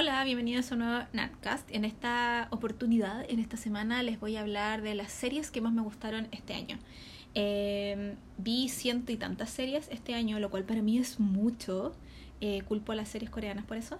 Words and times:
Hola, 0.00 0.22
bienvenidos 0.22 0.70
a 0.70 0.76
un 0.76 0.82
nuevo 0.82 1.04
Natcast. 1.12 1.68
En 1.72 1.84
esta 1.84 2.46
oportunidad, 2.52 3.28
en 3.28 3.40
esta 3.40 3.56
semana, 3.56 4.04
les 4.04 4.20
voy 4.20 4.36
a 4.36 4.42
hablar 4.42 4.80
de 4.80 4.94
las 4.94 5.10
series 5.10 5.50
que 5.50 5.60
más 5.60 5.72
me 5.72 5.82
gustaron 5.82 6.28
este 6.30 6.54
año. 6.54 6.78
Eh, 7.34 8.14
vi 8.36 8.68
ciento 8.68 9.10
y 9.10 9.16
tantas 9.16 9.50
series 9.50 9.88
este 9.90 10.14
año, 10.14 10.38
lo 10.38 10.50
cual 10.50 10.62
para 10.62 10.82
mí 10.82 10.98
es 10.98 11.18
mucho. 11.18 11.96
Eh, 12.40 12.62
culpo 12.62 12.92
a 12.92 12.94
las 12.94 13.08
series 13.08 13.28
coreanas 13.28 13.64
por 13.64 13.76
eso. 13.76 13.98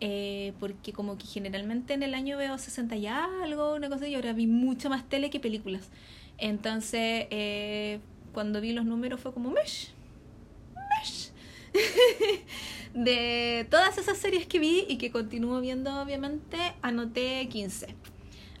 Eh, 0.00 0.52
porque 0.58 0.92
como 0.92 1.16
que 1.16 1.28
generalmente 1.28 1.94
en 1.94 2.02
el 2.02 2.14
año 2.14 2.36
veo 2.38 2.58
60 2.58 2.96
y 2.96 3.06
algo, 3.06 3.76
una 3.76 3.88
cosa, 3.88 4.08
y 4.08 4.16
ahora 4.16 4.32
vi 4.32 4.48
mucho 4.48 4.90
más 4.90 5.08
tele 5.08 5.30
que 5.30 5.38
películas. 5.38 5.90
Entonces, 6.38 7.28
eh, 7.30 8.00
cuando 8.32 8.60
vi 8.60 8.72
los 8.72 8.84
números 8.84 9.20
fue 9.20 9.32
como, 9.32 9.52
mesh, 9.52 9.92
mesh. 10.74 11.30
de 12.96 13.66
todas 13.70 13.98
esas 13.98 14.18
series 14.18 14.46
que 14.46 14.58
vi 14.58 14.84
y 14.88 14.96
que 14.96 15.12
continúo 15.12 15.60
viendo, 15.60 16.00
obviamente, 16.00 16.56
anoté 16.82 17.46
15. 17.48 17.94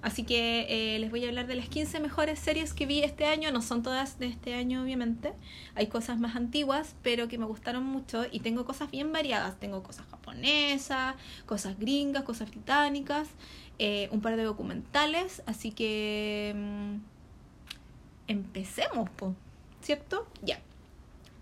Así 0.02 0.22
que 0.22 0.66
eh, 0.68 0.98
les 1.00 1.10
voy 1.10 1.24
a 1.24 1.28
hablar 1.28 1.48
de 1.48 1.56
las 1.56 1.68
15 1.68 1.98
mejores 1.98 2.38
series 2.38 2.72
que 2.74 2.86
vi 2.86 3.02
este 3.02 3.24
año. 3.24 3.50
No 3.50 3.60
son 3.62 3.82
todas 3.82 4.18
de 4.20 4.26
este 4.26 4.54
año, 4.54 4.82
obviamente. 4.82 5.32
Hay 5.74 5.88
cosas 5.88 6.18
más 6.20 6.36
antiguas, 6.36 6.94
pero 7.02 7.26
que 7.26 7.38
me 7.38 7.46
gustaron 7.46 7.82
mucho. 7.82 8.24
Y 8.30 8.40
tengo 8.40 8.64
cosas 8.64 8.90
bien 8.90 9.10
variadas. 9.10 9.58
Tengo 9.58 9.82
cosas 9.82 10.06
japonesas, 10.10 11.16
cosas 11.46 11.78
gringas, 11.78 12.22
cosas 12.22 12.50
británicas, 12.50 13.28
eh, 13.78 14.08
un 14.12 14.20
par 14.20 14.36
de 14.36 14.44
documentales. 14.44 15.42
Así 15.46 15.72
que... 15.72 16.54
mm, 16.54 16.96
empecemos, 18.28 19.10
po. 19.10 19.34
¿cierto? 19.86 20.26
Ya. 20.42 20.60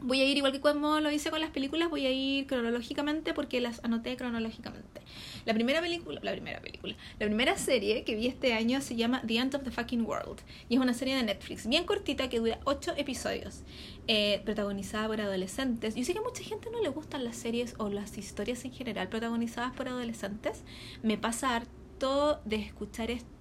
Voy 0.00 0.20
a 0.20 0.24
ir 0.24 0.36
igual 0.36 0.52
que 0.52 0.60
como 0.60 1.00
lo 1.00 1.10
hice 1.10 1.30
con 1.30 1.40
las 1.40 1.50
películas, 1.50 1.88
voy 1.88 2.06
a 2.06 2.10
ir 2.10 2.46
cronológicamente 2.46 3.32
porque 3.32 3.60
las 3.60 3.82
anoté 3.84 4.16
cronológicamente. 4.16 5.00
La 5.44 5.54
primera 5.54 5.80
película, 5.80 6.20
la 6.22 6.32
primera 6.32 6.60
película, 6.60 6.94
la 7.18 7.26
primera 7.26 7.56
serie 7.56 8.04
que 8.04 8.14
vi 8.14 8.26
este 8.26 8.52
año 8.52 8.80
se 8.80 8.96
llama 8.96 9.22
The 9.26 9.36
End 9.36 9.54
of 9.54 9.62
the 9.62 9.70
Fucking 9.70 10.04
World 10.04 10.40
y 10.68 10.74
es 10.74 10.80
una 10.80 10.94
serie 10.94 11.16
de 11.16 11.22
Netflix 11.22 11.66
bien 11.66 11.84
cortita 11.84 12.28
que 12.28 12.38
dura 12.38 12.60
8 12.64 12.94
episodios, 12.96 13.62
eh, 14.06 14.42
protagonizada 14.44 15.06
por 15.06 15.20
adolescentes. 15.20 15.94
Yo 15.94 16.04
sé 16.04 16.12
que 16.12 16.18
a 16.18 16.22
mucha 16.22 16.42
gente 16.42 16.70
no 16.70 16.82
le 16.82 16.88
gustan 16.88 17.24
las 17.24 17.36
series 17.36 17.74
o 17.78 17.88
las 17.88 18.18
historias 18.18 18.64
en 18.64 18.72
general 18.72 19.08
protagonizadas 19.08 19.74
por 19.74 19.88
adolescentes. 19.88 20.64
Me 21.02 21.16
pasa 21.18 21.56
harto 21.56 22.40
de 22.44 22.56
escuchar 22.56 23.10
esto 23.10 23.33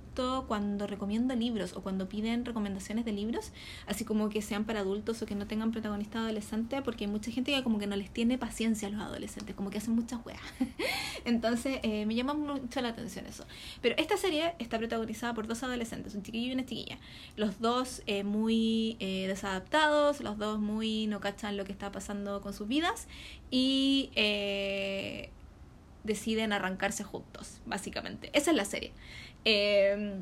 cuando 0.48 0.88
recomiendo 0.88 1.36
libros 1.36 1.74
o 1.74 1.82
cuando 1.82 2.08
piden 2.08 2.46
recomendaciones 2.46 3.06
de 3.06 3.12
libros, 3.12 3.52
así 3.88 4.06
como 4.06 4.30
que 4.30 4.42
sean 4.42 4.66
para 4.66 4.82
adultos 4.82 5.22
o 5.22 5.26
que 5.26 5.36
no 5.36 5.48
tengan 5.48 5.72
protagonista 5.72 6.20
adolescente, 6.20 6.82
porque 6.82 7.06
hay 7.06 7.12
mucha 7.12 7.32
gente 7.32 7.52
que 7.52 7.64
como 7.64 7.80
que 7.80 7.88
no 7.88 7.96
les 7.96 8.12
tiene 8.12 8.38
paciencia 8.38 8.88
a 8.88 8.92
los 8.92 9.02
adolescentes, 9.02 9.56
como 9.56 9.70
que 9.70 9.80
hacen 9.80 9.96
muchas 9.96 10.26
weas. 10.26 10.42
Entonces 11.26 11.80
eh, 11.84 12.06
me 12.06 12.16
llama 12.16 12.34
mucho 12.34 12.82
la 12.82 12.90
atención 12.90 13.26
eso. 13.26 13.46
Pero 13.82 13.96
esta 13.98 14.18
serie 14.18 14.54
está 14.60 14.78
protagonizada 14.78 15.34
por 15.34 15.48
dos 15.48 15.64
adolescentes, 15.64 16.16
un 16.16 16.24
chiquillo 16.24 16.50
y 16.50 16.54
una 16.54 16.66
chiquilla. 16.66 16.98
Los 17.36 17.60
dos 17.60 18.02
eh, 18.06 18.24
muy 18.24 18.98
eh, 19.00 19.28
desadaptados, 19.28 20.22
los 20.22 20.38
dos 20.38 20.60
muy 20.60 21.08
no 21.08 21.20
cachan 21.20 21.58
lo 21.58 21.66
que 21.66 21.72
está 21.72 21.92
pasando 21.92 22.42
con 22.42 22.54
sus 22.54 22.68
vidas 22.68 23.08
y 23.52 24.10
eh, 24.16 25.30
deciden 26.04 26.54
arrancarse 26.54 27.04
juntos, 27.04 27.60
básicamente. 27.66 28.30
Esa 28.34 28.52
es 28.52 28.58
la 28.58 28.66
serie. 28.66 28.92
Eh, 29.46 30.22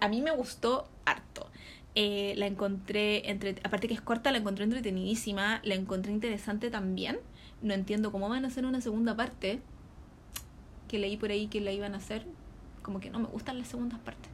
a 0.00 0.08
mí 0.08 0.20
me 0.22 0.30
gustó 0.32 0.88
harto. 1.04 1.46
Eh, 1.94 2.34
la 2.36 2.46
encontré, 2.46 3.28
entre, 3.30 3.56
aparte 3.64 3.88
que 3.88 3.94
es 3.94 4.00
corta, 4.00 4.30
la 4.32 4.38
encontré 4.38 4.64
entretenidísima, 4.64 5.60
la 5.64 5.74
encontré 5.74 6.12
interesante 6.12 6.70
también. 6.70 7.18
No 7.62 7.74
entiendo 7.74 8.12
cómo 8.12 8.28
van 8.28 8.44
a 8.44 8.48
hacer 8.48 8.64
una 8.66 8.80
segunda 8.80 9.16
parte, 9.16 9.60
que 10.88 10.98
leí 10.98 11.16
por 11.16 11.30
ahí 11.30 11.46
que 11.48 11.60
la 11.60 11.72
iban 11.72 11.94
a 11.94 11.98
hacer. 11.98 12.26
Como 12.82 13.00
que 13.00 13.10
no 13.10 13.18
me 13.20 13.26
gustan 13.28 13.58
las 13.58 13.68
segundas 13.68 13.98
partes. 14.00 14.30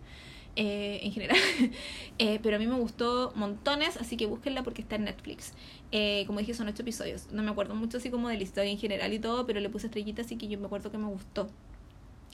eh, 0.57 1.01
en 1.03 1.13
general. 1.13 1.39
Eh, 2.19 2.41
pero 2.43 2.57
a 2.57 2.59
mí 2.59 2.67
me 2.67 2.77
gustó 2.77 3.33
montones, 3.37 3.97
así 3.99 4.17
que 4.17 4.27
búsquenla 4.27 4.63
porque 4.63 4.83
está 4.83 4.97
en 4.97 5.05
Netflix. 5.05 5.53
Eh, 5.93 6.25
como 6.27 6.39
dije, 6.41 6.55
son 6.55 6.69
ocho 6.69 6.83
episodios. 6.83 7.29
No 7.33 7.43
me 7.43 7.51
acuerdo 7.51 7.75
mucho 7.75 7.99
así 7.99 8.11
como 8.11 8.29
de 8.31 8.37
la 8.39 8.43
historia 8.43 8.71
en 8.73 8.79
general 8.79 9.13
y 9.13 9.19
todo, 9.19 9.47
pero 9.47 9.61
le 9.61 9.69
puse 9.71 9.87
estrellitas, 9.89 10.27
así 10.27 10.37
que 10.39 10.49
yo 10.49 10.59
me 10.59 10.67
acuerdo 10.67 10.91
que 10.91 10.99
me 10.99 11.07
gustó. 11.09 11.49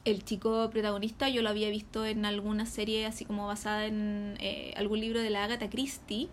El 0.05 0.25
chico 0.25 0.69
protagonista 0.71 1.29
yo 1.29 1.43
lo 1.43 1.49
había 1.49 1.71
visto 1.71 2.05
en 2.05 2.25
alguna 2.25 2.67
serie 2.67 3.07
así 3.07 3.25
como 3.25 3.47
basada 3.47 3.87
en 3.87 4.37
eh, 4.41 4.75
algún 4.77 4.99
libro 5.01 5.21
de 5.21 5.31
la 5.31 5.45
Agatha 5.45 5.71
Christie. 5.71 6.29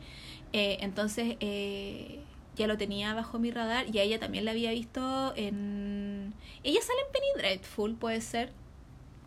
Eh, 0.54 0.78
entonces 0.82 1.38
eh, 1.40 2.20
ya 2.56 2.66
lo 2.66 2.78
tenía 2.78 3.14
bajo 3.14 3.38
mi 3.38 3.52
radar 3.52 3.86
y 3.94 4.00
a 4.00 4.04
ella 4.04 4.20
también 4.20 4.46
la 4.46 4.52
había 4.52 4.72
visto 4.72 5.34
en... 5.36 6.34
Ella 6.64 6.82
sale 6.82 7.00
en 7.06 7.12
Penny 7.14 7.28
Dreadful, 7.38 7.94
puede 7.96 8.22
ser. 8.22 8.52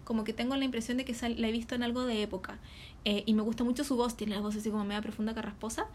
Como 0.04 0.24
que 0.24 0.32
tengo 0.32 0.56
la 0.56 0.64
impresión 0.64 0.96
de 0.98 1.04
que 1.04 1.14
sal- 1.14 1.40
la 1.40 1.46
he 1.48 1.52
visto 1.52 1.76
en 1.76 1.84
algo 1.84 2.04
de 2.04 2.22
época. 2.22 2.58
Eh, 3.04 3.22
y 3.24 3.34
me 3.34 3.42
gusta 3.42 3.62
mucho 3.62 3.84
su 3.84 3.96
voz, 3.96 4.16
tiene 4.16 4.34
la 4.34 4.40
voz 4.40 4.56
así 4.56 4.70
como 4.70 4.84
media 4.84 5.00
profunda, 5.02 5.34
carrasposa. 5.34 5.86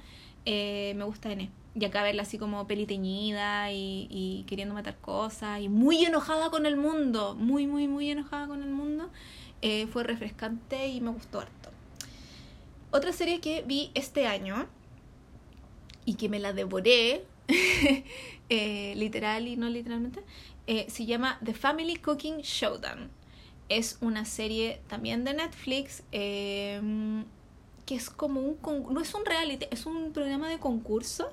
Eh, 0.45 0.93
me 0.95 1.03
gusta 1.03 1.29
N. 1.33 1.49
Y 1.79 1.85
acá 1.85 2.01
verla 2.01 2.23
así 2.23 2.39
como 2.39 2.65
peliteñida 2.65 3.71
y, 3.71 4.07
y 4.09 4.45
queriendo 4.47 4.73
matar 4.73 4.97
cosas 4.97 5.61
y 5.61 5.69
muy 5.69 6.03
enojada 6.03 6.49
con 6.49 6.65
el 6.65 6.75
mundo, 6.75 7.35
muy, 7.35 7.67
muy, 7.67 7.87
muy 7.87 8.09
enojada 8.09 8.47
con 8.47 8.63
el 8.63 8.69
mundo. 8.69 9.11
Eh, 9.61 9.87
fue 9.87 10.03
refrescante 10.03 10.87
y 10.87 11.01
me 11.01 11.11
gustó 11.11 11.39
harto. 11.39 11.69
Otra 12.89 13.11
serie 13.11 13.41
que 13.41 13.63
vi 13.63 13.91
este 13.93 14.27
año 14.27 14.67
y 16.05 16.15
que 16.15 16.29
me 16.29 16.39
la 16.39 16.53
devoré, 16.53 17.25
eh, 18.49 18.93
literal 18.95 19.47
y 19.47 19.57
no 19.57 19.69
literalmente, 19.69 20.23
eh, 20.67 20.87
se 20.89 21.05
llama 21.05 21.37
The 21.43 21.53
Family 21.53 21.97
Cooking 21.97 22.37
Showdown. 22.37 23.11
Es 23.69 23.97
una 24.01 24.25
serie 24.25 24.81
también 24.87 25.25
de 25.25 25.33
Netflix 25.33 26.03
eh, 26.11 26.81
que 27.85 27.95
es 27.95 28.09
como 28.09 28.41
un... 28.41 28.57
No 28.93 29.01
es 29.01 29.13
un 29.13 29.25
reality, 29.25 29.67
es 29.69 29.85
un 29.85 30.13
programa 30.13 30.49
de 30.49 30.59
concurso 30.59 31.31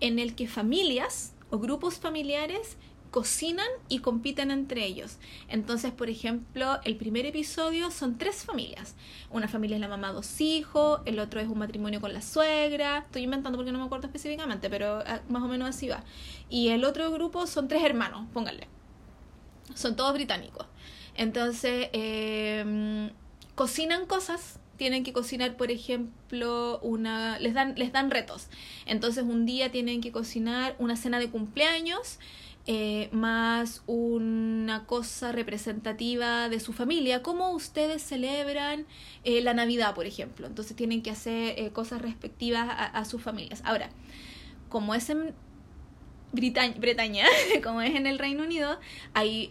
en 0.00 0.18
el 0.18 0.34
que 0.34 0.48
familias 0.48 1.34
o 1.50 1.58
grupos 1.58 1.98
familiares 1.98 2.76
cocinan 3.10 3.66
y 3.88 4.00
compiten 4.00 4.50
entre 4.50 4.84
ellos. 4.84 5.16
Entonces, 5.48 5.90
por 5.90 6.10
ejemplo, 6.10 6.78
el 6.84 6.96
primer 6.96 7.24
episodio 7.24 7.90
son 7.90 8.18
tres 8.18 8.44
familias. 8.44 8.94
Una 9.30 9.48
familia 9.48 9.76
es 9.76 9.80
la 9.80 9.88
mamá, 9.88 10.12
dos 10.12 10.38
hijos, 10.40 11.00
el 11.06 11.18
otro 11.18 11.40
es 11.40 11.48
un 11.48 11.58
matrimonio 11.58 12.00
con 12.00 12.12
la 12.12 12.20
suegra. 12.20 12.98
Estoy 12.98 13.22
inventando 13.22 13.56
porque 13.56 13.72
no 13.72 13.78
me 13.78 13.86
acuerdo 13.86 14.06
específicamente, 14.06 14.68
pero 14.68 15.02
ah, 15.06 15.22
más 15.30 15.42
o 15.42 15.48
menos 15.48 15.70
así 15.70 15.88
va. 15.88 16.04
Y 16.50 16.68
el 16.68 16.84
otro 16.84 17.10
grupo 17.10 17.46
son 17.46 17.68
tres 17.68 17.82
hermanos, 17.84 18.26
pónganle. 18.34 18.68
Son 19.74 19.96
todos 19.96 20.12
británicos. 20.12 20.66
Entonces, 21.14 21.88
eh, 21.94 23.10
cocinan 23.54 24.04
cosas. 24.04 24.60
Tienen 24.76 25.04
que 25.04 25.12
cocinar, 25.12 25.56
por 25.56 25.70
ejemplo, 25.70 26.78
una. 26.82 27.38
Les 27.38 27.54
dan, 27.54 27.74
les 27.76 27.92
dan 27.92 28.10
retos. 28.10 28.48
Entonces, 28.86 29.24
un 29.24 29.46
día 29.46 29.70
tienen 29.70 30.00
que 30.00 30.12
cocinar 30.12 30.76
una 30.78 30.96
cena 30.96 31.18
de 31.18 31.28
cumpleaños. 31.30 32.18
eh, 32.68 33.08
más 33.12 33.82
una 33.86 34.86
cosa 34.86 35.30
representativa 35.30 36.48
de 36.48 36.58
su 36.58 36.72
familia, 36.72 37.22
cómo 37.22 37.52
ustedes 37.52 38.02
celebran 38.02 38.86
eh, 39.22 39.40
la 39.40 39.54
Navidad, 39.54 39.94
por 39.94 40.04
ejemplo. 40.06 40.48
Entonces 40.48 40.76
tienen 40.76 41.00
que 41.02 41.10
hacer 41.12 41.54
eh, 41.58 41.70
cosas 41.72 42.02
respectivas 42.02 42.66
a, 42.68 42.86
a 42.86 43.04
sus 43.04 43.22
familias. 43.22 43.62
Ahora, 43.64 43.90
como 44.68 44.94
es 44.96 45.08
en 45.10 45.32
Brita- 46.32 46.74
Bretaña, 46.78 47.24
como 47.62 47.80
es 47.82 47.94
en 47.94 48.06
el 48.06 48.18
Reino 48.18 48.42
Unido, 48.42 48.78
hay 49.14 49.48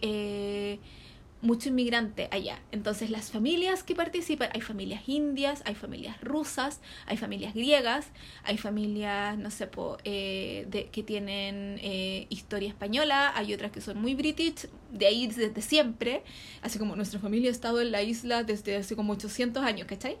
mucho 1.46 1.68
inmigrante 1.68 2.28
allá. 2.30 2.60
Entonces 2.72 3.10
las 3.10 3.30
familias 3.30 3.82
que 3.82 3.94
participan, 3.94 4.50
hay 4.52 4.60
familias 4.60 5.08
indias, 5.08 5.62
hay 5.64 5.74
familias 5.74 6.20
rusas, 6.20 6.80
hay 7.06 7.16
familias 7.16 7.54
griegas, 7.54 8.08
hay 8.42 8.58
familias, 8.58 9.38
no 9.38 9.50
sé, 9.50 9.66
po, 9.66 9.96
eh, 10.04 10.66
de, 10.68 10.86
que 10.90 11.02
tienen 11.02 11.78
eh, 11.82 12.26
historia 12.28 12.68
española, 12.68 13.32
hay 13.36 13.54
otras 13.54 13.70
que 13.70 13.80
son 13.80 14.00
muy 14.00 14.14
british, 14.14 14.68
de 14.90 15.06
ahí 15.06 15.26
desde 15.26 15.62
siempre, 15.62 16.22
así 16.62 16.78
como 16.78 16.96
nuestra 16.96 17.20
familia 17.20 17.48
ha 17.48 17.52
estado 17.52 17.80
en 17.80 17.92
la 17.92 18.02
isla 18.02 18.42
desde 18.42 18.76
hace 18.76 18.96
como 18.96 19.12
800 19.12 19.62
años, 19.62 19.86
¿cachai? 19.86 20.18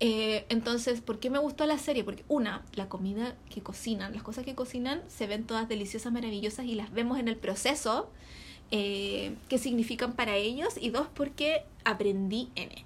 Eh, 0.00 0.46
entonces, 0.48 1.00
¿por 1.00 1.18
qué 1.18 1.28
me 1.28 1.38
gustó 1.38 1.66
la 1.66 1.78
serie? 1.78 2.04
Porque 2.04 2.24
una, 2.28 2.64
la 2.74 2.88
comida 2.88 3.36
que 3.50 3.62
cocinan, 3.62 4.12
las 4.14 4.22
cosas 4.22 4.44
que 4.44 4.54
cocinan 4.54 5.02
se 5.08 5.26
ven 5.26 5.44
todas 5.44 5.68
deliciosas, 5.68 6.12
maravillosas 6.12 6.66
y 6.66 6.74
las 6.74 6.92
vemos 6.92 7.18
en 7.18 7.26
el 7.28 7.36
proceso 7.36 8.10
eh, 8.70 9.34
qué 9.48 9.58
significan 9.58 10.12
para 10.14 10.36
ellos 10.36 10.74
y 10.78 10.90
dos, 10.90 11.08
porque 11.14 11.64
aprendí 11.84 12.50
N. 12.54 12.84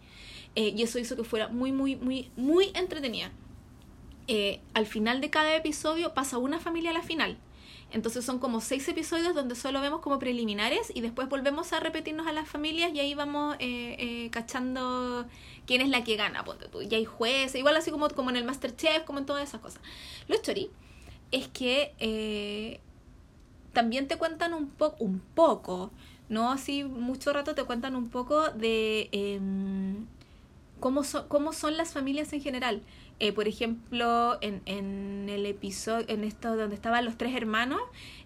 Eh, 0.55 0.75
y 0.76 0.82
eso 0.82 0.99
hizo 0.99 1.17
que 1.17 1.25
fuera 1.25 1.49
muy, 1.49 1.73
muy, 1.73 1.96
muy, 1.96 2.31
muy 2.37 2.70
entretenida. 2.75 3.32
Eh, 4.29 4.61
al 4.75 4.87
final 4.87 5.20
de 5.20 5.31
cada 5.31 5.56
episodio 5.56 6.14
pasa 6.14 6.38
una 6.38 6.61
familia 6.61 6.90
a 6.90 6.94
la 6.94 7.02
final. 7.02 7.37
Entonces 7.90 8.25
son 8.25 8.38
como 8.38 8.61
seis 8.61 8.88
episodios 8.88 9.34
donde 9.34 9.55
solo 9.55 9.81
vemos 9.81 10.00
como 10.00 10.19
preliminares 10.19 10.90
y 10.94 11.02
después 11.02 11.29
volvemos 11.29 11.73
a 11.75 11.81
repetirnos 11.81 12.26
a 12.26 12.32
las 12.32 12.49
familias 12.49 12.93
y 12.94 13.00
ahí 13.00 13.14
vamos 13.14 13.56
cachando 14.31 15.26
quién 15.67 15.82
es 15.82 15.90
la 15.90 16.02
que 16.02 16.17
gana, 16.17 16.43
ponte 16.43 16.69
tú. 16.69 16.81
Y 16.81 16.94
hay 16.94 17.05
jueces, 17.05 17.56
igual 17.56 17.76
así 17.76 17.90
como, 17.90 18.08
como 18.08 18.31
en 18.31 18.37
el 18.37 18.44
Masterchef, 18.44 19.05
como 19.05 19.19
en 19.19 19.26
todas 19.26 19.46
esas 19.46 19.61
cosas. 19.61 19.82
Lo 20.26 20.40
chori 20.40 20.70
es 21.32 21.49
que 21.49 22.81
también 23.73 24.09
te 24.09 24.17
cuentan 24.17 24.55
un, 24.55 24.69
po 24.69 24.95
un 24.99 25.21
poco 25.35 25.91
no 26.29 26.51
así 26.51 26.83
mucho 26.83 27.33
rato, 27.33 27.55
te 27.55 27.65
cuentan 27.65 27.95
un 27.95 28.09
poco 28.09 28.51
de 28.51 29.11
em, 29.13 30.07
cómo, 30.81 31.03
cómo 31.29 31.53
son 31.53 31.77
las 31.77 31.93
familias 31.93 32.33
en 32.33 32.41
general. 32.41 32.83
Eh, 33.20 33.32
por 33.32 33.47
ejemplo, 33.47 34.38
en, 34.41 34.62
en 34.67 35.29
el 35.29 35.47
episodio, 35.47 36.05
en 36.09 36.25
esto 36.25 36.56
donde 36.56 36.75
estaban 36.75 37.05
los 37.05 37.17
tres 37.17 37.35
hermanos, 37.35 37.81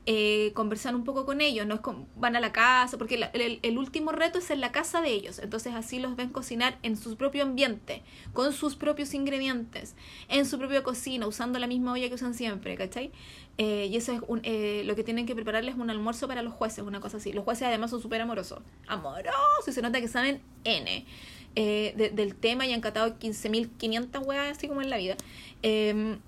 eh, 0.09 0.53
conversan 0.55 0.95
un 0.95 1.03
poco 1.03 1.27
con 1.27 1.41
ellos, 1.41 1.67
no 1.67 1.75
es 1.75 1.81
van 2.15 2.37
a 2.37 2.41
la 2.41 2.53
casa, 2.53 2.97
porque 2.97 3.29
el, 3.33 3.59
el, 3.61 3.77
último 3.79 4.13
reto 4.13 4.39
es 4.39 4.51
en 4.51 4.61
la 4.61 4.71
casa 4.71 5.01
de 5.01 5.11
ellos, 5.11 5.41
entonces 5.41 5.75
así 5.75 5.99
los 5.99 6.15
ven 6.15 6.29
cocinar 6.29 6.79
en 6.85 6.97
su 6.97 7.17
propio 7.17 7.43
ambiente, 7.43 8.05
con 8.33 8.53
sus 8.53 8.77
propios 8.77 9.15
ingredientes, 9.15 9.97
en 10.29 10.47
su 10.47 10.59
propia 10.59 10.85
cocina, 10.85 11.27
usando 11.27 11.59
la 11.59 11.67
misma 11.67 11.93
olla 11.93 12.09
que 12.09 12.15
usan 12.15 12.35
siempre, 12.35 12.77
¿cachai? 12.77 13.11
Eh, 13.59 13.89
y 13.91 13.97
eso 13.97 14.13
es 14.13 14.21
un, 14.29 14.43
eh, 14.45 14.83
lo 14.85 14.95
que 14.95 15.03
tienen 15.03 15.27
que 15.27 15.35
prepararles 15.35 15.75
un 15.75 15.91
almuerzo 15.91 16.29
para 16.29 16.43
los 16.43 16.53
jueces, 16.53 16.85
una 16.85 17.01
cosa 17.01 17.17
así. 17.17 17.33
Los 17.33 17.43
jueces 17.43 17.67
además 17.67 17.91
son 17.91 18.01
súper 18.01 18.21
amorosos, 18.21 18.61
amorosos, 18.87 19.67
y 19.67 19.73
se 19.73 19.83
nota 19.83 20.01
que 20.01 20.07
saben 20.07 20.41
N. 20.63 21.05
del 21.57 22.35
tema 22.35 22.67
y 22.67 22.73
han 22.73 22.81
catado 22.81 23.19
15.500 23.19 24.27
weas 24.27 24.57
así 24.57 24.69
como 24.69 24.83
en 24.83 24.91
la 24.91 24.99
vida. 24.99 25.17
Em, 25.63 26.19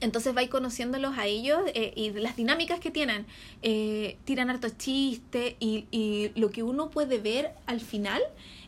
entonces 0.00 0.34
vais 0.34 0.48
conociéndolos 0.48 1.16
a 1.18 1.26
ellos 1.26 1.60
eh, 1.74 1.92
y 1.96 2.10
las 2.10 2.36
dinámicas 2.36 2.80
que 2.80 2.90
tienen. 2.90 3.26
Eh, 3.62 4.16
tiran 4.24 4.50
hartos 4.50 4.76
chistes 4.78 5.54
y 5.60 6.30
lo 6.36 6.50
que 6.50 6.62
uno 6.62 6.90
puede 6.90 7.18
ver 7.18 7.52
al 7.66 7.80
final 7.80 8.22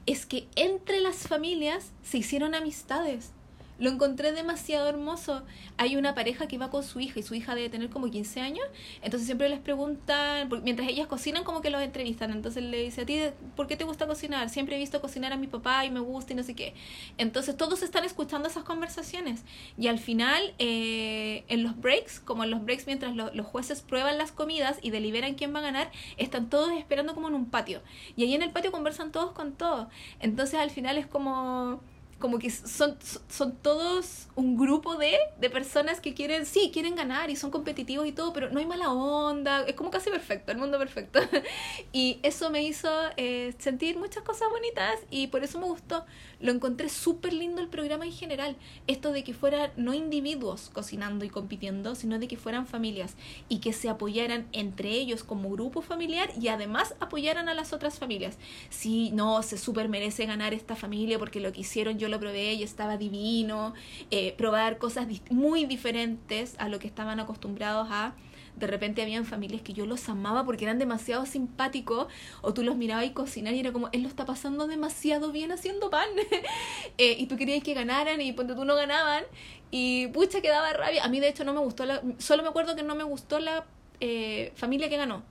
es 0.06 0.24
que 0.24 0.46
entre 0.54 1.00
las 1.00 1.28
familias 1.28 1.92
se 2.02 2.18
hicieron 2.18 2.54
amistades. 2.54 3.32
Lo 3.78 3.90
encontré 3.90 4.32
demasiado 4.32 4.88
hermoso. 4.88 5.42
Hay 5.76 5.96
una 5.96 6.14
pareja 6.14 6.48
que 6.48 6.56
va 6.58 6.70
con 6.70 6.82
su 6.82 7.00
hija 7.00 7.20
y 7.20 7.22
su 7.22 7.34
hija 7.34 7.54
debe 7.54 7.68
tener 7.68 7.90
como 7.90 8.10
15 8.10 8.40
años. 8.40 8.66
Entonces 9.02 9.26
siempre 9.26 9.48
les 9.48 9.60
preguntan, 9.60 10.48
mientras 10.62 10.88
ellas 10.88 11.06
cocinan, 11.06 11.44
como 11.44 11.60
que 11.60 11.70
los 11.70 11.82
entrevistan. 11.82 12.30
Entonces 12.30 12.62
le 12.62 12.82
dice 12.82 13.02
a 13.02 13.06
ti, 13.06 13.20
¿por 13.54 13.66
qué 13.66 13.76
te 13.76 13.84
gusta 13.84 14.06
cocinar? 14.06 14.48
Siempre 14.48 14.76
he 14.76 14.78
visto 14.78 15.00
cocinar 15.00 15.32
a 15.32 15.36
mi 15.36 15.46
papá 15.46 15.84
y 15.84 15.90
me 15.90 16.00
gusta 16.00 16.32
y 16.32 16.36
no 16.36 16.42
sé 16.42 16.54
qué. 16.54 16.74
Entonces 17.18 17.56
todos 17.56 17.82
están 17.82 18.04
escuchando 18.04 18.48
esas 18.48 18.64
conversaciones. 18.64 19.42
Y 19.76 19.88
al 19.88 19.98
final, 19.98 20.54
eh, 20.58 21.44
en 21.48 21.62
los 21.62 21.78
breaks, 21.78 22.20
como 22.20 22.44
en 22.44 22.50
los 22.50 22.64
breaks 22.64 22.86
mientras 22.86 23.14
los 23.14 23.46
jueces 23.46 23.82
prueban 23.82 24.16
las 24.16 24.32
comidas 24.32 24.78
y 24.80 24.90
deliberan 24.90 25.34
quién 25.34 25.54
va 25.54 25.58
a 25.58 25.62
ganar, 25.62 25.90
están 26.16 26.48
todos 26.48 26.72
esperando 26.72 27.14
como 27.14 27.28
en 27.28 27.34
un 27.34 27.46
patio. 27.46 27.82
Y 28.16 28.24
ahí 28.24 28.34
en 28.34 28.42
el 28.42 28.52
patio 28.52 28.72
conversan 28.72 29.12
todos 29.12 29.32
con 29.32 29.52
todos. 29.52 29.88
Entonces 30.20 30.58
al 30.58 30.70
final 30.70 30.98
es 30.98 31.06
como 31.06 31.82
como 32.18 32.38
que 32.38 32.50
son, 32.50 32.96
son 33.28 33.56
todos 33.56 34.28
un 34.36 34.56
grupo 34.56 34.96
de, 34.96 35.16
de 35.38 35.50
personas 35.50 36.00
que 36.00 36.14
quieren, 36.14 36.46
sí, 36.46 36.70
quieren 36.72 36.94
ganar 36.94 37.30
y 37.30 37.36
son 37.36 37.50
competitivos 37.50 38.06
y 38.06 38.12
todo, 38.12 38.32
pero 38.32 38.50
no 38.50 38.58
hay 38.58 38.66
mala 38.66 38.92
onda, 38.92 39.62
es 39.62 39.74
como 39.74 39.90
casi 39.90 40.10
perfecto, 40.10 40.50
el 40.52 40.58
mundo 40.58 40.78
perfecto. 40.78 41.20
y 41.92 42.18
eso 42.22 42.50
me 42.50 42.62
hizo 42.62 42.88
eh, 43.16 43.54
sentir 43.58 43.98
muchas 43.98 44.22
cosas 44.22 44.48
bonitas 44.50 44.98
y 45.10 45.26
por 45.26 45.44
eso 45.44 45.58
me 45.60 45.66
gustó. 45.66 46.04
Lo 46.40 46.52
encontré 46.52 46.88
súper 46.88 47.32
lindo 47.32 47.60
el 47.60 47.68
programa 47.68 48.04
en 48.06 48.12
general, 48.12 48.56
esto 48.86 49.12
de 49.12 49.24
que 49.24 49.34
fueran 49.34 49.70
no 49.76 49.94
individuos 49.94 50.70
cocinando 50.72 51.24
y 51.24 51.30
compitiendo, 51.30 51.94
sino 51.94 52.18
de 52.18 52.28
que 52.28 52.36
fueran 52.36 52.66
familias 52.66 53.14
y 53.48 53.58
que 53.58 53.72
se 53.72 53.88
apoyaran 53.88 54.46
entre 54.52 54.90
ellos 54.90 55.24
como 55.24 55.50
grupo 55.50 55.82
familiar 55.82 56.30
y 56.40 56.48
además 56.48 56.94
apoyaran 57.00 57.48
a 57.48 57.54
las 57.54 57.72
otras 57.72 57.98
familias. 57.98 58.38
Si 58.70 59.10
no, 59.12 59.42
se 59.42 59.58
súper 59.58 59.88
merece 59.88 60.26
ganar 60.26 60.54
esta 60.54 60.76
familia 60.76 61.18
porque 61.18 61.40
lo 61.40 61.52
que 61.52 61.60
hicieron 61.60 61.98
yo 61.98 62.05
lo 62.08 62.18
probé 62.20 62.54
y 62.54 62.62
estaba 62.62 62.96
divino, 62.96 63.74
eh, 64.10 64.34
probar 64.36 64.78
cosas 64.78 65.06
muy 65.30 65.64
diferentes 65.66 66.54
a 66.58 66.68
lo 66.68 66.78
que 66.78 66.86
estaban 66.86 67.20
acostumbrados 67.20 67.88
a. 67.90 68.14
De 68.56 68.66
repente 68.66 69.02
habían 69.02 69.26
familias 69.26 69.60
que 69.60 69.74
yo 69.74 69.84
los 69.84 70.08
amaba 70.08 70.44
porque 70.44 70.64
eran 70.64 70.78
demasiado 70.78 71.26
simpáticos, 71.26 72.06
o 72.40 72.54
tú 72.54 72.62
los 72.62 72.76
mirabas 72.76 73.04
y 73.04 73.10
cocinar 73.10 73.52
y 73.52 73.60
era 73.60 73.70
como, 73.70 73.90
él 73.92 74.02
lo 74.02 74.08
está 74.08 74.24
pasando 74.24 74.66
demasiado 74.66 75.30
bien 75.30 75.52
haciendo 75.52 75.90
pan. 75.90 76.08
eh, 76.98 77.16
y 77.18 77.26
tú 77.26 77.36
querías 77.36 77.62
que 77.62 77.74
ganaran 77.74 78.20
y 78.22 78.34
cuando 78.34 78.56
tú 78.56 78.64
no 78.64 78.74
ganaban, 78.74 79.24
y 79.70 80.06
pucha, 80.08 80.40
que 80.40 80.48
daba 80.48 80.72
rabia. 80.72 81.04
A 81.04 81.08
mí, 81.08 81.20
de 81.20 81.28
hecho, 81.28 81.44
no 81.44 81.52
me 81.52 81.60
gustó 81.60 81.84
la. 81.84 82.00
Solo 82.18 82.42
me 82.42 82.48
acuerdo 82.48 82.76
que 82.76 82.82
no 82.82 82.94
me 82.94 83.04
gustó 83.04 83.40
la 83.40 83.66
eh, 84.00 84.52
familia 84.54 84.88
que 84.88 84.96
ganó. 84.96 85.22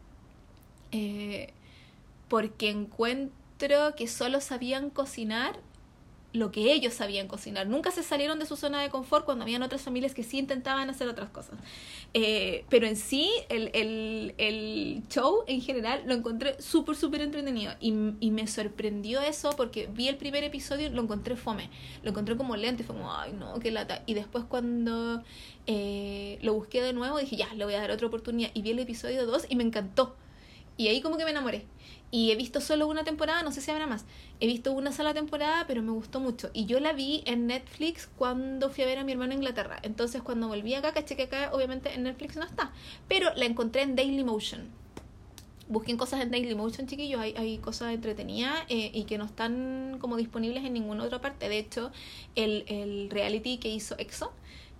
Porque 2.27 2.69
encuentro 2.69 3.95
que 3.95 4.07
solo 4.07 4.41
sabían 4.41 4.89
cocinar 4.89 5.59
lo 6.35 6.51
que 6.51 6.73
ellos 6.73 6.93
sabían 6.93 7.27
cocinar. 7.27 7.67
Nunca 7.67 7.91
se 7.91 8.03
salieron 8.03 8.39
de 8.39 8.45
su 8.45 8.55
zona 8.55 8.81
de 8.81 8.89
confort 8.89 9.25
cuando 9.25 9.43
habían 9.43 9.63
otras 9.63 9.81
familias 9.81 10.13
que 10.13 10.23
sí 10.23 10.37
intentaban 10.37 10.89
hacer 10.89 11.07
otras 11.07 11.29
cosas. 11.29 11.57
Eh, 12.13 12.65
pero 12.69 12.87
en 12.87 12.95
sí, 12.95 13.31
el, 13.49 13.71
el, 13.73 14.35
el, 14.37 15.03
show 15.09 15.43
en 15.47 15.61
general 15.61 16.03
lo 16.05 16.13
encontré 16.13 16.61
súper, 16.61 16.95
súper 16.95 17.21
entretenido. 17.21 17.73
Y, 17.79 17.93
y, 18.19 18.31
me 18.31 18.47
sorprendió 18.47 19.21
eso 19.21 19.51
porque 19.55 19.87
vi 19.87 20.07
el 20.07 20.17
primer 20.17 20.43
episodio 20.43 20.89
lo 20.89 21.01
encontré 21.01 21.35
fome. 21.35 21.69
Lo 22.03 22.11
encontré 22.11 22.35
como 22.35 22.55
lento 22.55 22.83
y 22.83 22.85
fue 22.85 22.95
como, 22.95 23.13
ay, 23.13 23.33
no, 23.33 23.59
qué 23.59 23.71
lata. 23.71 24.03
Y 24.05 24.13
después 24.13 24.43
cuando 24.43 25.23
eh, 25.67 26.37
lo 26.41 26.53
busqué 26.53 26.81
de 26.81 26.93
nuevo 26.93 27.17
dije, 27.17 27.37
ya, 27.37 27.53
le 27.53 27.65
voy 27.65 27.75
a 27.75 27.79
dar 27.79 27.91
otra 27.91 28.07
oportunidad. 28.07 28.51
Y 28.53 28.61
vi 28.61 28.71
el 28.71 28.79
episodio 28.79 29.25
2 29.25 29.45
y 29.49 29.55
me 29.55 29.63
encantó. 29.63 30.15
Y 30.77 30.89
ahí 30.89 31.01
como 31.01 31.17
que 31.17 31.23
me 31.23 31.31
enamoré. 31.31 31.65
Y 32.11 32.31
he 32.31 32.35
visto 32.35 32.61
solo 32.61 32.87
una 32.87 33.03
temporada, 33.03 33.43
no 33.43 33.51
sé 33.51 33.61
si 33.61 33.71
habrá 33.71 33.87
más. 33.87 34.05
He 34.39 34.47
visto 34.47 34.71
una 34.71 34.91
sola 34.91 35.13
temporada, 35.13 35.65
pero 35.67 35.81
me 35.81 35.91
gustó 35.91 36.19
mucho. 36.19 36.49
Y 36.53 36.65
yo 36.65 36.79
la 36.79 36.93
vi 36.93 37.23
en 37.25 37.47
Netflix 37.47 38.07
cuando 38.17 38.69
fui 38.69 38.83
a 38.83 38.87
ver 38.87 38.99
a 38.99 39.03
mi 39.03 39.11
hermano 39.11 39.33
en 39.33 39.39
Inglaterra. 39.39 39.79
Entonces 39.83 40.21
cuando 40.21 40.47
volví 40.47 40.73
acá, 40.75 40.93
caché 40.93 41.15
que 41.15 41.23
acá 41.23 41.51
obviamente 41.53 41.93
en 41.93 42.03
Netflix 42.03 42.35
no 42.35 42.43
está. 42.45 42.71
Pero 43.07 43.33
la 43.35 43.45
encontré 43.45 43.81
en 43.81 43.95
Daily 43.95 44.23
Motion. 44.23 44.69
Busquen 45.67 45.97
cosas 45.97 46.21
en 46.21 46.29
Daily 46.29 46.53
Motion, 46.53 46.87
chiquillos. 46.87 47.19
Hay, 47.19 47.33
hay 47.37 47.57
cosas 47.57 47.93
entretenidas 47.93 48.55
eh, 48.69 48.91
y 48.93 49.05
que 49.05 49.17
no 49.17 49.25
están 49.25 49.97
como 49.99 50.15
disponibles 50.15 50.63
en 50.63 50.73
ninguna 50.73 51.03
otra 51.03 51.21
parte. 51.21 51.49
De 51.49 51.57
hecho, 51.57 51.91
el, 52.35 52.65
el 52.67 53.09
reality 53.09 53.57
que 53.57 53.69
hizo 53.69 53.95
EXO 53.97 54.31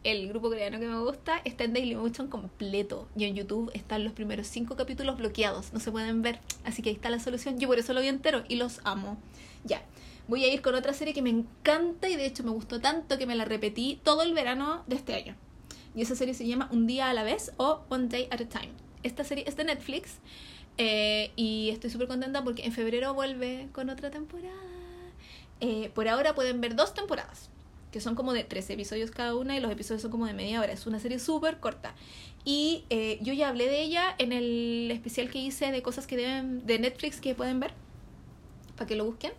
el 0.05 0.29
grupo 0.29 0.49
coreano 0.49 0.79
que 0.79 0.87
me 0.87 0.99
gusta, 0.99 1.41
está 1.45 1.63
en 1.63 1.73
Daily 1.73 1.95
Motion 1.95 2.27
completo. 2.27 3.07
Y 3.17 3.25
en 3.25 3.35
YouTube 3.35 3.71
están 3.73 4.03
los 4.03 4.13
primeros 4.13 4.45
cinco 4.45 4.75
capítulos 4.75 5.17
bloqueados, 5.17 5.73
no 5.73 5.79
se 5.79 5.91
pueden 5.91 6.21
ver. 6.21 6.39
Así 6.63 6.83
que 6.83 6.89
ahí 6.89 6.95
está 6.95 7.09
la 7.09 7.19
solución. 7.19 7.59
Yo 7.59 7.67
por 7.67 7.79
eso 7.79 7.91
lo 7.93 8.01
vi 8.01 8.07
entero 8.07 8.43
y 8.47 8.55
los 8.55 8.81
amo. 8.83 9.17
Ya. 9.63 9.81
Voy 10.27 10.43
a 10.43 10.53
ir 10.53 10.61
con 10.61 10.75
otra 10.75 10.93
serie 10.93 11.13
que 11.13 11.23
me 11.23 11.31
encanta 11.31 12.07
y 12.07 12.15
de 12.15 12.25
hecho 12.25 12.43
me 12.43 12.51
gustó 12.51 12.79
tanto 12.79 13.17
que 13.17 13.25
me 13.25 13.35
la 13.35 13.45
repetí 13.45 13.99
todo 14.03 14.21
el 14.21 14.33
verano 14.33 14.83
de 14.85 14.95
este 14.95 15.15
año. 15.15 15.35
Y 15.95 16.03
esa 16.03 16.15
serie 16.15 16.35
se 16.35 16.47
llama 16.47 16.69
Un 16.71 16.85
día 16.85 17.09
a 17.09 17.13
la 17.13 17.23
vez 17.23 17.51
o 17.57 17.83
One 17.89 18.07
Day 18.07 18.27
at 18.29 18.41
a 18.41 18.47
Time. 18.47 18.73
Esta 19.01 19.23
serie 19.23 19.43
es 19.47 19.55
de 19.55 19.63
Netflix 19.63 20.17
eh, 20.77 21.31
y 21.35 21.69
estoy 21.71 21.89
súper 21.89 22.07
contenta 22.07 22.43
porque 22.43 22.63
en 22.65 22.71
febrero 22.71 23.13
vuelve 23.15 23.69
con 23.71 23.89
otra 23.89 24.11
temporada. 24.11 24.53
Eh, 25.61 25.89
por 25.95 26.07
ahora 26.07 26.35
pueden 26.35 26.61
ver 26.61 26.75
dos 26.75 26.93
temporadas 26.93 27.49
que 27.95 28.01
son 28.01 28.15
como 28.15 28.33
de 28.33 28.43
13 28.43 28.73
episodios 28.73 29.09
cada 29.09 29.35
una 29.35 29.55
y 29.55 29.61
los 29.61 29.71
episodios 29.71 30.01
son 30.01 30.11
como 30.11 30.25
de 30.25 30.33
media 30.33 30.59
hora. 30.59 30.73
Es 30.73 30.85
una 30.85 30.99
serie 30.99 31.17
súper 31.17 31.61
corta. 31.61 31.95
Y 32.43 32.83
eh, 32.89 33.19
yo 33.21 33.31
ya 33.31 33.47
hablé 33.47 33.69
de 33.69 33.81
ella 33.83 34.13
en 34.17 34.33
el 34.33 34.91
especial 34.91 35.29
que 35.29 35.39
hice 35.39 35.71
de 35.71 35.81
cosas 35.81 36.05
que 36.05 36.17
deben, 36.17 36.65
de 36.65 36.77
Netflix 36.77 37.21
que 37.21 37.35
pueden 37.35 37.61
ver, 37.61 37.71
para 38.75 38.85
que 38.85 38.97
lo 38.97 39.05
busquen. 39.05 39.31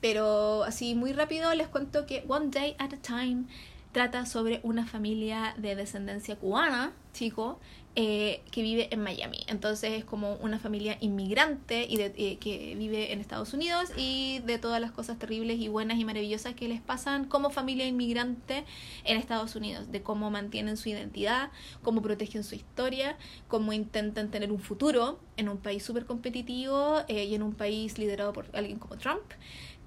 Pero 0.00 0.64
así 0.64 0.96
muy 0.96 1.12
rápido 1.12 1.54
les 1.54 1.68
cuento 1.68 2.04
que 2.04 2.24
One 2.26 2.48
Day 2.48 2.74
at 2.80 2.92
a 2.92 2.96
Time 2.96 3.44
trata 3.92 4.26
sobre 4.26 4.58
una 4.64 4.84
familia 4.88 5.54
de 5.56 5.76
descendencia 5.76 6.34
cubana, 6.34 6.92
chico, 7.12 7.60
eh, 7.96 8.42
que 8.52 8.62
vive 8.62 8.88
en 8.92 9.02
Miami. 9.02 9.44
Entonces 9.48 9.92
es 9.92 10.04
como 10.04 10.34
una 10.36 10.60
familia 10.60 10.96
inmigrante 11.00 11.86
y 11.88 11.96
de, 11.96 12.12
eh, 12.16 12.38
que 12.38 12.76
vive 12.76 13.12
en 13.12 13.20
Estados 13.20 13.52
Unidos 13.52 13.90
y 13.96 14.38
de 14.46 14.58
todas 14.58 14.80
las 14.80 14.92
cosas 14.92 15.18
terribles 15.18 15.58
y 15.58 15.66
buenas 15.66 15.98
y 15.98 16.04
maravillosas 16.04 16.54
que 16.54 16.68
les 16.68 16.80
pasan 16.80 17.24
como 17.24 17.50
familia 17.50 17.86
inmigrante 17.88 18.64
en 19.04 19.16
Estados 19.16 19.56
Unidos, 19.56 19.90
de 19.90 20.02
cómo 20.02 20.30
mantienen 20.30 20.76
su 20.76 20.88
identidad, 20.88 21.50
cómo 21.82 22.00
protegen 22.00 22.44
su 22.44 22.54
historia, 22.54 23.18
cómo 23.48 23.72
intentan 23.72 24.30
tener 24.30 24.52
un 24.52 24.60
futuro 24.60 25.18
en 25.36 25.48
un 25.48 25.58
país 25.58 25.82
súper 25.82 26.06
competitivo 26.06 27.00
eh, 27.08 27.24
y 27.24 27.34
en 27.34 27.42
un 27.42 27.54
país 27.54 27.98
liderado 27.98 28.32
por 28.32 28.46
alguien 28.52 28.78
como 28.78 28.98
Trump. 28.98 29.32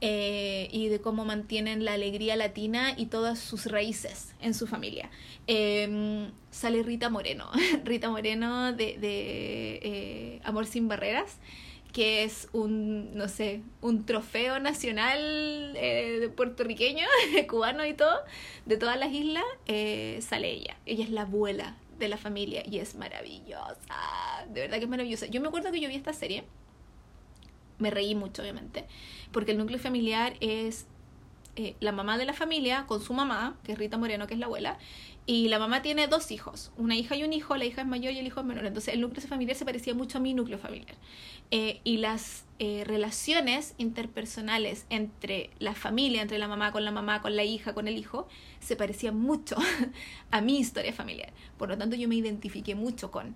Eh, 0.05 0.67
y 0.69 0.89
de 0.89 0.99
cómo 0.99 1.23
mantienen 1.23 1.85
la 1.85 1.93
alegría 1.93 2.35
latina 2.35 2.93
y 2.97 3.05
todas 3.05 3.39
sus 3.39 3.67
raíces 3.67 4.35
en 4.41 4.53
su 4.53 4.67
familia. 4.67 5.09
Em, 5.47 6.29
sale 6.51 6.83
Rita 6.83 7.09
Moreno, 7.09 7.49
Rita 7.85 8.09
Moreno 8.09 8.73
de, 8.73 8.97
de 8.97 9.79
eh, 9.81 10.41
Amor 10.43 10.65
sin 10.65 10.89
Barreras 10.89 11.37
que 11.93 12.23
es 12.23 12.49
un, 12.51 13.15
no 13.15 13.29
sé, 13.29 13.61
un 13.79 14.05
trofeo 14.05 14.59
nacional 14.59 15.73
eh, 15.77 16.29
puertorriqueño, 16.35 17.05
cubano 17.47 17.85
y 17.85 17.93
todo, 17.93 18.19
de 18.65 18.75
todas 18.75 18.99
las 18.99 19.13
islas, 19.13 19.45
sale 20.19 20.51
ella. 20.51 20.75
Ella 20.85 21.05
es 21.05 21.11
la 21.11 21.21
abuela 21.21 21.77
de 21.97 22.09
la 22.09 22.17
familia 22.17 22.63
y 22.65 22.79
es 22.79 22.95
maravillosa, 22.95 23.77
de 24.49 24.61
verdad 24.61 24.79
que 24.79 24.83
es 24.83 24.89
maravillosa. 24.89 25.27
Yo 25.27 25.39
me 25.39 25.47
acuerdo 25.47 25.71
que 25.71 25.79
yo 25.79 25.87
vi 25.87 25.95
esta 25.95 26.11
serie 26.11 26.43
me 27.79 27.89
reí 27.91 28.15
mucho, 28.15 28.41
obviamente, 28.41 28.85
porque 29.31 29.51
el 29.51 29.57
núcleo 29.57 29.79
familiar 29.79 30.35
es 30.39 30.85
eh, 31.55 31.75
la 31.79 31.91
mamá 31.91 32.17
de 32.17 32.25
la 32.25 32.33
familia 32.33 32.85
con 32.87 32.99
su 32.99 33.13
mamá, 33.13 33.55
que 33.63 33.73
es 33.73 33.77
Rita 33.77 33.97
Moreno, 33.97 34.25
que 34.25 34.33
es 34.33 34.39
la 34.39 34.47
abuela, 34.47 34.79
Y 35.25 35.47
la 35.47 35.57
mamá 35.57 35.81
tiene 35.81 36.07
dos 36.07 36.31
hijos, 36.31 36.71
una 36.75 36.97
hija 36.97 37.15
y 37.15 37.23
un 37.23 37.31
hijo, 37.31 37.55
la 37.55 37.63
hija 37.63 37.81
es 37.81 37.87
mayor 37.87 38.11
y 38.11 38.19
el 38.19 38.27
hijo 38.27 38.41
es 38.41 38.45
menor. 38.45 38.65
Entonces 38.65 38.93
el 38.93 38.99
núcleo 38.99 39.25
familiar 39.25 39.55
se 39.55 39.63
parecía 39.63 39.93
mucho 39.93 40.17
a 40.17 40.21
mi 40.21 40.33
núcleo 40.33 40.57
familiar. 40.57 40.95
Eh, 41.51 41.79
y 41.85 41.97
las 41.97 42.43
eh, 42.59 42.83
relaciones 42.85 43.73
interpersonales 43.77 44.85
entre 44.89 45.51
la 45.59 45.75
familia, 45.75 46.21
entre 46.21 46.39
la 46.39 46.49
mamá 46.49 46.71
con 46.73 46.83
la 46.83 46.91
mamá, 46.91 47.21
con 47.21 47.35
la 47.37 47.43
hija, 47.43 47.73
con 47.73 47.87
el 47.87 47.97
hijo, 47.97 48.27
se 48.59 48.75
parecían 48.75 49.17
mucho 49.17 49.55
a 50.31 50.41
mi 50.41 50.57
historia 50.59 50.91
familiar. 50.91 51.31
Por 51.57 51.69
lo 51.69 51.77
tanto 51.77 51.95
yo 51.95 52.09
me 52.09 52.15
identifiqué 52.15 52.75
mucho 52.75 53.11
con 53.11 53.35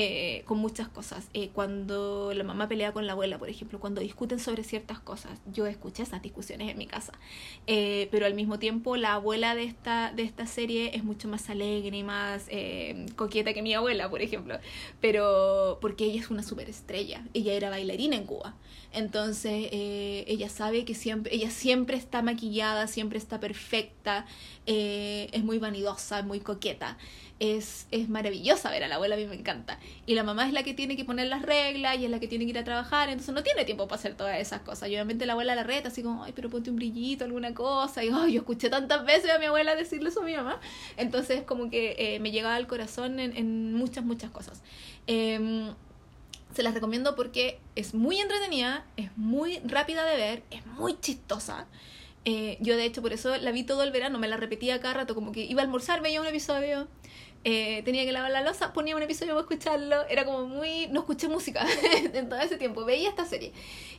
eh, 0.00 0.44
con 0.44 0.58
muchas 0.58 0.86
cosas. 0.86 1.26
Eh, 1.34 1.50
cuando 1.52 2.32
la 2.32 2.44
mamá 2.44 2.68
pelea 2.68 2.92
con 2.92 3.08
la 3.08 3.14
abuela, 3.14 3.36
por 3.36 3.48
ejemplo, 3.48 3.80
cuando 3.80 4.00
discuten 4.00 4.38
sobre 4.38 4.62
ciertas 4.62 5.00
cosas, 5.00 5.40
yo 5.52 5.66
escuché 5.66 6.04
esas 6.04 6.22
discusiones 6.22 6.70
en 6.70 6.78
mi 6.78 6.86
casa. 6.86 7.14
Eh, 7.66 8.06
pero 8.12 8.24
al 8.24 8.34
mismo 8.34 8.60
tiempo, 8.60 8.96
la 8.96 9.14
abuela 9.14 9.56
de 9.56 9.64
esta, 9.64 10.12
de 10.12 10.22
esta 10.22 10.46
serie 10.46 10.94
es 10.94 11.02
mucho 11.02 11.26
más 11.26 11.50
alegre 11.50 11.96
y 11.96 12.04
más 12.04 12.46
coqueta 13.16 13.52
que 13.52 13.60
mi 13.60 13.74
abuela, 13.74 14.08
por 14.08 14.22
ejemplo. 14.22 14.60
Pero 15.00 15.78
porque 15.80 16.04
ella 16.04 16.20
es 16.20 16.30
una 16.30 16.44
superestrella. 16.44 17.24
Ella 17.34 17.54
era 17.54 17.68
bailarina 17.68 18.14
en 18.14 18.24
Cuba. 18.24 18.54
Entonces, 18.92 19.68
ella 19.72 20.48
sabe 20.48 20.84
que 20.84 20.94
siempre, 20.94 21.34
ella 21.34 21.50
siempre 21.50 21.96
está 21.96 22.22
maquillada, 22.22 22.86
siempre 22.86 23.18
está 23.18 23.40
perfecta, 23.40 24.26
es 24.64 25.42
muy 25.42 25.58
vanidosa, 25.58 26.22
muy 26.22 26.38
coqueta 26.38 26.96
es, 27.40 27.86
es 27.90 28.08
maravillosa 28.08 28.70
ver 28.70 28.84
a 28.84 28.88
la 28.88 28.96
abuela, 28.96 29.14
a 29.14 29.18
mí 29.18 29.26
me 29.26 29.34
encanta. 29.34 29.78
Y 30.06 30.14
la 30.14 30.24
mamá 30.24 30.46
es 30.46 30.52
la 30.52 30.62
que 30.62 30.74
tiene 30.74 30.96
que 30.96 31.04
poner 31.04 31.28
las 31.28 31.42
reglas 31.42 31.98
y 31.98 32.04
es 32.04 32.10
la 32.10 32.18
que 32.20 32.28
tiene 32.28 32.44
que 32.44 32.50
ir 32.50 32.58
a 32.58 32.64
trabajar, 32.64 33.08
entonces 33.08 33.34
no 33.34 33.42
tiene 33.42 33.64
tiempo 33.64 33.86
para 33.86 33.98
hacer 33.98 34.14
todas 34.14 34.38
esas 34.38 34.60
cosas. 34.60 34.88
Y 34.88 34.92
obviamente 34.94 35.26
la 35.26 35.34
abuela 35.34 35.54
la 35.54 35.62
reta, 35.62 35.88
así 35.88 36.02
como, 36.02 36.24
ay, 36.24 36.32
pero 36.34 36.50
ponte 36.50 36.70
un 36.70 36.76
brillito, 36.76 37.24
alguna 37.24 37.54
cosa. 37.54 38.04
Y 38.04 38.10
ay, 38.12 38.32
yo 38.32 38.40
escuché 38.40 38.70
tantas 38.70 39.04
veces 39.04 39.30
a 39.30 39.38
mi 39.38 39.46
abuela 39.46 39.76
decirle 39.76 40.08
eso 40.08 40.20
a 40.20 40.24
mi 40.24 40.34
mamá. 40.34 40.60
Entonces, 40.96 41.42
como 41.42 41.70
que 41.70 41.94
eh, 41.98 42.20
me 42.20 42.30
llegaba 42.30 42.56
al 42.56 42.66
corazón 42.66 43.20
en, 43.20 43.36
en 43.36 43.74
muchas, 43.74 44.04
muchas 44.04 44.30
cosas. 44.30 44.62
Em, 45.06 45.72
se 46.54 46.62
las 46.62 46.74
recomiendo 46.74 47.14
porque 47.14 47.60
es 47.76 47.94
muy 47.94 48.18
entretenida, 48.18 48.84
es 48.96 49.16
muy 49.16 49.58
rápida 49.64 50.04
de 50.04 50.16
ver, 50.16 50.42
es 50.50 50.66
muy 50.66 50.98
chistosa. 51.00 51.66
Eh, 52.24 52.58
yo 52.60 52.76
de 52.76 52.84
hecho 52.84 53.00
por 53.00 53.12
eso 53.12 53.36
la 53.36 53.52
vi 53.52 53.62
todo 53.62 53.82
el 53.82 53.92
verano, 53.92 54.18
me 54.18 54.28
la 54.28 54.36
repetía 54.36 54.80
cada 54.80 54.94
rato, 54.94 55.14
como 55.14 55.32
que 55.32 55.44
iba 55.44 55.62
a 55.62 55.64
almorzar, 55.64 56.02
veía 56.02 56.20
un 56.20 56.26
episodio, 56.26 56.88
eh, 57.44 57.82
tenía 57.84 58.04
que 58.04 58.12
lavar 58.12 58.30
la 58.30 58.42
losa, 58.42 58.72
ponía 58.72 58.96
un 58.96 59.02
episodio 59.02 59.32
para 59.32 59.42
escucharlo, 59.42 60.06
era 60.08 60.24
como 60.24 60.46
muy... 60.46 60.88
no 60.88 61.00
escuché 61.00 61.28
música 61.28 61.66
en 62.12 62.28
todo 62.28 62.40
ese 62.40 62.56
tiempo, 62.56 62.84
veía 62.84 63.08
esta 63.08 63.24
serie. 63.24 63.52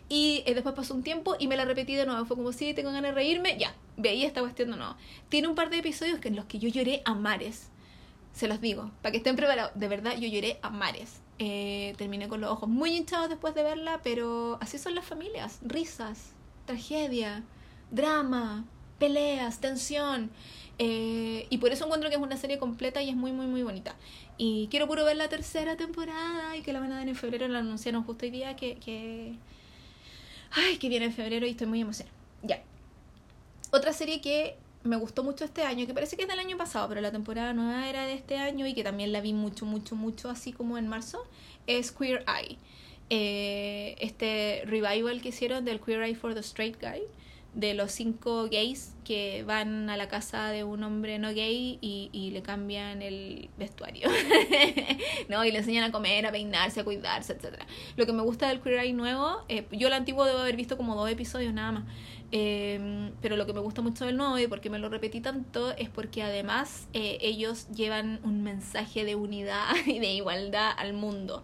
Y 0.10 0.44
eh, 0.46 0.54
después 0.54 0.76
pasó 0.76 0.94
un 0.94 1.04
tiempo 1.04 1.36
y 1.40 1.48
me 1.48 1.56
la 1.56 1.66
repetí 1.66 1.96
de 1.96 2.06
nuevo, 2.06 2.26
fue 2.26 2.36
como 2.36 2.52
si 2.52 2.74
tengo 2.74 2.92
ganas 2.92 3.12
de 3.12 3.16
reírme, 3.16 3.58
ya, 3.58 3.74
veía 3.98 4.28
esta 4.28 4.42
cuestión 4.42 4.72
de 4.72 4.78
nuevo. 4.78 4.96
Tiene 5.30 5.48
un 5.48 5.56
par 5.56 5.70
de 5.70 5.78
episodios 5.78 6.20
en 6.24 6.36
los 6.36 6.46
que 6.46 6.60
yo 6.60 6.70
lloré 6.70 7.02
a 7.06 7.14
mares, 7.14 7.70
se 8.34 8.48
los 8.48 8.62
digo, 8.62 8.92
para 9.02 9.12
que 9.12 9.18
estén 9.18 9.36
preparados, 9.36 9.72
de 9.76 9.88
verdad 9.88 10.16
yo 10.18 10.28
lloré 10.28 10.60
a 10.62 10.70
mares. 10.70 11.22
Eh, 11.42 11.94
terminé 11.98 12.28
con 12.28 12.42
los 12.42 12.52
ojos 12.52 12.68
muy 12.68 12.92
hinchados 12.96 13.30
después 13.30 13.56
de 13.56 13.64
verla, 13.64 14.02
pero 14.04 14.58
así 14.62 14.78
son 14.78 14.94
las 14.94 15.06
familias, 15.06 15.60
risas, 15.62 16.34
tragedia, 16.66 17.44
drama, 17.92 18.66
peleas, 19.00 19.60
tensión. 19.60 20.32
Eh, 20.82 21.46
y 21.50 21.58
por 21.58 21.72
eso 21.74 21.84
encuentro 21.84 22.10
que 22.10 22.16
es 22.16 22.22
una 22.22 22.38
serie 22.38 22.58
completa 22.58 23.02
y 23.02 23.10
es 23.10 23.16
muy, 23.16 23.34
muy, 23.34 23.48
muy 23.48 23.64
bonita. 23.64 23.96
Y 24.38 24.70
quiero 24.72 24.88
puro 24.88 25.04
ver 25.04 25.18
la 25.18 25.28
tercera 25.28 25.76
temporada 25.76 26.56
y 26.56 26.62
que 26.62 26.72
la 26.72 26.80
van 26.80 26.94
a 26.94 27.00
dar 27.00 27.08
en 27.08 27.16
febrero. 27.16 27.48
La 27.50 27.60
anunciaron 27.60 28.04
justo 28.04 28.26
hoy 28.26 28.32
día 28.32 28.56
que, 28.56 28.78
que... 28.78 29.36
Ay, 30.52 30.78
que 30.78 30.90
viene 30.90 31.06
en 31.06 31.14
febrero 31.14 31.46
y 31.46 31.52
estoy 31.52 31.68
muy 31.68 31.82
emocionada. 31.82 32.16
Ya. 32.44 32.64
Otra 33.72 33.92
serie 33.92 34.22
que 34.22 34.56
me 34.84 34.96
gustó 34.96 35.24
mucho 35.24 35.44
este 35.44 35.64
año, 35.64 35.86
que 35.86 35.94
parece 35.94 36.16
que 36.16 36.24
es 36.24 36.28
del 36.30 36.40
año 36.40 36.58
pasado, 36.58 36.88
pero 36.88 37.02
la 37.02 37.12
temporada 37.12 37.54
nueva 37.54 37.90
era 37.90 38.06
de 38.06 38.14
este 38.14 38.38
año 38.38 38.66
y 38.66 38.74
que 38.74 38.84
también 38.84 39.12
la 39.12 39.20
vi 39.20 39.34
mucho, 39.34 39.66
mucho, 39.66 39.96
mucho, 39.98 40.30
así 40.30 40.54
como 40.54 40.78
en 40.78 40.88
marzo, 40.88 41.28
es 41.68 41.92
Queer 41.92 42.24
Eye. 42.26 42.58
Eh, 43.10 43.96
este 44.00 44.64
revival 44.66 45.22
que 45.22 45.30
hicieron 45.30 45.66
del 45.66 45.82
Queer 45.82 46.04
Eye 46.04 46.16
for 46.16 46.34
the 46.34 46.40
Straight 46.40 46.80
Guy 46.80 47.02
de 47.54 47.74
los 47.74 47.92
cinco 47.92 48.48
gays 48.50 48.94
que 49.04 49.44
van 49.44 49.90
a 49.90 49.98
la 49.98 50.08
casa 50.08 50.50
de 50.50 50.64
un 50.64 50.84
hombre 50.84 51.18
no 51.18 51.30
gay 51.30 51.80
y, 51.82 52.10
y 52.14 52.30
le 52.30 52.44
cambian 52.44 53.02
el 53.02 53.50
vestuario, 53.58 54.08
¿no? 55.30 55.44
Y 55.44 55.52
le 55.52 55.58
enseñan 55.58 55.86
a 55.86 55.92
comer, 55.92 56.28
a 56.28 56.32
peinarse, 56.32 56.82
a 56.82 56.84
cuidarse, 56.84 57.34
etc. 57.34 57.58
Lo 57.96 58.06
que 58.06 58.14
me 58.14 58.22
gusta 58.22 58.50
del 58.50 58.62
Queer 58.62 58.82
Eye 58.82 58.94
nuevo, 58.94 59.44
eh, 59.50 59.66
yo 59.72 59.88
el 59.88 59.94
antiguo 59.94 60.26
debo 60.26 60.40
haber 60.40 60.56
visto 60.56 60.78
como 60.78 60.96
dos 60.96 61.10
episodios 61.10 61.52
nada 61.52 61.72
más, 61.72 61.84
eh, 62.32 63.10
pero 63.20 63.36
lo 63.36 63.48
que 63.48 63.54
me 63.54 63.62
gusta 63.62 63.82
mucho 63.82 64.06
del 64.06 64.16
nuevo 64.16 64.38
y 64.38 64.46
porque 64.46 64.70
me 64.70 64.78
lo 64.78 64.90
repetí 64.90 65.20
tanto 65.20 65.76
es 65.76 65.90
porque 65.90 66.22
además 66.22 66.88
eh, 66.94 67.18
ellos 67.22 67.68
llevan 67.70 68.20
un 68.24 68.44
mensaje 68.44 69.06
de 69.06 69.16
unidad 69.16 69.74
y 69.88 69.98
de 69.98 70.14
igualdad 70.14 70.72
al 70.78 70.94
mundo. 70.94 71.44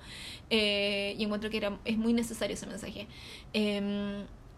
y 0.52 1.24
encuentro 1.24 1.50
que 1.50 1.58
era, 1.58 1.80
es 1.84 1.98
muy 1.98 2.14
necesario 2.14 2.54
ese 2.54 2.68
mensaje 2.68 3.08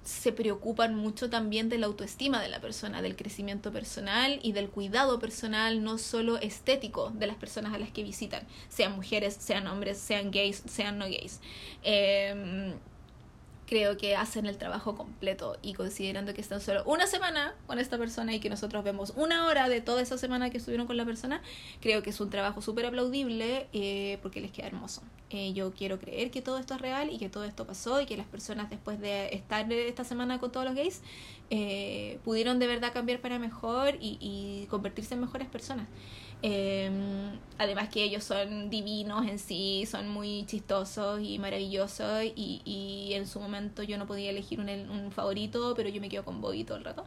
se 0.07 0.31
preocupan 0.31 0.95
mucho 0.95 1.29
también 1.29 1.67
de 1.67 1.77
la 1.77 1.87
autoestima 1.87 2.41
de 2.41 2.47
la 2.47 2.61
persona, 2.61 3.01
del 3.01 3.17
crecimiento 3.17 3.73
personal 3.73 4.39
y 4.41 4.53
del 4.53 4.69
cuidado 4.69 5.19
personal, 5.19 5.83
no 5.83 5.97
solo 5.97 6.37
estético 6.37 7.09
de 7.09 7.27
las 7.27 7.35
personas 7.35 7.73
a 7.73 7.77
las 7.77 7.91
que 7.91 8.03
visitan, 8.03 8.47
sean 8.69 8.95
mujeres, 8.95 9.35
sean 9.37 9.67
hombres, 9.67 9.97
sean 9.97 10.31
gays, 10.31 10.63
sean 10.65 10.97
no 10.97 11.07
gays. 11.07 11.41
Eh, 11.83 12.73
creo 13.67 13.97
que 13.97 14.15
hacen 14.15 14.45
el 14.45 14.57
trabajo 14.57 14.95
completo 14.95 15.57
y 15.61 15.73
considerando 15.73 16.33
que 16.33 16.41
están 16.41 16.61
solo 16.61 16.83
una 16.85 17.05
semana 17.05 17.53
con 17.67 17.79
esta 17.79 17.97
persona 17.97 18.33
y 18.33 18.39
que 18.39 18.49
nosotros 18.49 18.83
vemos 18.83 19.13
una 19.15 19.45
hora 19.45 19.69
de 19.69 19.81
toda 19.81 20.01
esa 20.01 20.17
semana 20.17 20.49
que 20.49 20.57
estuvieron 20.57 20.87
con 20.87 20.97
la 20.97 21.05
persona, 21.05 21.41
creo 21.81 22.01
que 22.01 22.09
es 22.09 22.19
un 22.21 22.29
trabajo 22.29 22.61
súper 22.61 22.85
aplaudible 22.85 23.67
eh, 23.73 24.17
porque 24.21 24.41
les 24.41 24.51
queda 24.51 24.67
hermoso. 24.67 25.01
Eh, 25.29 25.51
yo 25.51 25.73
quiero 25.73 25.99
creer 25.99 26.31
que 26.31 26.41
todo 26.41 26.57
esto 26.57 26.75
es 26.75 26.81
real 26.81 27.11
y 27.11 27.17
que 27.17 27.27
todo 27.27 27.43
esto 27.43 27.67
pasó 27.67 27.99
y 27.99 28.05
que 28.05 28.15
las 28.15 28.25
personas 28.25 28.69
después 28.69 28.99
de 29.01 29.35
estar 29.35 29.69
esta 29.71 30.05
semana 30.05 30.39
con 30.39 30.51
todos 30.51 30.65
los 30.65 30.73
gays 30.73 31.01
eh, 31.49 32.19
pudieron 32.23 32.59
de 32.59 32.67
verdad 32.67 32.93
cambiar 32.93 33.19
para 33.19 33.37
mejor 33.37 33.95
y, 33.99 34.17
y 34.21 34.67
convertirse 34.67 35.15
en 35.15 35.21
mejores 35.21 35.49
personas. 35.49 35.87
Em, 36.43 37.39
además 37.57 37.89
que 37.89 38.03
ellos 38.03 38.23
son 38.23 38.69
divinos 38.69 39.25
en 39.27 39.39
sí, 39.39 39.85
son 39.89 40.07
muy 40.09 40.45
chistosos 40.45 41.19
y 41.21 41.39
maravillosos 41.39 42.23
y, 42.35 42.61
y 42.63 43.13
en 43.13 43.25
su 43.25 43.39
momento 43.39 43.81
yo 43.81 43.97
no 43.97 44.05
podía 44.05 44.29
elegir 44.29 44.59
un, 44.59 44.69
un 44.69 45.11
favorito, 45.11 45.73
pero 45.75 45.89
yo 45.89 45.99
me 45.99 46.09
quedo 46.09 46.23
con 46.25 46.41
Bobby 46.41 46.63
todo 46.63 46.77
el 46.77 46.83
rato. 46.83 47.05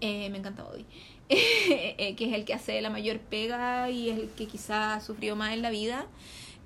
Eh, 0.00 0.28
me 0.30 0.38
encanta 0.38 0.62
Bobby, 0.62 0.84
eh, 1.28 2.14
que 2.16 2.26
es 2.26 2.34
el 2.34 2.44
que 2.44 2.52
hace 2.54 2.80
la 2.82 2.90
mayor 2.90 3.18
pega 3.18 3.90
y 3.90 4.10
es 4.10 4.18
el 4.18 4.28
que 4.30 4.46
quizás 4.46 5.04
sufrió 5.04 5.36
más 5.36 5.54
en 5.54 5.62
la 5.62 5.70
vida. 5.70 6.06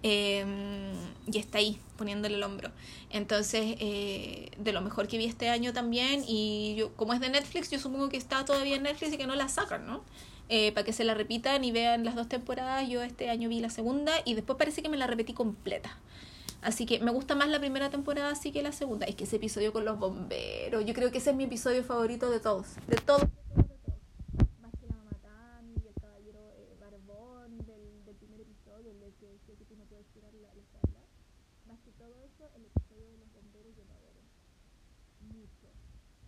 Em, 0.02 0.92
y 1.30 1.38
está 1.38 1.59
ahí, 1.59 1.78
poniéndole 1.99 2.37
el 2.37 2.42
hombro. 2.42 2.71
Entonces, 3.11 3.76
eh, 3.80 4.50
de 4.59 4.73
lo 4.73 4.80
mejor 4.80 5.09
que 5.09 5.19
vi 5.19 5.26
este 5.26 5.50
año 5.50 5.73
también, 5.75 6.25
y 6.26 6.75
yo, 6.76 6.95
como 6.97 7.12
es 7.12 7.21
de 7.21 7.28
Netflix, 7.28 7.71
yo 7.71 7.78
supongo 7.78 8.09
que 8.09 8.16
está 8.16 8.45
todavía 8.45 8.76
en 8.76 8.83
Netflix 8.85 9.12
y 9.12 9.19
que 9.19 9.26
no 9.26 9.35
la 9.37 9.49
sacan, 9.49 9.87
¿no? 9.87 10.02
Eh, 10.50 10.73
para 10.73 10.85
que 10.85 10.92
se 10.92 11.04
la 11.04 11.14
repitan 11.14 11.64
y 11.64 11.73
vean 11.73 12.04
las 12.04 12.14
dos 12.14 12.28
temporadas. 12.28 12.87
Yo 12.88 13.02
este 13.02 13.30
año 13.30 13.49
vi 13.49 13.61
la 13.61 13.71
segunda 13.71 14.12
y 14.26 14.35
después 14.35 14.59
parece 14.59 14.83
que 14.83 14.90
me 14.90 14.99
la 14.99 15.07
repetí 15.07 15.33
completa. 15.33 15.97
Así 16.61 16.85
que 16.85 17.00
me 17.00 17.11
gusta 17.11 17.35
más 17.35 17.49
la 17.49 17.59
primera 17.59 17.88
temporada 17.88 18.30
así 18.30 18.52
que 18.52 18.62
la 18.62 18.73
segunda. 18.73 19.07
Es 19.07 19.14
que 19.14 19.25
ese 19.25 19.37
episodio 19.37 19.73
con 19.73 19.87
los 19.87 19.99
bomberos, 19.99 20.85
yo 20.85 20.92
creo 20.92 21.11
que 21.11 21.19
ese 21.19 21.30
es 21.30 21.37
mi 21.37 21.45
episodio 21.45 21.83
favorito 21.85 22.30
de 22.30 22.40
todos. 22.40 22.66
De 22.87 22.97
todos. 22.97 23.23
Más 24.61 24.73
que 24.78 24.87
la 24.87 24.97
mamá 24.97 25.12
Tami 25.23 25.75
y 25.83 25.88
el 25.88 25.95
caballero 25.95 26.40
eh, 26.59 26.76
Barbón 26.78 27.57
del, 27.64 28.04
del 28.04 28.16
primer 28.16 28.40
episodio, 28.42 28.90
el 28.90 29.14
que 29.19 29.26
decía 29.26 29.54
que 29.57 29.64
tú 29.64 29.75
no 29.76 29.85
puedes 29.85 30.07
tirar 30.12 30.35
la, 30.35 30.52
la 30.52 30.64
charla. 30.69 31.00
Más 31.66 31.78
que 31.80 31.92
todo 31.92 32.12
eso, 32.28 32.50
el 32.57 32.66
episodio 32.66 33.07
de 33.09 33.19
los 33.25 33.33
bomberos 33.33 33.73
yo 33.78 33.85
lo 33.88 33.95
adoro. 33.95 34.21
Mucho. 35.33 35.69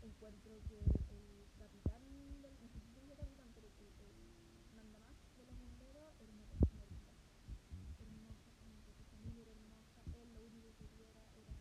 Encuentro 0.00 0.52
que 0.68 0.78
el 1.12 1.44
capitán 1.58 2.00
del. 2.40 2.56
No 2.62 2.68
sé 2.72 2.80
si 2.80 2.88
es 2.88 2.96
el 3.04 3.16
capitán, 3.20 3.52
pero 3.52 3.68
el, 3.68 3.92
el 4.00 4.74
mandamás 4.74 5.12
de 5.36 5.44
los 5.44 5.56
bomberos 5.60 6.08
era 6.22 6.32
una 6.32 6.46
persona 6.48 6.82
linda. 6.88 7.12
Hermosa, 8.00 8.48
hermosa, 8.56 8.90
su 8.96 9.04
familia 9.12 9.42
era 9.44 9.52
hermosa. 9.52 10.00
Él 10.14 10.28
lo 10.34 10.40
único 10.46 10.68
que 10.78 10.86
quería 10.90 11.10
era, 11.10 11.22
era 11.38 11.54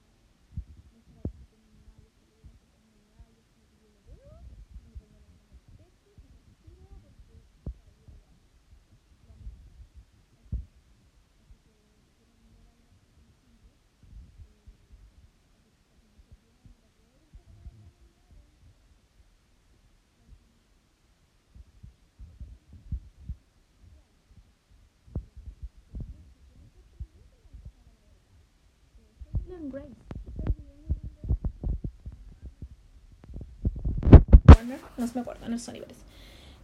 mostrar 0.93 1.25
su 1.33 1.45
comunidad. 1.49 1.93
Yo 2.01 2.09
soy 2.17 2.29
de 2.33 2.41
esa 2.49 2.65
comunidad. 2.69 3.25
Yo 3.37 3.41
soy 3.49 3.63
que 3.69 3.77
yo 3.81 3.89
lo 3.93 4.01
veo. 4.09 4.35
Me 4.89 4.93
pongo 4.97 5.17
la 5.21 5.29
mano 5.33 5.53
en 5.53 5.61
el 5.61 5.71
pecho 5.77 6.09
y 6.13 6.29
respiro 6.33 6.85
porque 7.01 7.37
para 7.85 7.97
yo 7.97 8.09
lo 8.09 8.21
amo. 8.25 8.45
Lo 9.25 9.29
amo 9.33 9.47
mucho. 9.53 9.89
Así, 10.21 10.49
así 11.41 11.57
que 11.61 11.73
quiero 12.17 12.33
nombrar 12.37 12.69
a 12.69 12.81
una 12.81 12.97
sencillo. 13.13 13.73
No 34.97 35.07
se 35.07 35.15
me 35.15 35.21
acuerdo, 35.21 35.49
no 35.49 35.55
es 35.55 35.61
Sony 35.61 35.79
parece. 35.81 36.01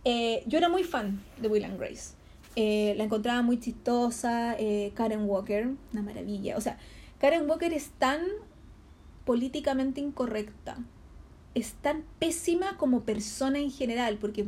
Eh, 0.06 0.44
yo 0.46 0.58
era 0.58 0.70
muy 0.70 0.84
fan 0.84 1.20
de 1.42 1.48
Will 1.48 1.66
and 1.66 1.80
Grace. 1.80 2.14
Eh, 2.56 2.94
la 2.98 3.04
encontraba 3.04 3.42
muy 3.42 3.60
chistosa. 3.60 4.56
Eh, 4.60 4.92
Karen 4.96 5.26
Walker, 5.28 5.70
una 5.92 6.02
maravilla. 6.02 6.58
O 6.58 6.62
sea, 6.62 6.78
Karen 7.20 7.50
Walker 7.50 7.74
es 7.74 7.90
tan 7.98 8.22
políticamente 9.26 10.02
incorrecta. 10.02 10.78
Es 11.56 11.74
tan 11.74 12.04
pésima 12.20 12.78
como 12.78 13.02
persona 13.02 13.60
en 13.60 13.72
general, 13.72 14.18
porque 14.20 14.46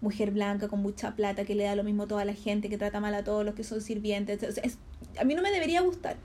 mujer 0.00 0.30
blanca 0.30 0.68
con 0.68 0.80
mucha 0.80 1.14
plata 1.14 1.44
que 1.44 1.54
le 1.54 1.64
da 1.64 1.76
lo 1.76 1.84
mismo 1.84 2.04
a 2.04 2.06
toda 2.06 2.24
la 2.24 2.34
gente, 2.34 2.68
que 2.68 2.78
trata 2.78 3.00
mal 3.00 3.14
a 3.14 3.24
todos 3.24 3.44
los 3.44 3.54
que 3.54 3.64
son 3.64 3.80
sirvientes. 3.80 4.42
es, 4.42 4.78
a 5.18 5.24
mí 5.24 5.34
no 5.34 5.42
me 5.42 5.50
debería 5.50 5.82
gustar. 5.82 6.16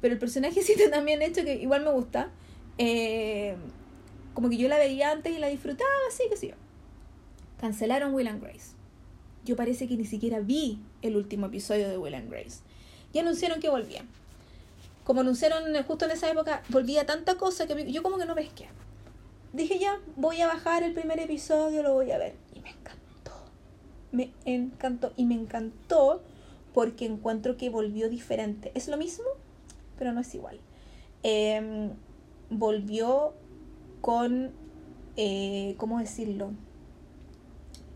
Pero 0.00 0.14
el 0.14 0.20
personaje 0.20 0.62
sí 0.62 0.72
está 0.72 0.90
también 0.90 1.22
hecho 1.22 1.44
que 1.44 1.54
igual 1.54 1.84
me 1.84 1.90
gusta. 1.90 2.30
Eh, 2.78 3.56
como 4.34 4.48
que 4.48 4.56
yo 4.56 4.68
la 4.68 4.78
veía 4.78 5.10
antes 5.10 5.34
y 5.34 5.38
la 5.38 5.48
disfrutaba, 5.48 5.90
así 6.08 6.24
que 6.28 6.36
sí. 6.36 6.52
Cancelaron 7.60 8.14
Will 8.14 8.28
and 8.28 8.42
Grace. 8.42 8.72
Yo 9.44 9.56
parece 9.56 9.88
que 9.88 9.96
ni 9.96 10.04
siquiera 10.04 10.40
vi 10.40 10.80
el 11.02 11.16
último 11.16 11.46
episodio 11.46 11.88
de 11.88 11.98
Will 11.98 12.14
and 12.14 12.30
Grace. 12.30 12.60
Y 13.12 13.18
anunciaron 13.18 13.60
que 13.60 13.68
volvían. 13.68 14.08
Como 15.04 15.22
anunciaron 15.22 15.62
justo 15.84 16.04
en 16.04 16.12
esa 16.12 16.30
época, 16.30 16.62
volvía 16.68 17.04
tanta 17.04 17.36
cosa 17.36 17.66
que 17.66 17.90
yo 17.90 18.02
como 18.02 18.18
que 18.18 18.26
no 18.26 18.34
pesqué. 18.34 18.68
Dije 19.52 19.78
ya, 19.78 19.98
voy 20.16 20.40
a 20.40 20.46
bajar 20.46 20.84
el 20.84 20.94
primer 20.94 21.18
episodio, 21.18 21.82
lo 21.82 21.94
voy 21.94 22.12
a 22.12 22.18
ver. 22.18 22.34
Y 22.54 22.60
me 22.60 22.70
encantó. 22.70 23.32
Me 24.12 24.32
encantó. 24.44 25.12
Y 25.16 25.24
me 25.24 25.34
encantó 25.34 26.22
porque 26.72 27.06
encuentro 27.06 27.56
que 27.56 27.70
volvió 27.70 28.08
diferente. 28.08 28.70
Es 28.74 28.86
lo 28.88 28.96
mismo, 28.96 29.24
pero 30.00 30.14
no 30.14 30.20
es 30.22 30.34
igual. 30.34 30.58
Em, 31.22 31.90
volvió 32.48 33.34
con, 34.00 34.50
eh, 35.16 35.74
¿cómo 35.76 35.98
decirlo? 35.98 36.52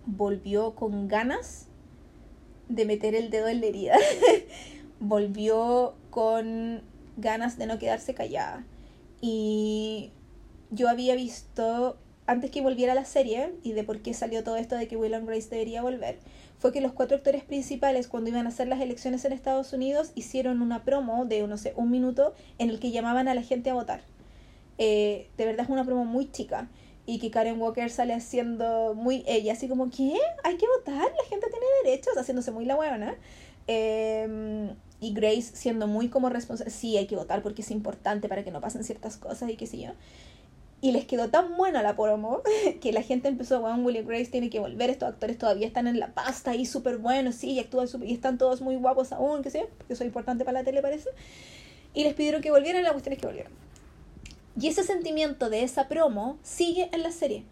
Volvió 0.04 0.74
con 0.74 1.08
ganas 1.08 1.68
de 2.68 2.84
meter 2.84 3.14
el 3.14 3.30
dedo 3.30 3.48
en 3.48 3.62
la 3.62 3.66
herida. 3.66 3.96
volvió 5.00 5.94
con 6.10 6.82
ganas 7.16 7.56
de 7.56 7.66
no 7.66 7.78
quedarse 7.78 8.12
callada. 8.12 8.66
Y 9.22 10.12
yo 10.70 10.90
había 10.90 11.14
visto, 11.14 11.96
antes 12.26 12.50
que 12.50 12.60
volviera 12.60 12.94
la 12.94 13.06
serie, 13.06 13.54
y 13.62 13.72
de 13.72 13.82
por 13.82 14.02
qué 14.02 14.12
salió 14.12 14.44
todo 14.44 14.56
esto 14.56 14.76
de 14.76 14.88
que 14.88 14.96
Will 14.98 15.14
and 15.14 15.26
Grace 15.26 15.48
debería 15.48 15.80
volver, 15.80 16.18
fue 16.58 16.72
que 16.72 16.80
los 16.80 16.92
cuatro 16.92 17.16
actores 17.16 17.44
principales, 17.44 18.08
cuando 18.08 18.30
iban 18.30 18.46
a 18.46 18.48
hacer 18.48 18.68
las 18.68 18.80
elecciones 18.80 19.24
en 19.24 19.32
Estados 19.32 19.72
Unidos, 19.72 20.12
hicieron 20.14 20.62
una 20.62 20.84
promo 20.84 21.24
de, 21.26 21.46
no 21.46 21.58
sé, 21.58 21.72
un 21.76 21.90
minuto 21.90 22.34
en 22.58 22.70
el 22.70 22.80
que 22.80 22.90
llamaban 22.90 23.28
a 23.28 23.34
la 23.34 23.42
gente 23.42 23.70
a 23.70 23.74
votar. 23.74 24.02
Eh, 24.78 25.28
de 25.36 25.44
verdad 25.44 25.64
es 25.64 25.70
una 25.70 25.84
promo 25.84 26.04
muy 26.04 26.30
chica 26.30 26.68
y 27.06 27.18
que 27.18 27.30
Karen 27.30 27.60
Walker 27.60 27.90
sale 27.90 28.14
haciendo 28.14 28.94
muy 28.94 29.24
ella, 29.26 29.52
así 29.52 29.68
como, 29.68 29.90
¿qué? 29.90 30.18
Hay 30.42 30.56
que 30.56 30.66
votar, 30.78 31.02
la 31.02 31.28
gente 31.28 31.48
tiene 31.50 31.66
derechos, 31.84 32.16
haciéndose 32.16 32.50
muy 32.50 32.64
la 32.64 32.76
huevona. 32.76 33.14
Eh, 33.66 34.74
y 35.00 35.12
Grace 35.12 35.42
siendo 35.54 35.86
muy 35.86 36.08
como 36.08 36.30
responsable, 36.30 36.70
sí, 36.70 36.96
hay 36.96 37.06
que 37.06 37.16
votar 37.16 37.42
porque 37.42 37.62
es 37.62 37.70
importante 37.70 38.28
para 38.28 38.42
que 38.42 38.50
no 38.50 38.60
pasen 38.60 38.84
ciertas 38.84 39.16
cosas 39.16 39.50
y 39.50 39.56
qué 39.56 39.66
sé 39.66 39.78
yo. 39.78 39.90
Y 40.84 40.92
les 40.92 41.06
quedó 41.06 41.30
tan 41.30 41.56
buena 41.56 41.82
la 41.82 41.96
promo 41.96 42.42
que 42.82 42.92
la 42.92 43.00
gente 43.00 43.28
empezó, 43.28 43.58
bueno, 43.62 43.82
William 43.82 44.06
Grace 44.06 44.26
tiene 44.26 44.50
que 44.50 44.60
volver, 44.60 44.90
estos 44.90 45.08
actores 45.08 45.38
todavía 45.38 45.66
están 45.66 45.86
en 45.86 45.98
la 45.98 46.12
pasta 46.12 46.50
ahí 46.50 46.66
súper 46.66 46.98
buenos, 46.98 47.36
sí, 47.36 47.52
y 47.52 47.58
actúan 47.58 47.88
super, 47.88 48.06
y 48.06 48.12
están 48.12 48.36
todos 48.36 48.60
muy 48.60 48.76
guapos 48.76 49.10
aún, 49.10 49.42
qué 49.42 49.48
sé 49.48 49.66
porque 49.78 49.94
eso 49.94 50.04
es 50.04 50.08
importante 50.08 50.44
para 50.44 50.58
la 50.58 50.64
tele 50.64 50.82
parece. 50.82 51.08
Y 51.94 52.04
les 52.04 52.12
pidieron 52.12 52.42
que 52.42 52.50
volvieran, 52.50 52.82
la 52.82 52.92
cuestión 52.92 53.14
es 53.14 53.18
que 53.18 53.26
volvieron. 53.26 53.50
Y 54.60 54.68
ese 54.68 54.84
sentimiento 54.84 55.48
de 55.48 55.62
esa 55.62 55.88
promo 55.88 56.38
sigue 56.42 56.90
en 56.92 57.02
la 57.02 57.12
serie. 57.12 57.44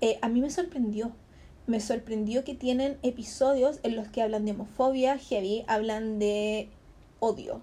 Eh, 0.00 0.18
a 0.22 0.30
mí 0.30 0.40
me 0.40 0.48
sorprendió. 0.48 1.12
Me 1.66 1.80
sorprendió 1.80 2.42
que 2.42 2.54
tienen 2.54 2.96
episodios 3.02 3.80
en 3.82 3.96
los 3.96 4.08
que 4.08 4.22
hablan 4.22 4.46
de 4.46 4.52
homofobia 4.52 5.18
heavy, 5.18 5.62
hablan 5.66 6.18
de 6.18 6.70
odio 7.20 7.60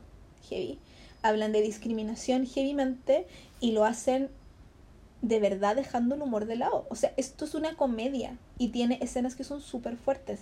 heavy, 0.47 0.77
hablan 1.23 1.51
de 1.51 1.63
discriminación 1.63 2.45
heavymente 2.45 3.25
y 3.59 3.71
lo 3.71 3.85
hacen 3.85 4.29
de 5.27 5.39
verdad 5.39 5.75
dejando 5.75 6.15
el 6.15 6.21
humor 6.21 6.45
de 6.45 6.55
lado. 6.55 6.85
O 6.89 6.95
sea, 6.95 7.13
esto 7.17 7.45
es 7.45 7.55
una 7.55 7.75
comedia 7.75 8.37
y 8.57 8.69
tiene 8.69 8.99
escenas 9.01 9.35
que 9.35 9.43
son 9.43 9.61
súper 9.61 9.97
fuertes. 9.97 10.41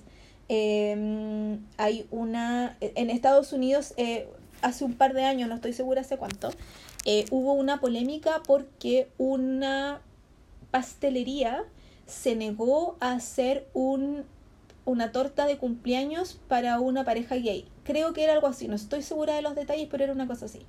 Em, 0.49 1.59
hay 1.77 2.05
una. 2.11 2.77
En 2.81 3.09
Estados 3.09 3.53
Unidos, 3.53 3.93
eh, 3.97 4.27
hace 4.61 4.83
un 4.83 4.93
par 4.95 5.13
de 5.13 5.23
años, 5.23 5.47
no 5.47 5.55
estoy 5.55 5.73
segura 5.73 6.01
hace 6.01 6.17
cuánto, 6.17 6.51
eh, 7.05 7.25
hubo 7.31 7.53
una 7.53 7.79
polémica 7.79 8.41
porque 8.45 9.07
una 9.17 10.01
pastelería 10.71 11.63
se 12.05 12.35
negó 12.35 12.97
a 12.99 13.13
hacer 13.13 13.67
un, 13.73 14.25
una 14.85 15.11
torta 15.11 15.45
de 15.45 15.57
cumpleaños 15.57 16.39
para 16.49 16.79
una 16.79 17.05
pareja 17.05 17.35
gay. 17.35 17.67
Creo 17.83 18.13
que 18.13 18.23
era 18.23 18.33
algo 18.33 18.47
así, 18.47 18.67
no 18.67 18.75
estoy 18.75 19.01
segura 19.01 19.35
de 19.35 19.41
los 19.41 19.55
detalles, 19.55 19.87
pero 19.89 20.03
era 20.03 20.13
una 20.13 20.27
cosa 20.27 20.45
así. 20.45 20.59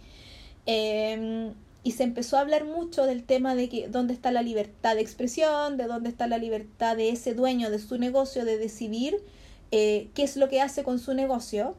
Em, 0.67 1.53
y 1.85 1.93
se 1.93 2.03
empezó 2.03 2.39
a 2.39 2.41
hablar 2.41 2.65
mucho 2.65 3.05
del 3.05 3.23
tema 3.23 3.55
de 3.55 3.69
que 3.69 3.89
dónde 3.89 4.15
está 4.15 4.33
la 4.33 4.43
libertad 4.43 4.95
de 4.95 5.03
expresión, 5.03 5.77
de 5.77 5.85
dónde 5.85 6.09
está 6.09 6.27
la 6.27 6.39
libertad 6.39 6.97
de 6.97 7.11
ese 7.11 7.35
dueño 7.35 7.71
de 7.71 7.79
su 7.79 7.99
negocio 7.99 8.47
de 8.47 8.57
decidir 8.57 9.23
eh, 9.71 10.09
qué 10.15 10.23
es 10.25 10.37
lo 10.37 10.49
que 10.49 10.63
hace 10.63 10.83
con 10.83 10.99
su 10.99 11.15
negocio. 11.15 11.77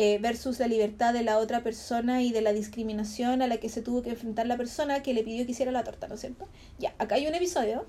Eh, 0.00 0.20
versus 0.20 0.60
la 0.60 0.68
libertad 0.68 1.12
de 1.12 1.24
la 1.24 1.38
otra 1.38 1.64
persona 1.64 2.22
y 2.22 2.30
de 2.30 2.40
la 2.40 2.52
discriminación 2.52 3.42
a 3.42 3.48
la 3.48 3.56
que 3.56 3.68
se 3.68 3.82
tuvo 3.82 4.00
que 4.00 4.10
enfrentar 4.10 4.46
la 4.46 4.56
persona 4.56 5.02
que 5.02 5.12
le 5.12 5.24
pidió 5.24 5.44
que 5.44 5.50
hiciera 5.50 5.72
la 5.72 5.82
torta, 5.82 6.06
¿no 6.06 6.14
es 6.14 6.20
cierto? 6.20 6.46
Ya, 6.78 6.94
acá 6.98 7.16
hay 7.16 7.26
un 7.26 7.34
episodio 7.34 7.84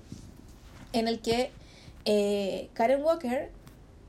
en 0.92 1.06
el 1.06 1.20
que 1.20 1.52
eh, 2.06 2.68
Karen 2.74 3.04
Walker 3.04 3.52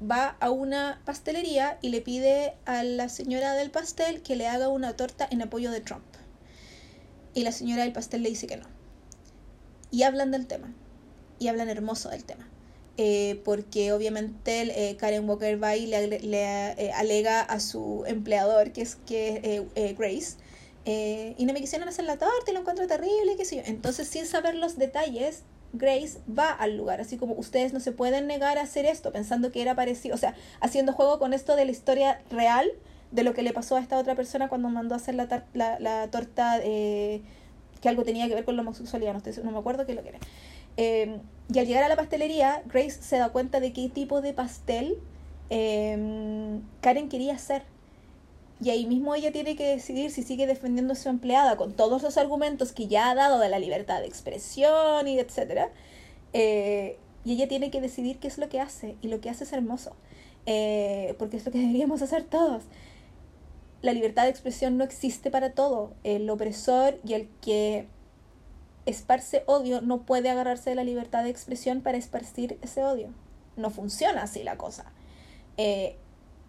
va 0.01 0.35
a 0.39 0.49
una 0.49 0.99
pastelería 1.05 1.77
y 1.83 1.89
le 1.89 2.01
pide 2.01 2.55
a 2.65 2.83
la 2.83 3.07
señora 3.07 3.53
del 3.53 3.69
pastel 3.69 4.23
que 4.23 4.35
le 4.35 4.47
haga 4.47 4.67
una 4.67 4.95
torta 4.95 5.27
en 5.29 5.43
apoyo 5.43 5.69
de 5.69 5.81
Trump. 5.81 6.03
Y 7.33 7.43
la 7.43 7.51
señora 7.51 7.83
del 7.83 7.93
pastel 7.93 8.23
le 8.23 8.29
dice 8.29 8.47
que 8.47 8.57
no. 8.57 8.65
Y 9.89 10.03
hablan 10.03 10.31
del 10.31 10.47
tema. 10.47 10.73
Y 11.39 11.47
hablan 11.47 11.69
hermoso 11.69 12.09
del 12.09 12.23
tema. 12.23 12.47
Eh, 12.97 13.41
porque 13.45 13.93
obviamente 13.93 14.89
eh, 14.89 14.95
Karen 14.97 15.27
Walker 15.27 15.61
va 15.63 15.75
y 15.75 15.87
le, 15.87 16.03
eh, 16.03 16.91
alega 16.93 17.41
a 17.41 17.59
su 17.59 18.03
empleador, 18.05 18.73
que 18.73 18.81
es 18.81 18.95
que 18.95 19.65
Grace, 19.97 20.35
y 20.85 21.45
no 21.45 21.53
me 21.53 21.61
quisieron 21.61 21.87
hacer 21.87 22.05
la 22.05 22.17
torta 22.17 22.51
y 22.51 22.53
lo 22.53 22.59
encuentro 22.59 22.85
terrible, 22.87 23.35
qué 23.37 23.45
sé 23.45 23.57
yo. 23.57 23.63
Entonces, 23.65 24.07
sin 24.07 24.25
saber 24.25 24.55
los 24.55 24.77
detalles, 24.77 25.43
Grace 25.73 26.19
va 26.27 26.51
al 26.51 26.75
lugar, 26.75 26.99
así 26.99 27.17
como 27.17 27.33
ustedes 27.35 27.71
no 27.71 27.79
se 27.79 27.93
pueden 27.93 28.27
negar 28.27 28.57
a 28.57 28.63
hacer 28.63 28.85
esto, 28.85 29.11
pensando 29.11 29.51
que 29.51 29.61
era 29.61 29.73
parecido, 29.73 30.13
o 30.15 30.17
sea, 30.17 30.35
haciendo 30.59 30.91
juego 30.91 31.17
con 31.17 31.33
esto 31.33 31.55
de 31.55 31.65
la 31.65 31.71
historia 31.71 32.21
real 32.29 32.69
de 33.11 33.23
lo 33.23 33.33
que 33.33 33.41
le 33.41 33.53
pasó 33.53 33.75
a 33.75 33.79
esta 33.79 33.97
otra 33.97 34.15
persona 34.15 34.49
cuando 34.49 34.69
mandó 34.69 34.95
a 34.95 34.97
hacer 34.97 35.15
la, 35.15 35.27
la, 35.53 36.07
torta 36.09 36.59
que 36.61 37.89
algo 37.89 38.03
tenía 38.03 38.27
que 38.27 38.35
ver 38.35 38.45
con 38.45 38.55
la 38.55 38.61
homosexualidad, 38.61 39.13
no, 39.13 39.43
no 39.43 39.51
me 39.51 39.57
acuerdo 39.57 39.85
qué 39.85 39.93
lo 39.93 40.03
que 40.03 40.09
era. 40.09 40.19
Em, 40.77 41.19
y 41.53 41.59
al 41.59 41.67
llegar 41.67 41.83
a 41.83 41.89
la 41.89 41.95
pastelería, 41.95 42.63
Grace 42.65 43.01
se 43.01 43.17
da 43.17 43.29
cuenta 43.29 43.59
de 43.59 43.73
qué 43.73 43.89
tipo 43.89 44.21
de 44.21 44.33
pastel 44.33 44.97
em, 45.49 46.61
Karen 46.81 47.09
quería 47.09 47.33
hacer. 47.33 47.63
Y 48.63 48.69
ahí 48.69 48.85
mismo 48.85 49.15
ella 49.15 49.31
tiene 49.31 49.55
que 49.55 49.65
decidir 49.65 50.11
si 50.11 50.21
sigue 50.23 50.45
defendiendo 50.45 50.93
a 50.93 50.95
su 50.95 51.09
empleada 51.09 51.57
con 51.57 51.73
todos 51.73 52.03
los 52.03 52.17
argumentos 52.17 52.71
que 52.73 52.87
ya 52.87 53.09
ha 53.09 53.15
dado 53.15 53.39
de 53.39 53.49
la 53.49 53.57
libertad 53.59 54.01
de 54.01 54.07
expresión 54.07 55.07
y 55.07 55.19
etcétera. 55.19 55.69
Eh, 56.33 56.97
y 57.25 57.33
ella 57.33 57.47
tiene 57.47 57.71
que 57.71 57.81
decidir 57.81 58.19
qué 58.19 58.27
es 58.27 58.37
lo 58.37 58.49
que 58.49 58.59
hace. 58.59 58.95
Y 59.01 59.07
lo 59.07 59.19
que 59.19 59.29
hace 59.29 59.45
es 59.45 59.53
hermoso. 59.53 59.95
Eh, 60.45 61.15
porque 61.19 61.37
es 61.37 61.45
lo 61.45 61.51
que 61.51 61.57
deberíamos 61.65 62.01
hacer 62.01 62.23
todos. 62.23 62.63
La 63.81 63.93
libertad 63.93 64.23
de 64.23 64.29
expresión 64.29 64.77
no 64.77 64.83
existe 64.83 65.31
para 65.31 65.53
todo. 65.53 65.93
El 66.03 66.29
opresor 66.29 66.99
y 67.03 67.13
el 67.13 67.29
que 67.41 67.87
esparce 68.85 69.43
odio 69.47 69.81
no 69.81 70.03
puede 70.03 70.29
agarrarse 70.29 70.69
de 70.69 70.75
la 70.75 70.83
libertad 70.83 71.23
de 71.23 71.29
expresión 71.29 71.81
para 71.81 71.97
esparcir 71.97 72.57
ese 72.61 72.83
odio. 72.83 73.09
No 73.57 73.69
funciona 73.69 74.23
así 74.23 74.43
la 74.43 74.57
cosa. 74.57 74.91
Eh, 75.57 75.97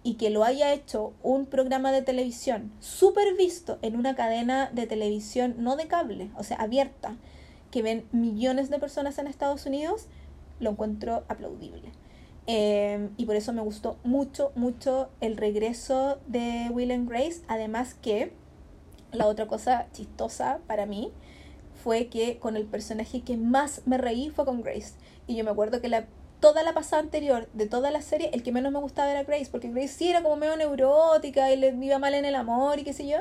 y 0.05 0.14
que 0.14 0.31
lo 0.31 0.45
haya 0.45 0.73
hecho 0.73 1.12
un 1.23 1.47
programa 1.47 1.92
de 1.92 2.03
televisión 2.03 2.73
súper 2.81 3.35
visto 3.35 3.79
en 3.83 3.97
una 3.97 4.14
cadena 4.16 4.71
de 4.73 4.87
televisión 4.87 5.55
no 5.59 5.77
de 5.77 5.87
cable, 5.87 6.31
o 6.37 6.42
sea, 6.42 6.57
abierta, 6.57 7.16
que 7.71 7.83
ven 7.83 8.05
millones 8.11 8.68
de 8.68 8.79
personas 8.79 9.18
en 9.18 9.29
Estados 9.29 9.64
Unidos, 9.64 10.07
lo 10.61 10.71
encuentro 10.71 11.25
aplaudible. 11.29 11.92
Eh, 12.46 13.09
y 13.16 13.26
por 13.26 13.37
eso 13.37 13.52
me 13.52 13.62
gustó 13.62 13.98
mucho, 14.02 14.52
mucho 14.55 15.11
el 15.20 15.37
regreso 15.37 16.18
de 16.26 16.68
Will 16.70 16.90
and 16.90 17.09
Grace. 17.09 17.42
Además 17.48 17.94
que 17.94 18.33
la 19.12 19.26
otra 19.26 19.46
cosa 19.46 19.87
chistosa 19.92 20.61
para 20.66 20.87
mí 20.87 21.12
fue 21.83 22.07
que 22.07 22.38
con 22.38 22.57
el 22.57 22.64
personaje 22.64 23.22
que 23.22 23.37
más 23.37 23.83
me 23.87 23.98
reí 23.98 24.31
fue 24.31 24.44
con 24.44 24.62
Grace. 24.62 24.94
Y 25.26 25.37
yo 25.37 25.44
me 25.44 25.50
acuerdo 25.50 25.81
que 25.81 25.88
la, 25.88 26.07
toda 26.40 26.62
la 26.62 26.74
pasada 26.74 27.02
anterior 27.02 27.48
de 27.52 27.66
toda 27.66 27.90
la 27.90 28.02
serie, 28.02 28.31
el 28.33 28.42
que 28.42 28.52
menos 28.52 28.72
me 28.72 28.81
gustaba 28.81 29.11
era 29.11 29.24
Grace, 29.24 29.48
porque 29.50 29.68
Grace 29.68 29.88
sí 29.88 30.09
era 30.09 30.22
como 30.22 30.37
medio 30.37 30.57
neurótica 30.57 31.52
y 31.52 31.57
le 31.57 31.68
iba 31.81 31.98
mal 31.98 32.14
en 32.14 32.24
el 32.24 32.35
amor 32.35 32.78
y 32.78 32.85
qué 32.85 32.92
sé 32.92 33.07
yo, 33.07 33.18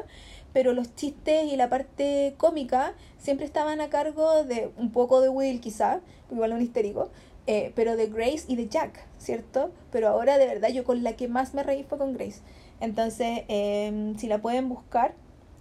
pero 0.53 0.73
los 0.73 0.95
chistes 0.95 1.51
y 1.51 1.55
la 1.55 1.69
parte 1.69 2.35
cómica 2.37 2.93
siempre 3.17 3.45
estaban 3.45 3.81
a 3.81 3.89
cargo 3.89 4.43
de 4.43 4.71
un 4.77 4.91
poco 4.91 5.21
de 5.21 5.29
Will 5.29 5.61
quizá, 5.61 6.01
igual 6.31 6.53
un 6.53 6.61
histérico, 6.61 7.11
Eh, 7.51 7.73
pero 7.75 7.97
de 7.97 8.07
Grace 8.07 8.45
y 8.47 8.55
de 8.55 8.69
Jack, 8.69 9.05
¿cierto? 9.17 9.71
Pero 9.91 10.07
ahora 10.07 10.37
de 10.37 10.47
verdad 10.47 10.69
yo 10.69 10.85
con 10.85 11.03
la 11.03 11.17
que 11.17 11.27
más 11.27 11.53
me 11.53 11.63
reí 11.63 11.83
fue 11.83 11.97
con 11.97 12.13
Grace. 12.13 12.39
Entonces, 12.79 13.43
em, 13.49 14.17
si 14.17 14.27
la 14.27 14.37
pueden 14.37 14.69
buscar, 14.69 15.15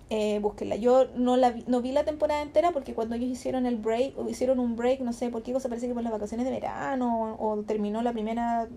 eh, 0.09 0.39
búsquenla. 0.39 0.77
Yo 0.77 1.09
no 1.17 1.37
la 1.37 1.51
vi, 1.51 1.65
no 1.67 1.81
vi 1.83 1.91
la 1.91 2.05
temporada 2.05 2.43
entera 2.43 2.71
porque 2.71 2.95
cuando 2.95 3.17
ellos 3.17 3.29
hicieron 3.29 3.67
el 3.67 3.75
break, 3.75 4.17
o 4.17 4.29
hicieron 4.29 4.61
un 4.61 4.77
break, 4.77 5.01
no 5.01 5.13
sé 5.13 5.31
por 5.31 5.43
qué 5.43 5.53
cosa, 5.53 5.69
parece 5.69 5.89
que 5.89 5.95
por 5.95 6.05
las 6.05 6.13
vacaciones 6.13 6.47
de 6.47 6.53
verano 6.53 7.37
o, 7.41 7.57
terminó 7.65 8.03
la 8.03 8.13
primera 8.13 8.69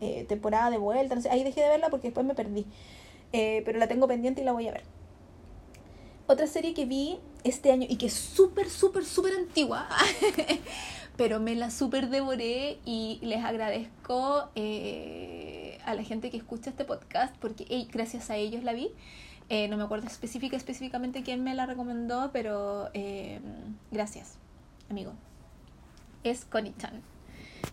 eh, 0.00 0.24
temporada 0.28 0.70
de 0.70 0.78
vuelta, 0.78 1.16
no 1.16 1.22
ahí 1.32 1.42
dejé 1.42 1.62
de 1.62 1.68
verla 1.68 1.90
porque 1.90 2.08
después 2.08 2.24
me 2.24 2.36
perdí. 2.36 2.64
Eh, 3.32 3.62
pero 3.64 3.80
la 3.80 3.88
tengo 3.88 4.06
pendiente 4.06 4.40
y 4.40 4.44
la 4.44 4.52
voy 4.52 4.68
a 4.68 4.72
ver. 4.72 4.84
Otra 6.28 6.46
serie 6.46 6.74
que 6.74 6.86
vi 6.86 7.18
este 7.42 7.72
año 7.72 7.86
y 7.90 7.96
que 7.96 8.06
es 8.06 8.14
súper, 8.14 8.70
súper, 8.70 9.04
súper 9.04 9.34
antigua, 9.34 9.88
pero 11.16 11.40
me 11.40 11.54
la 11.54 11.70
súper 11.70 12.08
devoré 12.08 12.78
y 12.84 13.18
les 13.22 13.44
agradezco 13.44 14.48
eh, 14.54 15.78
a 15.84 15.94
la 15.94 16.02
gente 16.02 16.30
que 16.30 16.36
escucha 16.36 16.70
este 16.70 16.84
podcast 16.84 17.36
porque 17.38 17.66
gracias 17.92 18.30
a 18.30 18.36
ellos 18.36 18.64
la 18.64 18.72
vi. 18.72 18.90
Eh, 19.48 19.68
no 19.68 19.76
me 19.76 19.82
acuerdo 19.82 20.06
específica, 20.06 20.56
específicamente 20.56 21.22
quién 21.22 21.44
me 21.44 21.54
la 21.54 21.66
recomendó, 21.66 22.30
pero 22.32 22.90
gracias, 23.90 24.36
amigo. 24.88 25.12
Es 26.24 26.44
Connie 26.44 26.74
Chan 26.78 27.02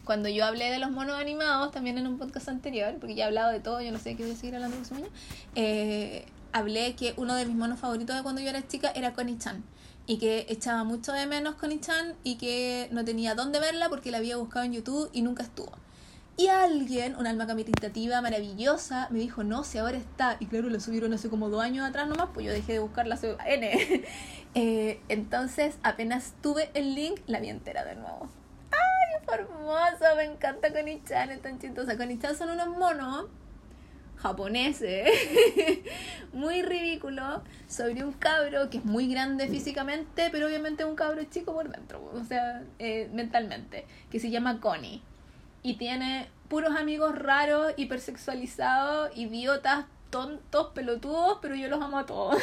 cuando 0.03 0.29
yo 0.29 0.45
hablé 0.45 0.71
de 0.71 0.79
los 0.79 0.91
monos 0.91 1.19
animados, 1.19 1.71
también 1.71 1.97
en 1.97 2.07
un 2.07 2.17
podcast 2.17 2.49
anterior, 2.49 2.95
porque 2.99 3.15
ya 3.15 3.25
he 3.25 3.27
hablado 3.27 3.51
de 3.51 3.59
todo, 3.59 3.81
yo 3.81 3.91
no 3.91 3.99
sé 3.99 4.15
qué 4.15 4.23
voy 4.23 4.33
a 4.33 4.35
seguir 4.35 4.55
hablando 4.55 4.77
de 4.77 4.85
su 4.85 4.95
eh, 5.55 6.25
hablé 6.51 6.95
que 6.95 7.13
uno 7.17 7.35
de 7.35 7.45
mis 7.45 7.55
monos 7.55 7.79
favoritos 7.79 8.15
de 8.15 8.23
cuando 8.23 8.41
yo 8.41 8.49
era 8.49 8.67
chica 8.67 8.91
era 8.95 9.13
Connie-chan. 9.13 9.63
Y 10.09 10.17
que 10.17 10.47
echaba 10.49 10.83
mucho 10.83 11.13
de 11.13 11.27
menos 11.27 11.53
Connie-chan 11.53 12.15
y 12.23 12.37
que 12.37 12.89
no 12.91 13.05
tenía 13.05 13.35
dónde 13.35 13.59
verla 13.59 13.89
porque 13.89 14.09
la 14.09 14.17
había 14.17 14.37
buscado 14.37 14.65
en 14.65 14.73
YouTube 14.73 15.09
y 15.13 15.21
nunca 15.21 15.43
estuvo. 15.43 15.71
Y 16.35 16.47
alguien, 16.47 17.15
un 17.15 17.27
alma 17.27 17.45
caritativa 17.45 18.19
maravillosa, 18.21 19.07
me 19.11 19.19
dijo, 19.19 19.43
no, 19.43 19.63
si 19.63 19.77
ahora 19.77 19.97
está. 19.97 20.37
Y 20.39 20.47
claro, 20.47 20.69
la 20.69 20.79
subieron 20.79 21.13
hace 21.13 21.29
como 21.29 21.49
dos 21.49 21.61
años 21.61 21.87
atrás 21.87 22.07
nomás, 22.07 22.29
pues 22.33 22.45
yo 22.45 22.51
dejé 22.51 22.73
de 22.73 22.79
buscarla 22.79 23.15
hace 23.15 23.37
N. 23.45 23.69
eh, 24.55 24.99
entonces, 25.09 25.75
apenas 25.83 26.33
tuve 26.41 26.71
el 26.73 26.95
link, 26.95 27.19
la 27.27 27.39
vi 27.39 27.49
entera 27.49 27.85
de 27.85 27.95
nuevo 27.95 28.29
hermoso, 29.33 30.15
me 30.15 30.25
encanta 30.25 30.71
Konichan, 30.71 31.29
es 31.29 31.41
tan 31.41 31.59
chistosa. 31.59 31.97
Konichan 31.97 32.35
son 32.35 32.49
unos 32.49 32.67
monos 32.69 33.25
japoneses, 34.21 35.09
muy 36.33 36.61
ridículo, 36.61 37.41
sobre 37.67 38.03
un 38.03 38.11
cabro 38.13 38.69
que 38.69 38.79
es 38.79 38.85
muy 38.85 39.07
grande 39.11 39.47
físicamente, 39.47 40.29
pero 40.31 40.47
obviamente 40.47 40.85
un 40.85 40.95
cabro 40.95 41.23
chico 41.23 41.53
por 41.53 41.69
dentro, 41.69 42.11
o 42.13 42.23
sea, 42.25 42.63
eh, 42.79 43.09
mentalmente, 43.13 43.85
que 44.11 44.19
se 44.19 44.29
llama 44.29 44.59
Connie. 44.59 45.01
Y 45.63 45.75
tiene 45.75 46.27
puros 46.47 46.75
amigos 46.75 47.17
raros, 47.17 47.73
hipersexualizados, 47.77 49.15
idiotas, 49.17 49.85
tontos, 50.09 50.67
pelotudos, 50.73 51.37
pero 51.41 51.55
yo 51.55 51.67
los 51.67 51.81
amo 51.81 51.99
a 51.99 52.05
todos. 52.05 52.41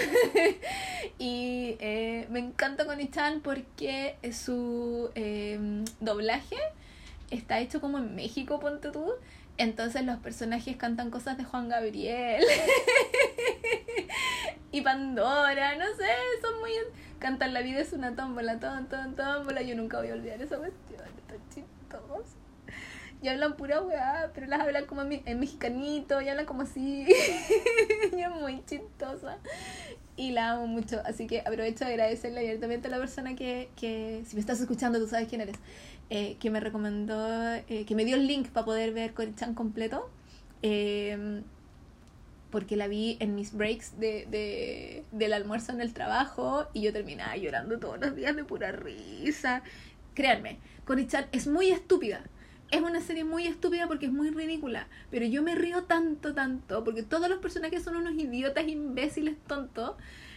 y 1.19 1.77
eh, 1.81 2.27
me 2.31 2.39
encanta 2.39 2.87
con 2.87 2.99
Chan 3.11 3.41
porque 3.43 4.17
su 4.33 5.11
eh, 5.15 5.85
doblaje 6.01 6.57
está 7.31 7.61
hecho 7.61 7.81
como 7.81 7.99
en 7.99 8.15
México, 8.15 8.61
ponte 8.61 8.91
tú. 8.91 9.13
Entonces 9.59 10.05
los 10.05 10.19
personajes 10.19 10.77
cantan 10.77 11.11
cosas 11.11 11.39
de 11.39 11.45
Juan 11.45 11.69
Gabriel 11.69 12.45
y 14.73 14.83
Pandora, 14.83 15.77
no 15.77 15.87
sé, 15.97 16.07
son 16.43 16.61
muy... 16.61 16.73
Cantan 17.19 17.55
La 17.55 17.63
vida 17.63 17.81
es 17.81 17.95
una 17.95 18.15
tómbola, 18.15 18.61
ton, 18.61 18.87
tómbola. 19.17 19.63
Yo 19.63 19.75
nunca 19.75 19.99
voy 19.99 20.09
a 20.09 20.13
olvidar 20.13 20.43
esa 20.43 20.59
cuestión, 20.59 21.01
está 21.19 21.35
chistoso 21.49 22.37
y 23.23 23.29
hablan 23.29 23.57
pura 23.57 23.81
weá, 23.81 24.31
pero 24.35 24.47
las 24.47 24.61
hablan 24.61 24.87
como 24.87 25.03
en, 25.03 25.41
mexicanito 25.41 26.21
y 26.21 26.29
hablan 26.29 26.47
como 26.47 26.63
así. 26.63 27.07
y 28.17 28.21
es 28.21 28.31
muy 28.31 28.63
chistosa. 28.67 29.39
Y 30.17 30.33
la 30.33 30.53
amo 30.53 30.67
mucho, 30.67 31.01
así 31.05 31.27
que 31.27 31.41
aprovecho 31.41 31.85
de 31.85 31.93
agradecerle 31.93 32.41
abiertamente 32.41 32.89
a 32.89 32.91
la 32.91 32.99
persona 32.99 33.37
que, 33.37 33.69
que 33.77 34.23
si 34.27 34.35
me 34.35 34.41
estás 34.41 34.61
escuchando, 34.61 34.99
tú 34.99 35.09
sabes 35.09 35.29
quién 35.29 35.43
eres, 35.43 35.57
eh, 36.11 36.37
que 36.39 36.51
me 36.51 36.61
recomendó, 36.61 37.55
eh, 37.69 37.85
que 37.87 37.95
me 37.95 38.05
dio 38.05 38.17
el 38.17 38.27
link 38.27 38.49
para 38.49 38.67
poder 38.67 38.93
ver 38.93 39.15
Corichan 39.15 39.55
completo. 39.55 40.11
Eh, 40.63 41.43
porque 42.51 42.77
la 42.77 42.89
vi 42.89 43.17
en 43.21 43.35
mis 43.35 43.53
breaks 43.53 43.99
de, 43.99 44.27
de, 44.31 45.05
del 45.13 45.33
almuerzo 45.33 45.73
en 45.73 45.81
el 45.81 45.93
trabajo 45.93 46.67
y 46.73 46.81
yo 46.83 46.93
terminaba 46.93 47.37
llorando 47.37 47.79
todos 47.79 48.01
los 48.01 48.15
días 48.15 48.35
de 48.37 48.45
pura 48.45 48.73
risa. 48.73 49.63
Créanme, 50.15 50.59
Corichan 50.85 51.27
es 51.33 51.47
muy 51.47 51.71
estúpida, 51.71 52.23
es 52.71 52.81
una 52.81 53.01
serie 53.01 53.25
muy 53.25 53.47
estúpida 53.47 53.87
porque 53.87 54.07
es 54.07 54.13
muy 54.13 54.31
ridícula, 54.31 54.89
pero 55.11 55.27
yo 55.27 55.43
me 55.43 55.55
río 55.55 55.85
tanto, 55.85 56.35
tanto, 56.35 56.83
porque 56.85 57.03
todos 57.03 57.29
los 57.29 57.39
personajes 57.39 57.83
son 57.83 57.97
unos 57.97 58.15
idiotas, 58.15 58.67
imbéciles, 58.67 59.37
tontos, 59.47 59.93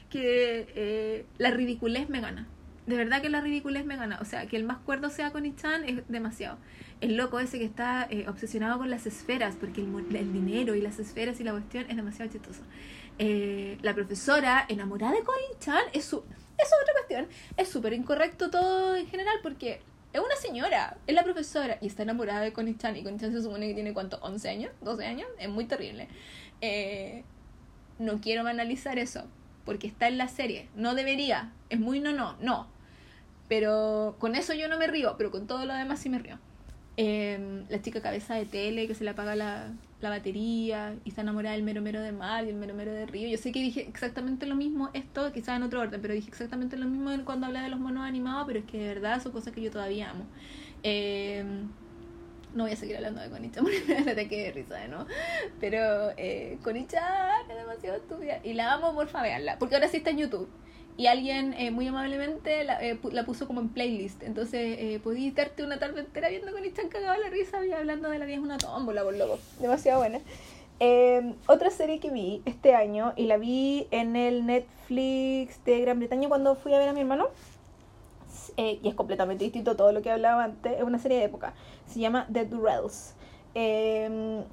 que 0.09 0.67
eh, 0.75 1.25
la 1.37 1.51
ridiculez 1.51 2.09
me 2.09 2.19
gana. 2.19 2.47
De 2.89 2.97
verdad 2.97 3.21
que 3.21 3.29
la 3.29 3.39
ridiculez 3.39 3.85
me 3.85 3.97
gana. 3.97 4.17
O 4.19 4.25
sea, 4.25 4.47
que 4.47 4.57
el 4.57 4.63
más 4.63 4.79
cuerdo 4.79 5.11
sea 5.11 5.29
con 5.29 5.45
Ichan 5.45 5.87
es 5.87 6.07
demasiado. 6.07 6.57
El 7.01 7.17
loco 7.17 7.39
ese 7.39 7.59
que 7.59 7.65
está 7.65 8.07
eh, 8.09 8.27
obsesionado 8.27 8.79
con 8.79 8.89
las 8.89 9.05
esferas, 9.05 9.55
porque 9.59 9.81
el, 9.81 10.33
dinero 10.33 10.73
y 10.73 10.81
las 10.81 10.97
esferas 10.97 11.39
y 11.39 11.43
la 11.43 11.51
cuestión 11.51 11.85
es 11.87 11.95
demasiado 11.95 12.31
chistoso. 12.31 12.63
Eh, 13.19 13.77
la 13.83 13.93
profesora 13.93 14.65
enamorada 14.67 15.13
de 15.13 15.21
Connie-chan 15.23 15.83
es 15.93 16.05
su... 16.05 16.23
es 16.57 16.69
otra 16.81 16.93
cuestión. 16.95 17.27
Es 17.57 17.67
súper 17.67 17.93
incorrecto 17.93 18.49
todo 18.49 18.95
en 18.95 19.05
general 19.05 19.37
porque 19.43 19.81
es 20.11 20.19
una 20.19 20.35
señora, 20.37 20.97
es 21.05 21.13
la 21.13 21.23
profesora 21.23 21.77
y 21.81 21.85
está 21.85 22.01
enamorada 22.01 22.41
de 22.41 22.53
Connie-chan 22.53 22.95
y 22.97 23.03
Connie-chan 23.03 23.31
se 23.31 23.43
supone 23.43 23.67
que 23.67 23.75
tiene 23.75 23.93
cuánto, 23.93 24.17
11 24.23 24.49
años, 24.49 24.71
12 24.81 25.05
años, 25.05 25.27
es 25.37 25.47
muy 25.47 25.65
terrible. 25.65 26.07
Eh, 26.61 27.23
no 27.99 28.19
quiero 28.19 28.47
analizar 28.47 28.97
eso 28.97 29.27
porque 29.63 29.85
está 29.85 30.07
en 30.07 30.17
la 30.17 30.27
serie, 30.27 30.69
no 30.73 30.95
debería, 30.95 31.53
es 31.69 31.79
muy 31.79 31.99
no, 31.99 32.13
no, 32.13 32.35
no. 32.41 32.78
Pero 33.49 34.15
con 34.19 34.35
eso 34.35 34.53
yo 34.53 34.69
no 34.69 34.77
me 34.77 34.87
río, 34.87 35.15
pero 35.17 35.31
con 35.31 35.47
todo 35.47 35.65
lo 35.65 35.73
demás 35.73 35.99
sí 35.99 36.09
me 36.09 36.19
río. 36.19 36.37
Eh, 36.97 37.63
la 37.69 37.81
chica 37.81 38.01
cabeza 38.01 38.35
de 38.35 38.45
tele 38.45 38.87
que 38.87 38.93
se 38.93 39.03
le 39.03 39.09
apaga 39.09 39.35
la, 39.35 39.71
la 40.01 40.09
batería 40.09 40.95
y 41.03 41.09
está 41.09 41.21
enamorada 41.21 41.55
del 41.55 41.63
mero 41.63 41.81
mero 41.81 42.01
de 42.01 42.11
mar 42.11 42.45
y 42.45 42.49
el 42.49 42.55
mero 42.55 42.73
mero 42.73 42.93
de 42.93 43.05
río. 43.05 43.27
Yo 43.27 43.37
sé 43.37 43.51
que 43.51 43.61
dije 43.61 43.87
exactamente 43.87 44.45
lo 44.45 44.55
mismo 44.55 44.89
esto, 44.93 45.31
quizás 45.33 45.57
en 45.57 45.63
otro 45.63 45.79
orden, 45.81 46.01
pero 46.01 46.13
dije 46.13 46.29
exactamente 46.29 46.77
lo 46.77 46.85
mismo 46.85 47.11
cuando 47.25 47.47
hablé 47.47 47.61
de 47.61 47.69
los 47.69 47.79
monos 47.79 48.03
animados, 48.05 48.45
pero 48.47 48.59
es 48.59 48.65
que 48.65 48.79
de 48.79 48.87
verdad 48.87 49.21
son 49.21 49.31
cosas 49.31 49.53
que 49.53 49.61
yo 49.61 49.71
todavía 49.71 50.11
amo. 50.11 50.25
Eh, 50.83 51.43
no 52.53 52.63
voy 52.63 52.73
a 52.73 52.75
seguir 52.75 52.97
hablando 52.97 53.21
de 53.21 53.29
Conicha 53.29 53.61
porque 53.61 53.83
me 53.87 54.03
da 54.03 54.11
ataque 54.11 54.43
de 54.43 54.51
risa, 54.51 54.87
¿no? 54.87 55.07
Pero 55.59 56.11
eh, 56.17 56.57
Conicha 56.63 57.41
es 57.49 57.55
demasiado 57.55 57.97
estúpida 57.97 58.39
y 58.43 58.53
la 58.53 58.73
amo, 58.73 58.93
por 58.93 59.11
veanla, 59.11 59.57
porque 59.57 59.75
ahora 59.75 59.87
sí 59.87 59.97
está 59.97 60.11
en 60.11 60.19
YouTube 60.19 60.49
y 60.99 61.07
alguien 61.07 61.53
eh, 61.53 61.71
muy 61.71 61.87
amablemente 61.87 62.65
la, 62.65 62.83
eh, 62.85 62.99
la, 63.13 63.23
puso 63.23 63.47
como 63.47 63.61
en 63.61 63.69
playlist. 63.69 64.21
Entonces 64.21 64.75
eh, 64.77 64.99
podías 65.01 65.33
darte 65.33 65.63
una 65.63 65.79
tarde 65.79 66.01
entera 66.01 66.27
viendo 66.27 66.51
con 66.51 66.65
Ichan 66.65 66.89
cagado 66.89 67.17
la 67.21 67.29
risa 67.29 67.65
y 67.65 67.71
hablando 67.71 68.09
de 68.09 68.19
la 68.19 68.25
vida 68.25 68.35
es 68.35 68.43
una 68.43 68.57
tómbola, 68.57 69.01
por 69.03 69.15
loco. 69.15 69.39
Demasiado 69.61 69.99
buena. 69.99 70.19
Em, 70.81 71.35
otra 71.47 71.69
serie 71.69 72.01
que 72.01 72.09
vi 72.09 72.41
este 72.43 72.75
año 72.75 73.13
y 73.15 73.27
la 73.27 73.37
vi 73.37 73.87
en 73.91 74.17
el 74.17 74.45
Netflix 74.45 75.63
de 75.63 75.79
Gran 75.79 75.99
Bretaña 75.99 76.27
cuando 76.27 76.55
fui 76.55 76.73
a 76.73 76.79
ver 76.79 76.89
a 76.89 76.93
mi 76.93 76.99
hermano. 76.99 77.29
y 78.57 78.85
es 78.85 78.93
completamente 78.93 79.45
distinto 79.45 79.71
a 79.71 79.77
todo 79.77 79.93
lo 79.93 80.01
que 80.01 80.11
hablaba 80.11 80.43
antes. 80.43 80.79
Es 80.79 80.83
una 80.83 80.99
serie 80.99 81.19
de 81.19 81.23
época. 81.23 81.53
Se 81.87 82.01
llama 82.01 82.27
The 82.29 82.43
Durrells. 82.43 83.13
Em, 83.53 84.43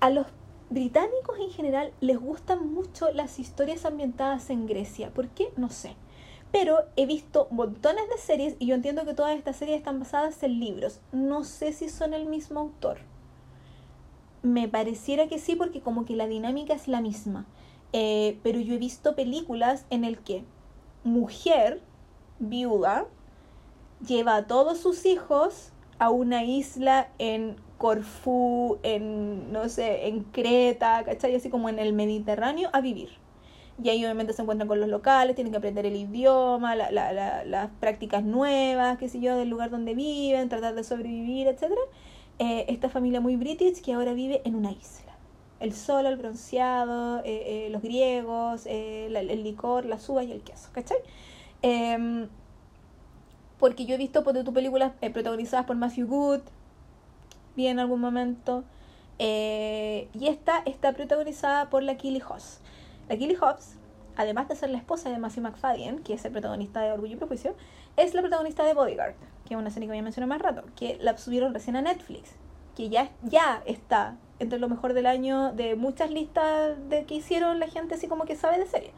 a 0.00 0.10
los 0.10 0.26
británicos 0.72 1.38
en 1.38 1.50
general 1.50 1.92
les 2.00 2.18
gustan 2.18 2.72
mucho 2.72 3.12
las 3.12 3.38
historias 3.38 3.84
ambientadas 3.84 4.50
en 4.50 4.66
Grecia. 4.66 5.10
¿Por 5.10 5.28
qué? 5.28 5.52
No 5.56 5.68
sé. 5.68 5.96
Pero 6.50 6.80
he 6.96 7.06
visto 7.06 7.48
montones 7.50 8.08
de 8.10 8.18
series 8.18 8.56
y 8.58 8.66
yo 8.66 8.74
entiendo 8.74 9.04
que 9.04 9.14
todas 9.14 9.36
estas 9.36 9.56
series 9.56 9.78
están 9.78 9.98
basadas 9.98 10.42
en 10.42 10.60
libros. 10.60 11.00
No 11.10 11.44
sé 11.44 11.72
si 11.72 11.88
son 11.88 12.14
el 12.14 12.26
mismo 12.26 12.60
autor. 12.60 12.98
Me 14.42 14.68
pareciera 14.68 15.28
que 15.28 15.38
sí 15.38 15.56
porque 15.56 15.80
como 15.80 16.04
que 16.04 16.16
la 16.16 16.26
dinámica 16.26 16.74
es 16.74 16.88
la 16.88 17.00
misma. 17.00 17.46
Eh, 17.92 18.38
pero 18.42 18.60
yo 18.60 18.74
he 18.74 18.78
visto 18.78 19.14
películas 19.14 19.86
en 19.90 20.04
el 20.04 20.18
que 20.18 20.44
mujer 21.04 21.80
viuda 22.38 23.06
lleva 24.06 24.36
a 24.36 24.46
todos 24.46 24.78
sus 24.78 25.06
hijos 25.06 25.72
a 25.98 26.10
una 26.10 26.44
isla 26.44 27.10
en 27.18 27.56
Corfú, 27.82 28.78
en, 28.84 29.52
no 29.52 29.68
sé, 29.68 30.06
en 30.06 30.22
Creta, 30.22 31.02
¿cachai? 31.04 31.34
Así 31.34 31.50
como 31.50 31.68
en 31.68 31.80
el 31.80 31.92
Mediterráneo, 31.92 32.70
a 32.72 32.80
vivir. 32.80 33.08
Y 33.82 33.88
ahí 33.88 34.04
obviamente 34.04 34.32
se 34.32 34.42
encuentran 34.42 34.68
con 34.68 34.78
los 34.78 34.88
locales, 34.88 35.34
tienen 35.34 35.50
que 35.50 35.56
aprender 35.56 35.84
el 35.84 35.96
idioma, 35.96 36.76
la, 36.76 36.92
la, 36.92 37.44
las 37.44 37.70
prácticas 37.80 38.22
nuevas, 38.22 38.98
qué 38.98 39.08
sé 39.08 39.18
yo, 39.18 39.36
del 39.36 39.48
lugar 39.48 39.70
donde 39.70 39.94
viven, 39.96 40.48
tratar 40.48 40.76
de 40.76 40.84
sobrevivir, 40.84 41.48
etc. 41.48 41.72
Eh, 42.38 42.66
esta 42.68 42.88
familia 42.88 43.20
muy 43.20 43.34
british 43.34 43.82
que 43.82 43.94
ahora 43.94 44.12
vive 44.12 44.42
en 44.44 44.54
una 44.54 44.70
isla. 44.70 45.16
El 45.58 45.72
sol, 45.72 46.06
el 46.06 46.16
bronceado, 46.16 47.18
eh, 47.24 47.66
eh, 47.66 47.68
los 47.70 47.82
griegos, 47.82 48.64
el 48.66 49.42
licor, 49.42 49.86
las 49.86 50.08
uvas 50.08 50.26
y 50.26 50.30
el 50.30 50.42
queso, 50.42 50.68
¿cachai? 50.70 50.98
Em, 51.62 52.28
porque 53.58 53.86
yo 53.86 53.96
he 53.96 53.98
visto 53.98 54.22
pues, 54.22 54.34
de 54.34 54.44
tus 54.44 54.54
películas 54.54 54.92
protagonizadas 55.12 55.66
por 55.66 55.74
Matthew 55.74 56.06
Good, 56.06 56.42
vi 57.56 57.66
en 57.66 57.78
algún 57.78 58.00
momento. 58.00 58.64
Eh, 59.18 60.08
y 60.14 60.28
esta 60.28 60.62
está 60.66 60.92
protagonizada 60.92 61.70
por 61.70 61.82
la 61.82 61.96
Killy 61.96 62.20
Hobbs. 62.20 62.60
La 63.08 63.16
Killy 63.16 63.36
Hobbs, 63.36 63.76
además 64.16 64.48
de 64.48 64.56
ser 64.56 64.70
la 64.70 64.78
esposa 64.78 65.10
de 65.10 65.18
Matthew 65.18 65.42
McFadden, 65.44 66.02
que 66.02 66.14
es 66.14 66.24
el 66.24 66.32
protagonista 66.32 66.80
de 66.80 66.92
Orgullo 66.92 67.14
y 67.14 67.16
Prejuicio, 67.16 67.54
es 67.96 68.14
la 68.14 68.20
protagonista 68.20 68.64
de 68.64 68.74
Bodyguard, 68.74 69.14
que 69.46 69.54
es 69.54 69.60
una 69.60 69.70
serie 69.70 69.86
que 69.86 69.92
voy 69.92 69.98
a 69.98 70.02
mencionar 70.02 70.28
más 70.28 70.40
rato, 70.40 70.64
que 70.76 70.98
la 71.00 71.16
subieron 71.18 71.52
recién 71.52 71.76
a 71.76 71.82
Netflix, 71.82 72.30
que 72.76 72.88
ya, 72.88 73.10
ya 73.22 73.62
está 73.66 74.16
entre 74.38 74.58
lo 74.58 74.68
mejor 74.68 74.94
del 74.94 75.06
año 75.06 75.52
de 75.52 75.76
muchas 75.76 76.10
listas 76.10 76.76
de 76.88 77.04
que 77.04 77.14
hicieron 77.14 77.60
la 77.60 77.68
gente 77.68 77.94
así 77.94 78.08
como 78.08 78.24
que 78.24 78.34
sabe 78.34 78.58
de 78.58 78.66
serie. 78.66 78.92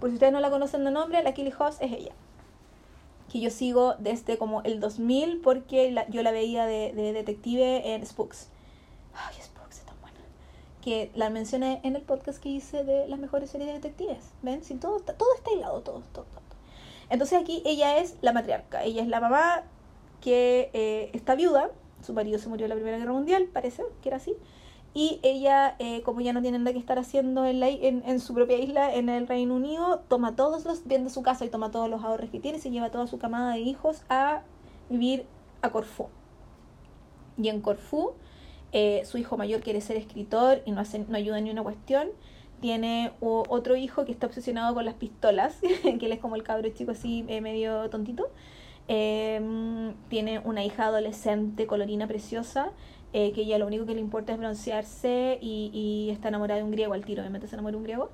Por 0.00 0.10
si 0.10 0.14
ustedes 0.14 0.32
no 0.32 0.40
la 0.40 0.50
conocen 0.50 0.84
de 0.84 0.90
nombre, 0.90 1.22
la 1.22 1.32
Killy 1.34 1.50
Hobbs 1.50 1.78
es 1.80 1.92
ella. 1.92 2.12
Que 3.30 3.40
yo 3.40 3.50
sigo 3.50 3.94
desde 3.98 4.38
como 4.38 4.62
el 4.62 4.80
2000 4.80 5.40
porque 5.42 5.94
yo 6.08 6.22
la 6.22 6.30
veía 6.30 6.66
de, 6.66 6.92
de 6.94 7.12
detective 7.12 7.94
en 7.94 8.04
Spooks. 8.04 8.48
Ay, 9.14 9.36
Spooks 9.42 9.78
es 9.78 9.84
tan 9.84 10.00
buena. 10.00 10.18
Que 10.82 11.10
la 11.14 11.28
mencioné 11.30 11.80
en 11.84 11.96
el 11.96 12.02
podcast 12.02 12.42
que 12.42 12.48
hice 12.48 12.84
de 12.84 13.06
las 13.08 13.18
mejores 13.18 13.50
series 13.50 13.68
de 13.68 13.74
detectives. 13.74 14.30
¿Ven? 14.42 14.64
Si 14.64 14.74
todo, 14.76 14.96
está, 14.96 15.14
todo 15.14 15.34
está 15.34 15.52
hilado, 15.52 15.82
todo, 15.82 16.02
todo, 16.12 16.24
todo. 16.24 16.48
Entonces 17.10 17.40
aquí 17.40 17.62
ella 17.64 17.98
es 17.98 18.16
la 18.20 18.32
matriarca. 18.32 18.84
Ella 18.84 19.02
es 19.02 19.08
la 19.08 19.20
mamá 19.20 19.64
que 20.20 20.70
eh, 20.72 21.10
está 21.12 21.34
viuda. 21.34 21.70
Su 22.02 22.12
marido 22.12 22.38
se 22.38 22.48
murió 22.48 22.66
en 22.66 22.70
la 22.70 22.74
Primera 22.76 22.98
Guerra 22.98 23.12
Mundial, 23.12 23.48
parece 23.52 23.82
que 24.02 24.08
era 24.08 24.18
así. 24.18 24.36
Y 24.98 25.20
ella, 25.22 25.76
eh, 25.78 26.02
como 26.02 26.22
ya 26.22 26.32
no 26.32 26.42
tiene 26.42 26.58
nada 26.58 26.72
que 26.72 26.80
estar 26.80 26.98
haciendo 26.98 27.46
en, 27.46 28.18
su 28.18 28.34
propia 28.34 28.58
isla, 28.58 28.92
en 28.92 29.08
el 29.08 29.28
Reino 29.28 29.54
Unido, 29.54 30.00
toma 30.08 30.34
todos 30.34 30.64
los, 30.64 30.88
vende 30.88 31.08
su 31.08 31.22
casa 31.22 31.44
y 31.44 31.48
toma 31.48 31.70
todos 31.70 31.88
los 31.88 32.02
ahorros 32.02 32.30
que 32.30 32.40
tiene 32.40 32.58
se 32.58 32.72
lleva 32.72 32.90
toda 32.90 33.06
su 33.06 33.16
camada 33.16 33.52
de 33.52 33.60
hijos 33.60 34.02
a 34.08 34.42
vivir 34.90 35.24
a 35.62 35.70
Corfú. 35.70 36.08
Y 37.40 37.48
en 37.48 37.60
Corfú, 37.60 38.14
eh, 38.72 39.02
su 39.04 39.18
hijo 39.18 39.36
mayor 39.36 39.60
quiere 39.60 39.80
ser 39.82 39.96
escritor 39.96 40.62
y 40.66 40.72
no, 40.72 40.80
hace, 40.80 40.98
no 40.98 41.16
ayuda 41.16 41.40
ni 41.40 41.52
una 41.52 41.62
cuestión. 41.62 42.08
Tiene 42.60 43.12
otro 43.20 43.76
hijo 43.76 44.04
que 44.04 44.10
está 44.10 44.26
obsesionado 44.26 44.74
con 44.74 44.84
las 44.84 44.94
pistolas, 44.94 45.60
que 45.82 46.06
él 46.06 46.10
es 46.10 46.18
como 46.18 46.34
el 46.34 46.42
cabro 46.42 46.68
chico 46.70 46.90
así 46.90 47.24
eh, 47.28 47.40
medio 47.40 47.88
tontito. 47.88 48.30
Em, 48.88 49.94
tiene 50.08 50.40
una 50.40 50.64
hija 50.64 50.86
adolescente 50.86 51.68
colorina 51.68 52.08
preciosa 52.08 52.72
eh, 53.12 53.32
que 53.32 53.42
ella 53.42 53.58
lo 53.58 53.66
único 53.66 53.86
que 53.86 53.94
le 53.94 54.00
importa 54.00 54.32
es 54.32 54.38
broncearse 54.38 55.38
y, 55.40 55.70
y 55.72 56.10
está 56.10 56.28
enamorada 56.28 56.58
de 56.58 56.64
un 56.64 56.70
griego 56.70 56.94
al 56.94 57.04
tiro, 57.04 57.22
obviamente 57.22 57.48
se 57.48 57.54
enamora 57.54 57.72
de 57.72 57.78
un 57.78 57.84
griego. 57.84 58.10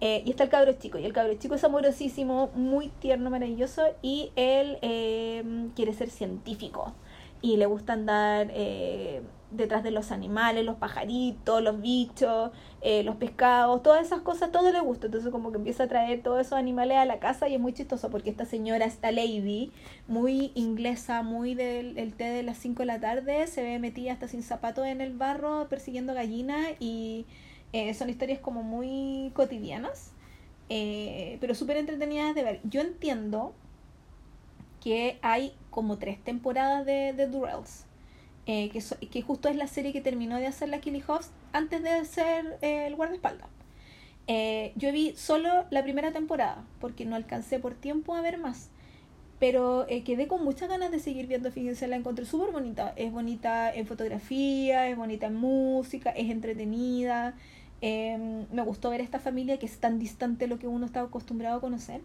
Eh, 0.00 0.22
y 0.24 0.30
está 0.30 0.44
el 0.44 0.48
cabro 0.48 0.72
chico, 0.74 0.98
y 0.98 1.04
el 1.04 1.12
cabro 1.12 1.34
chico 1.34 1.56
es 1.56 1.64
amorosísimo, 1.64 2.50
muy 2.54 2.88
tierno, 3.00 3.30
maravilloso, 3.30 3.82
y 4.00 4.30
él 4.36 4.78
eh, 4.80 5.42
quiere 5.74 5.92
ser 5.92 6.08
científico 6.10 6.94
y 7.42 7.56
le 7.56 7.66
gusta 7.66 7.94
andar 7.94 8.48
eh, 8.52 9.22
detrás 9.50 9.82
de 9.82 9.90
los 9.90 10.12
animales, 10.12 10.64
los 10.64 10.76
pajaritos, 10.76 11.62
los 11.62 11.80
bichos, 11.80 12.50
eh, 12.82 13.02
los 13.02 13.16
pescados, 13.16 13.82
todas 13.82 14.06
esas 14.06 14.20
cosas, 14.20 14.52
todo 14.52 14.70
le 14.70 14.80
gusta. 14.80 15.06
Entonces 15.06 15.30
como 15.30 15.50
que 15.50 15.58
empieza 15.58 15.84
a 15.84 15.88
traer 15.88 16.22
todos 16.22 16.40
esos 16.40 16.58
animales 16.58 16.98
a 16.98 17.04
la 17.04 17.18
casa 17.18 17.48
y 17.48 17.54
es 17.54 17.60
muy 17.60 17.72
chistoso 17.72 18.10
porque 18.10 18.30
esta 18.30 18.44
señora, 18.44 18.84
esta 18.84 19.10
lady, 19.10 19.72
muy 20.06 20.52
inglesa, 20.54 21.22
muy 21.22 21.54
del 21.54 22.14
té 22.16 22.24
de 22.24 22.42
las 22.42 22.58
5 22.58 22.82
de 22.82 22.86
la 22.86 23.00
tarde, 23.00 23.46
se 23.46 23.62
ve 23.62 23.78
metida 23.78 24.12
hasta 24.12 24.28
sin 24.28 24.42
zapatos 24.42 24.86
en 24.86 25.00
el 25.00 25.16
barro 25.16 25.68
persiguiendo 25.68 26.14
gallinas 26.14 26.68
y 26.78 27.26
eh, 27.72 27.94
son 27.94 28.10
historias 28.10 28.40
como 28.40 28.62
muy 28.62 29.32
cotidianas, 29.34 30.12
pero 30.68 31.54
súper 31.54 31.78
entretenidas 31.78 32.34
de 32.34 32.44
ver. 32.44 32.60
Yo 32.64 32.80
entiendo 32.82 33.54
que 34.80 35.18
hay 35.22 35.52
como 35.70 35.98
tres 35.98 36.22
temporadas 36.22 36.84
de, 36.86 37.14
The 37.16 37.26
Durrells. 37.26 37.87
Eh, 38.48 38.70
que, 38.70 39.22
justo 39.22 39.50
es 39.50 39.56
la 39.56 39.66
serie 39.66 39.92
que 39.92 40.00
terminó 40.00 40.38
de 40.38 40.46
hacer 40.46 40.70
la 40.70 40.80
Killy 40.80 41.02
Hobbs 41.06 41.30
antes 41.52 41.82
de 41.82 42.02
ser 42.06 42.58
eh, 42.62 42.86
el 42.86 42.96
guardaespaldas. 42.96 43.48
Eh, 44.26 44.72
yo 44.76 44.90
vi 44.90 45.14
solo 45.16 45.66
la 45.70 45.82
primera 45.82 46.12
temporada 46.12 46.64
porque 46.80 47.04
no 47.04 47.14
alcancé 47.14 47.58
por 47.58 47.74
tiempo 47.74 48.14
a 48.14 48.22
ver 48.22 48.38
más. 48.38 48.70
Pero 49.38 49.86
eh, 49.88 50.02
quedé 50.02 50.28
con 50.28 50.44
muchas 50.44 50.70
ganas 50.70 50.90
de 50.90 50.98
seguir 50.98 51.26
viendo. 51.26 51.52
Fíjense, 51.52 51.86
la 51.88 51.96
encontré 51.96 52.24
súper 52.24 52.50
bonita. 52.50 52.94
Es 52.96 53.12
bonita 53.12 53.72
en 53.72 53.86
fotografía, 53.86 54.88
es 54.88 54.96
bonita 54.96 55.26
en 55.26 55.34
música, 55.36 56.10
es 56.10 56.30
entretenida. 56.30 57.34
Em, 57.82 58.46
me 58.50 58.62
gustó 58.62 58.90
ver 58.90 59.02
esta 59.02 59.20
familia 59.20 59.58
que 59.58 59.66
es 59.66 59.78
tan 59.78 59.98
distante 59.98 60.46
de 60.46 60.48
lo 60.48 60.58
que 60.58 60.66
uno 60.66 60.86
estaba 60.86 61.08
acostumbrado 61.08 61.58
a 61.58 61.60
conocer. 61.60 62.00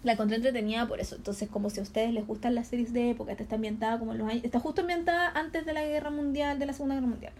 Eh, 0.00 0.04
la 0.04 0.12
encontré 0.12 0.36
entretenida 0.36 0.86
por 0.86 1.00
eso. 1.00 1.16
Entonces, 1.16 1.48
como 1.48 1.70
si 1.70 1.80
a 1.80 1.82
ustedes 1.82 2.12
les 2.12 2.26
gustan 2.26 2.54
las 2.54 2.68
series 2.68 2.92
de 2.92 3.10
época, 3.10 3.32
esta 3.32 3.42
está 3.42 3.56
ambientada 3.56 3.98
como 3.98 4.12
en 4.12 4.18
los 4.18 4.28
años, 4.28 4.44
está 4.44 4.60
justo 4.60 4.80
ambientada 4.82 5.30
antes 5.34 5.66
de 5.66 5.72
la 5.72 5.84
guerra 5.84 6.10
mundial, 6.10 6.58
de 6.58 6.66
la 6.66 6.72
segunda 6.72 6.94
guerra 6.94 7.08
mundial. 7.08 7.32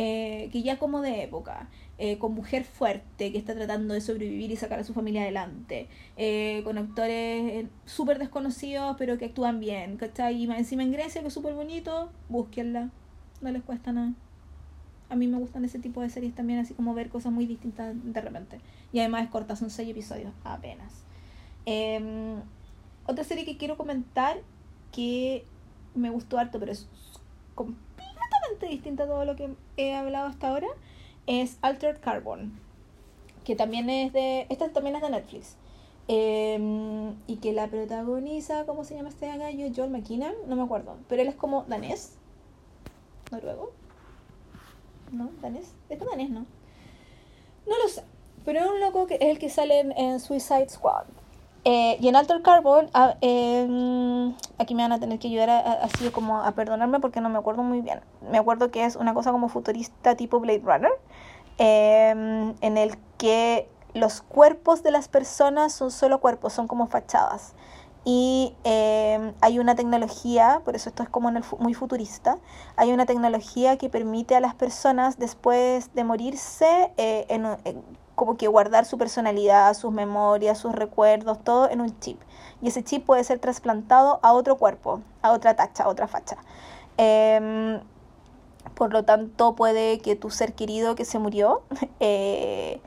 Eh, 0.00 0.48
que 0.52 0.62
ya 0.62 0.78
como 0.78 1.00
de 1.00 1.24
época, 1.24 1.68
eh, 1.98 2.18
con 2.18 2.32
mujer 2.32 2.62
fuerte 2.62 3.32
que 3.32 3.38
está 3.38 3.56
tratando 3.56 3.94
de 3.94 4.00
sobrevivir 4.00 4.48
y 4.52 4.54
sacar 4.54 4.78
a 4.78 4.84
su 4.84 4.94
familia 4.94 5.22
adelante, 5.22 5.88
eh, 6.16 6.60
con 6.62 6.78
actores 6.78 7.66
súper 7.84 8.20
desconocidos 8.20 8.94
pero 8.96 9.18
que 9.18 9.24
actúan 9.24 9.58
bien, 9.58 9.96
¿cachai? 9.96 10.40
Y 10.40 10.46
más 10.46 10.58
encima 10.58 10.84
en 10.84 10.92
Grecia, 10.92 11.20
que 11.20 11.26
es 11.26 11.34
súper 11.34 11.54
bonito, 11.54 12.12
búsquenla, 12.28 12.90
no 13.40 13.50
les 13.50 13.64
cuesta 13.64 13.90
nada. 13.90 14.12
A 15.10 15.16
mí 15.16 15.26
me 15.26 15.38
gustan 15.38 15.64
ese 15.64 15.80
tipo 15.80 16.00
de 16.00 16.10
series 16.10 16.32
también, 16.32 16.60
así 16.60 16.74
como 16.74 16.94
ver 16.94 17.08
cosas 17.08 17.32
muy 17.32 17.46
distintas 17.46 17.92
de 18.00 18.20
repente. 18.20 18.60
Y 18.92 19.00
además 19.00 19.24
es 19.24 19.30
corta, 19.30 19.56
son 19.56 19.70
seis 19.70 19.88
episodios 19.90 20.32
apenas. 20.44 21.07
Em, 21.66 22.40
otra 23.06 23.24
serie 23.24 23.44
que 23.44 23.56
quiero 23.56 23.76
comentar 23.76 24.38
que 24.92 25.44
me 25.94 26.10
gustó 26.10 26.38
harto, 26.38 26.58
pero 26.58 26.72
es 26.72 26.88
completamente 27.54 28.66
distinta 28.68 29.04
a 29.04 29.06
todo 29.06 29.24
lo 29.24 29.36
que 29.36 29.54
he 29.76 29.94
hablado 29.94 30.28
hasta 30.28 30.48
ahora, 30.48 30.68
es 31.26 31.58
Altered 31.62 32.00
Carbon, 32.00 32.58
que 33.44 33.56
también 33.56 33.90
es 33.90 34.12
de, 34.12 34.46
esta 34.48 34.70
también 34.70 34.96
es 34.96 35.02
de 35.02 35.10
Netflix. 35.10 35.56
Em, 36.10 37.14
y 37.26 37.36
que 37.36 37.52
la 37.52 37.68
protagoniza, 37.68 38.64
¿cómo 38.64 38.82
se 38.82 38.94
llama 38.94 39.10
este 39.10 39.26
gallo? 39.36 39.66
Joel 39.74 39.90
McKinnon, 39.90 40.32
no 40.46 40.56
me 40.56 40.62
acuerdo, 40.62 40.96
pero 41.06 41.20
él 41.20 41.28
es 41.28 41.34
como 41.34 41.64
danés, 41.64 42.16
noruego, 43.30 43.72
¿no? 45.12 45.30
¿Danés? 45.42 45.74
Es 45.90 45.98
danés, 46.00 46.30
¿no? 46.30 46.46
No 47.66 47.78
lo 47.82 47.88
sé, 47.88 48.04
pero 48.46 48.60
es 48.60 48.66
un 48.66 48.80
loco 48.80 49.06
que 49.06 49.16
es 49.16 49.20
el 49.20 49.38
que 49.38 49.50
sale 49.50 49.80
en 49.80 50.18
Suicide 50.18 50.70
Squad. 50.70 51.04
Eh, 51.70 51.98
y 52.00 52.08
en 52.08 52.16
Alter 52.16 52.40
Carbon, 52.40 52.88
ah, 52.94 53.16
em, 53.20 54.34
aquí 54.56 54.74
me 54.74 54.84
van 54.84 54.92
a 54.92 54.98
tener 55.00 55.18
que 55.18 55.28
ayudar 55.28 55.50
a, 55.50 55.58
así 55.84 56.08
como 56.08 56.40
a 56.42 56.52
perdonarme 56.52 56.98
porque 56.98 57.20
no 57.20 57.28
me 57.28 57.36
acuerdo 57.36 57.62
muy 57.62 57.82
bien. 57.82 58.00
Me 58.30 58.38
acuerdo 58.38 58.70
que 58.70 58.86
es 58.86 58.96
una 58.96 59.12
cosa 59.12 59.32
como 59.32 59.50
futurista 59.50 60.16
tipo 60.16 60.40
Blade 60.40 60.62
Runner, 60.64 60.90
em, 61.58 62.54
en 62.62 62.78
el 62.78 62.96
que 63.18 63.68
los 63.92 64.22
cuerpos 64.22 64.82
de 64.82 64.92
las 64.92 65.08
personas 65.08 65.74
son 65.74 65.90
solo 65.90 66.20
cuerpos, 66.20 66.54
son 66.54 66.68
como 66.68 66.86
fachadas. 66.86 67.52
Y 68.02 68.54
em, 68.64 69.34
hay 69.42 69.58
una 69.58 69.74
tecnología, 69.74 70.62
por 70.64 70.74
eso 70.74 70.88
esto 70.88 71.02
es 71.02 71.10
como 71.10 71.28
en 71.28 71.36
el, 71.36 71.44
muy 71.58 71.74
futurista, 71.74 72.38
hay 72.76 72.92
una 72.92 73.04
tecnología 73.04 73.76
que 73.76 73.90
permite 73.90 74.34
a 74.36 74.40
las 74.40 74.54
personas 74.54 75.18
después 75.18 75.92
de 75.94 76.04
morirse 76.04 76.92
eh, 76.96 77.26
en, 77.28 77.44
en 77.64 77.84
como 78.18 78.36
que 78.36 78.48
guardar 78.48 78.84
su 78.84 78.98
personalidad, 78.98 79.72
sus 79.74 79.92
memorias, 79.92 80.58
sus 80.58 80.74
recuerdos, 80.74 81.38
todo 81.44 81.70
en 81.70 81.80
un 81.80 81.98
chip. 82.00 82.20
Y 82.60 82.66
ese 82.66 82.82
chip 82.82 83.06
puede 83.06 83.22
ser 83.22 83.38
trasplantado 83.38 84.18
a 84.22 84.32
otro 84.32 84.56
cuerpo, 84.56 85.00
a 85.22 85.30
otra 85.30 85.54
tacha, 85.54 85.84
a 85.84 85.88
otra 85.88 86.08
facha. 86.08 86.36
Em, 86.96 87.80
por 88.74 88.92
lo 88.92 89.04
tanto, 89.04 89.54
puede 89.54 90.00
que 90.00 90.16
tu 90.16 90.30
ser 90.30 90.54
querido 90.54 90.96
que 90.96 91.04
se 91.04 91.20
murió 91.20 91.62
eh, 92.00 92.80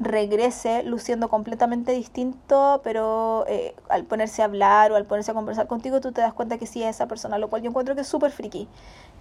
regrese 0.00 0.82
luciendo 0.82 1.28
completamente 1.28 1.92
distinto, 1.92 2.80
pero 2.82 3.44
eh, 3.46 3.74
al 3.90 4.04
ponerse 4.04 4.40
a 4.40 4.46
hablar 4.46 4.90
o 4.92 4.96
al 4.96 5.04
ponerse 5.04 5.30
a 5.30 5.34
conversar 5.34 5.66
contigo, 5.66 6.00
tú 6.00 6.10
te 6.10 6.22
das 6.22 6.32
cuenta 6.32 6.56
que 6.56 6.66
sí 6.66 6.82
es 6.82 6.96
esa 6.96 7.06
persona, 7.06 7.36
lo 7.36 7.48
cual 7.50 7.60
yo 7.60 7.68
encuentro 7.68 7.94
que 7.94 8.00
es 8.00 8.08
súper 8.08 8.32
friki. 8.32 8.66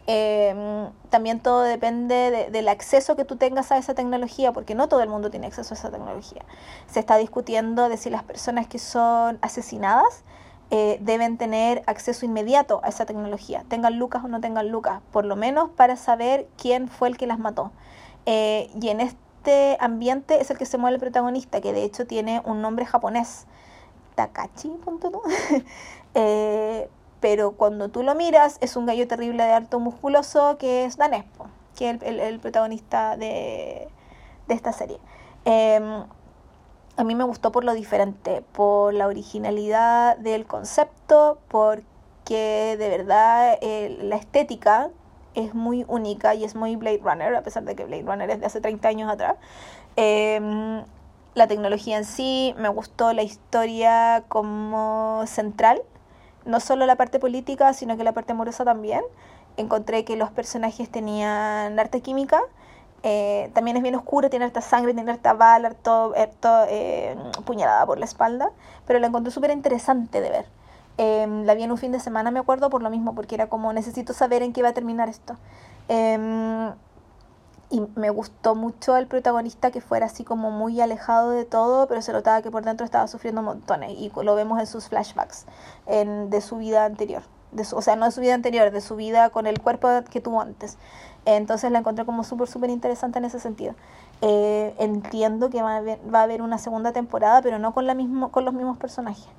Eh, 0.08 0.88
también 1.10 1.42
todo 1.42 1.62
depende 1.62 2.50
del 2.50 2.68
acceso 2.70 3.18
que 3.18 3.26
tú 3.26 3.36
tengas 3.36 3.72
a 3.74 3.78
esa 3.78 3.94
tecnología, 3.94 4.54
porque 4.54 4.74
no 4.74 4.88
todo 4.88 5.02
el 5.02 5.10
mundo 5.10 5.30
tiene 5.30 5.48
acceso 5.48 5.74
a 5.74 5.78
esa 5.78 5.92
tecnología. 5.92 6.46
Se 6.88 7.02
está 7.02 7.18
discutiendo 7.18 7.90
de 7.90 7.98
si 7.98 8.10
las 8.10 8.24
personas 8.24 8.66
que 8.68 8.80
son 8.80 9.38
asesinadas 9.42 10.24
eh, 10.72 10.98
deben 11.02 11.38
tener 11.38 11.84
acceso 11.88 12.26
inmediato 12.26 12.80
a 12.84 12.88
esa 12.88 13.06
tecnología, 13.06 13.66
tengan 13.68 14.00
lucas 14.00 14.24
o 14.24 14.30
no 14.30 14.40
tengan 14.40 14.70
lucas, 14.70 15.02
por 15.12 15.26
lo 15.26 15.36
menos 15.36 15.72
para 15.72 15.98
saber 15.98 16.48
quién 16.58 16.88
fue 16.88 17.10
el 17.10 17.18
que 17.18 17.28
las 17.28 17.38
mató. 17.38 17.72
Eh, 18.26 18.70
y 18.80 18.90
en 18.90 19.02
este 19.02 19.29
ambiente 19.80 20.42
es 20.42 20.50
el 20.52 20.58
que 20.58 20.66
se 20.66 20.78
mueve 20.78 20.96
el 20.96 21.00
protagonista, 21.00 21.62
que 21.62 21.74
de 21.74 21.84
hecho 21.84 22.06
tiene 22.06 22.42
un 22.46 22.62
nombre 22.62 22.86
japonés, 22.86 23.46
Takachi, 24.16 24.72
eh, 26.14 26.90
pero 27.20 27.52
cuando 27.54 27.90
tú 27.90 28.04
lo 28.04 28.16
miras 28.16 28.58
es 28.62 28.76
un 28.76 28.86
gallo 28.86 29.08
terrible 29.08 29.44
de 29.44 29.54
alto 29.54 29.80
musculoso 29.80 30.58
que 30.58 30.86
es 30.86 30.98
danés, 30.98 31.26
que 31.78 31.90
es 31.90 32.02
el, 32.02 32.40
protagonista 32.40 33.18
de, 33.18 33.90
esta 34.48 34.74
serie. 34.74 35.00
Em, 35.46 36.04
a 36.98 37.04
mí 37.04 37.16
me 37.16 37.24
gustó 37.24 37.52
por 37.52 37.64
lo 37.64 37.74
diferente, 37.74 38.44
por 38.52 38.94
la 38.94 39.08
originalidad 39.08 40.18
del 40.18 40.46
concepto, 40.46 41.40
porque 41.48 42.76
de 42.78 42.90
verdad 42.90 43.58
eh, 43.62 43.98
la 44.02 44.18
estética 44.18 44.90
es 45.36 45.54
muy 45.54 45.86
única 45.88 46.36
y 46.36 46.44
es 46.44 46.56
muy 46.56 46.76
Blade 46.76 47.02
Runner, 47.04 47.36
a 47.36 47.42
pesar 47.42 47.64
de 47.64 47.76
que 47.76 47.86
Blade 47.86 48.04
Runner 48.04 48.30
es 48.30 48.40
de 48.40 48.46
hace 48.46 48.62
30 48.62 48.88
años 48.88 49.12
atrás. 49.12 49.36
Em, 49.96 50.84
la 51.36 51.48
tecnología 51.48 51.98
en 51.98 52.06
sí, 52.06 52.54
me 52.58 52.70
gustó 52.70 53.14
la 53.14 53.24
historia 53.24 54.24
como 54.28 55.24
central, 55.28 55.82
no 56.46 56.60
solo 56.60 56.86
la 56.86 56.96
parte 56.96 57.20
política, 57.20 57.74
sino 57.74 57.98
que 57.98 58.04
la 58.04 58.14
parte 58.14 58.34
amorosa 58.34 58.66
también. 58.66 59.02
Encontré 59.58 60.06
que 60.06 60.16
los 60.16 60.32
personajes 60.32 60.90
tenían 60.90 61.80
arte 61.80 62.02
química, 62.02 62.42
eh, 63.04 63.50
también 63.54 63.78
es 63.78 63.84
bien 63.84 63.96
oscuro, 63.96 64.30
tiene 64.30 64.46
harta 64.46 64.62
sangre, 64.62 64.94
tiene 64.94 65.12
harta 65.12 65.34
bala, 65.34 65.72
todo, 65.72 66.14
eh, 66.16 67.16
puñalada 67.46 67.86
por 67.86 67.98
la 67.98 68.06
espalda, 68.06 68.52
pero 68.86 69.00
la 69.00 69.08
encontré 69.08 69.32
súper 69.32 69.52
interesante 69.52 70.22
de 70.22 70.30
ver. 70.30 70.46
Em, 71.02 71.46
la 71.46 71.56
vi 71.56 71.64
en 71.64 71.72
un 71.72 71.78
fin 71.78 71.94
de 71.94 72.00
semana, 72.02 72.30
me 72.30 72.40
acuerdo, 72.40 72.70
por 72.70 72.84
lo 72.84 72.90
mismo, 72.90 73.16
porque 73.16 73.34
era 73.34 73.48
como 73.48 73.72
necesito 73.72 74.12
saber 74.12 74.44
en 74.44 74.52
qué 74.52 74.62
va 74.62 74.70
a 74.70 74.74
terminar 74.74 75.08
esto. 75.08 75.38
Em, 75.88 76.74
y 77.70 77.82
me 77.96 78.10
gustó 78.10 78.54
mucho 78.54 78.98
el 78.98 79.08
protagonista 79.08 79.72
que 79.72 79.80
fuera 79.80 80.08
así 80.08 80.26
como 80.26 80.52
muy 80.52 80.82
alejado 80.82 81.30
de 81.30 81.46
todo, 81.46 81.88
pero 81.88 82.02
se 82.02 82.12
notaba 82.12 82.42
que 82.42 82.52
por 82.52 82.66
dentro 82.66 82.84
estaba 82.84 83.08
sufriendo 83.08 83.42
montones 83.42 83.92
y 83.92 84.12
lo 84.24 84.36
vemos 84.36 84.60
en 84.60 84.68
sus 84.68 84.90
flashbacks 84.90 85.46
en, 85.86 86.30
de 86.30 86.42
su 86.42 86.58
vida 86.58 86.84
anterior. 86.84 87.24
De 87.54 87.64
su, 87.64 87.78
o 87.78 87.82
sea, 87.82 87.96
no 87.96 88.04
de 88.06 88.12
su 88.12 88.20
vida 88.20 88.34
anterior, 88.34 88.70
de 88.70 88.82
su 88.82 88.98
vida 88.98 89.30
con 89.30 89.48
el 89.48 89.62
cuerpo 89.62 89.88
que 90.10 90.20
tuvo 90.20 90.42
antes. 90.42 90.78
Entonces 91.24 91.72
la 91.72 91.80
encontré 91.80 92.04
como 92.06 92.26
súper, 92.26 92.50
súper 92.50 92.72
interesante 92.72 93.20
en 93.20 93.26
ese 93.26 93.40
sentido. 93.40 93.74
Eh, 94.20 94.76
entiendo 94.80 95.50
que 95.50 95.62
va 95.62 95.76
a, 95.76 95.78
haber, 95.78 96.00
va 96.14 96.20
a 96.20 96.24
haber 96.24 96.42
una 96.42 96.58
segunda 96.58 96.92
temporada, 96.92 97.42
pero 97.42 97.58
no 97.58 97.74
con, 97.74 97.88
la 97.88 97.94
mismo, 97.94 98.32
con 98.32 98.44
los 98.44 98.54
mismos 98.54 98.78
personajes. 98.78 99.30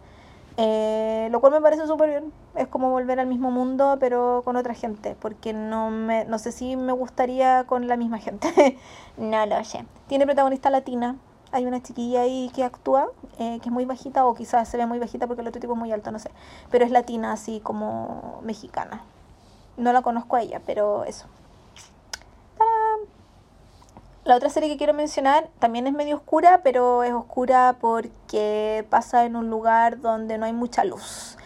Eh, 0.56 1.28
lo 1.30 1.40
cual 1.40 1.52
me 1.52 1.60
parece 1.60 1.86
súper 1.86 2.10
bien. 2.10 2.32
Es 2.54 2.68
como 2.68 2.90
volver 2.90 3.20
al 3.20 3.26
mismo 3.26 3.50
mundo, 3.50 3.96
pero 4.00 4.42
con 4.44 4.56
otra 4.56 4.74
gente. 4.74 5.16
Porque 5.20 5.52
no, 5.52 5.90
me, 5.90 6.24
no 6.24 6.38
sé 6.38 6.52
si 6.52 6.76
me 6.76 6.92
gustaría 6.92 7.64
con 7.64 7.88
la 7.88 7.96
misma 7.96 8.18
gente. 8.18 8.78
no 9.16 9.46
lo 9.46 9.64
sé. 9.64 9.84
Tiene 10.06 10.26
protagonista 10.26 10.70
latina. 10.70 11.16
Hay 11.52 11.66
una 11.66 11.82
chiquilla 11.82 12.22
ahí 12.22 12.50
que 12.54 12.62
actúa, 12.62 13.08
eh, 13.38 13.58
que 13.60 13.70
es 13.70 13.72
muy 13.72 13.84
bajita, 13.84 14.24
o 14.24 14.34
quizás 14.34 14.68
se 14.68 14.76
ve 14.76 14.86
muy 14.86 15.00
bajita 15.00 15.26
porque 15.26 15.42
el 15.42 15.48
otro 15.48 15.60
tipo 15.60 15.72
es 15.72 15.78
muy 15.78 15.90
alto, 15.90 16.12
no 16.12 16.18
sé. 16.20 16.30
Pero 16.70 16.84
es 16.84 16.92
latina, 16.92 17.32
así 17.32 17.60
como 17.60 18.40
mexicana. 18.44 19.02
No 19.76 19.92
la 19.92 20.02
conozco 20.02 20.36
a 20.36 20.42
ella, 20.42 20.60
pero 20.64 21.04
eso. 21.04 21.26
La 24.22 24.36
otra 24.36 24.50
serie 24.50 24.68
que 24.68 24.76
quiero 24.76 24.92
mencionar 24.92 25.48
también 25.60 25.86
es 25.86 25.94
medio 25.94 26.16
oscura, 26.16 26.60
pero 26.62 27.02
es 27.04 27.12
oscura 27.12 27.76
porque 27.80 28.86
pasa 28.90 29.24
en 29.24 29.34
un 29.34 29.48
lugar 29.48 30.02
donde 30.02 30.36
no 30.36 30.44
hay 30.44 30.52
mucha 30.52 30.84
luz. 30.84 31.38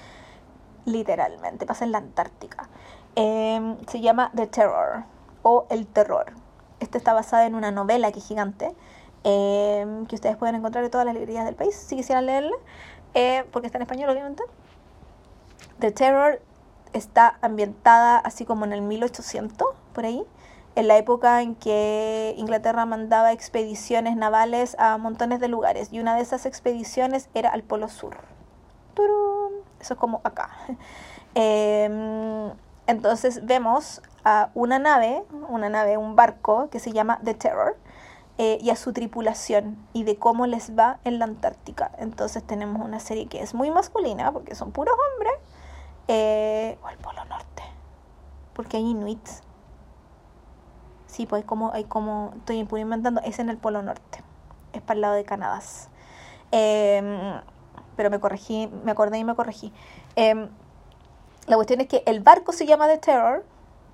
Literalmente, 0.85 1.67
pasa 1.67 1.85
en 1.85 1.93
la 1.93 1.99
Antártica. 1.99 2.69
Em, 3.15 3.77
se 3.87 4.01
llama 4.01 4.33
The 4.35 4.49
Terror 4.49 5.05
o 5.43 5.67
El 5.71 5.87
Terror. 5.87 6.33
Esta 6.81 6.99
está 6.99 7.13
basada 7.13 7.47
en 7.47 7.55
una 7.55 7.71
novela 7.71 8.11
que 8.11 8.19
es 8.19 8.27
gigante, 8.27 8.75
em, 9.23 10.07
que 10.07 10.17
ustedes 10.17 10.37
pueden 10.37 10.57
encontrar 10.57 10.83
en 10.83 10.91
todas 10.91 11.05
las 11.07 11.15
librerías 11.15 11.45
del 11.45 11.55
país 11.55 11.77
si 11.77 11.95
quisieran 11.95 12.27
leerla, 12.27 12.57
eh, 13.15 13.45
porque 13.53 13.67
está 13.69 13.79
en 13.79 13.83
español 13.83 14.11
obviamente. 14.11 14.43
The 15.79 15.93
Terror 15.93 16.43
está 16.93 17.39
ambientada 17.41 18.19
así 18.19 18.45
como 18.45 18.65
en 18.65 18.73
el 18.73 18.83
1800, 18.83 19.69
por 19.93 20.05
ahí 20.05 20.27
en 20.77 20.89
la 20.89 20.97
época 20.97 21.43
en 21.43 21.55
que 21.55 22.35
Inglaterra 22.37 22.87
mandaba 22.87 23.33
expediciones 23.33 24.17
navales 24.17 24.77
a 24.79 24.99
montones 24.99 25.41
de 25.41 25.49
lugares 25.49 25.93
y 25.93 26.01
una 26.01 26.17
de 26.17 26.23
esas 26.23 26.47
expediciones 26.47 27.29
era 27.35 27.51
al 27.51 27.63
Polo 27.63 27.89
Sur. 27.89 28.17
Eso 29.81 29.95
es 29.95 30.01
como 30.01 30.21
acá. 30.25 30.51
Em, 31.37 32.53
entonces 32.87 33.45
vemos 33.45 34.01
a 34.25 34.51
una 34.55 34.79
nave, 34.79 35.25
una 35.49 35.69
nave, 35.69 35.97
un 35.97 36.15
barco 36.15 36.71
que 36.71 36.79
se 36.79 36.93
llama 36.93 37.19
The 37.25 37.35
Terror 37.35 37.77
eh, 38.39 38.59
y 38.61 38.71
a 38.71 38.77
su 38.77 38.93
tripulación 38.93 39.77
y 39.93 40.05
de 40.05 40.17
cómo 40.17 40.47
les 40.47 40.79
va 40.79 41.01
en 41.03 41.19
la 41.19 41.25
Antártica. 41.25 41.91
Entonces 41.99 42.45
tenemos 42.45 42.81
una 42.85 43.01
serie 43.01 43.27
que 43.27 43.43
es 43.43 43.53
muy 43.53 43.73
masculina 43.73 44.31
porque 44.31 44.55
son 44.55 44.71
puros 44.71 44.95
hombres 45.13 45.35
eh, 46.07 46.79
o 46.85 46.87
al 46.87 46.99
Polo 46.99 47.25
Norte 47.25 47.65
porque 48.55 48.79
hay 48.79 48.85
inuits 48.85 49.43
Sí, 51.15 51.27
pues 51.27 51.43
hay 51.43 51.47
como, 51.47 51.73
hay 51.73 51.85
como, 51.85 52.33
estoy 52.39 52.59
inventando, 52.59 53.21
es 53.21 53.39
en 53.39 53.49
el 53.49 53.57
Polo 53.57 53.83
Norte, 53.83 54.25
es 54.73 54.83
para 54.83 54.95
el 54.97 55.01
lado 55.01 55.15
de 55.15 55.23
Canadá. 55.23 55.61
Em, 56.51 57.41
pero 57.95 58.11
me 58.11 58.19
corregí, 58.19 58.69
me 58.83 58.91
acordé 58.91 59.19
y 59.19 59.25
me 59.25 59.37
corregí. 59.37 59.73
Em, 60.17 60.49
la 61.47 61.55
cuestión 61.55 61.81
es 61.83 61.87
que 61.87 62.03
el 62.07 62.19
barco 62.19 62.51
se 62.51 62.67
llama 62.67 62.89
The 62.89 62.99
Terror, 62.99 63.45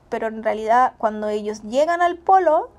pero 0.09 0.29
en 0.29 0.43
realidad 0.43 0.95
cuando 0.97 1.29
ellos 1.29 1.63
llegan 1.63 2.01
al 2.01 2.17
polo, 2.17 2.71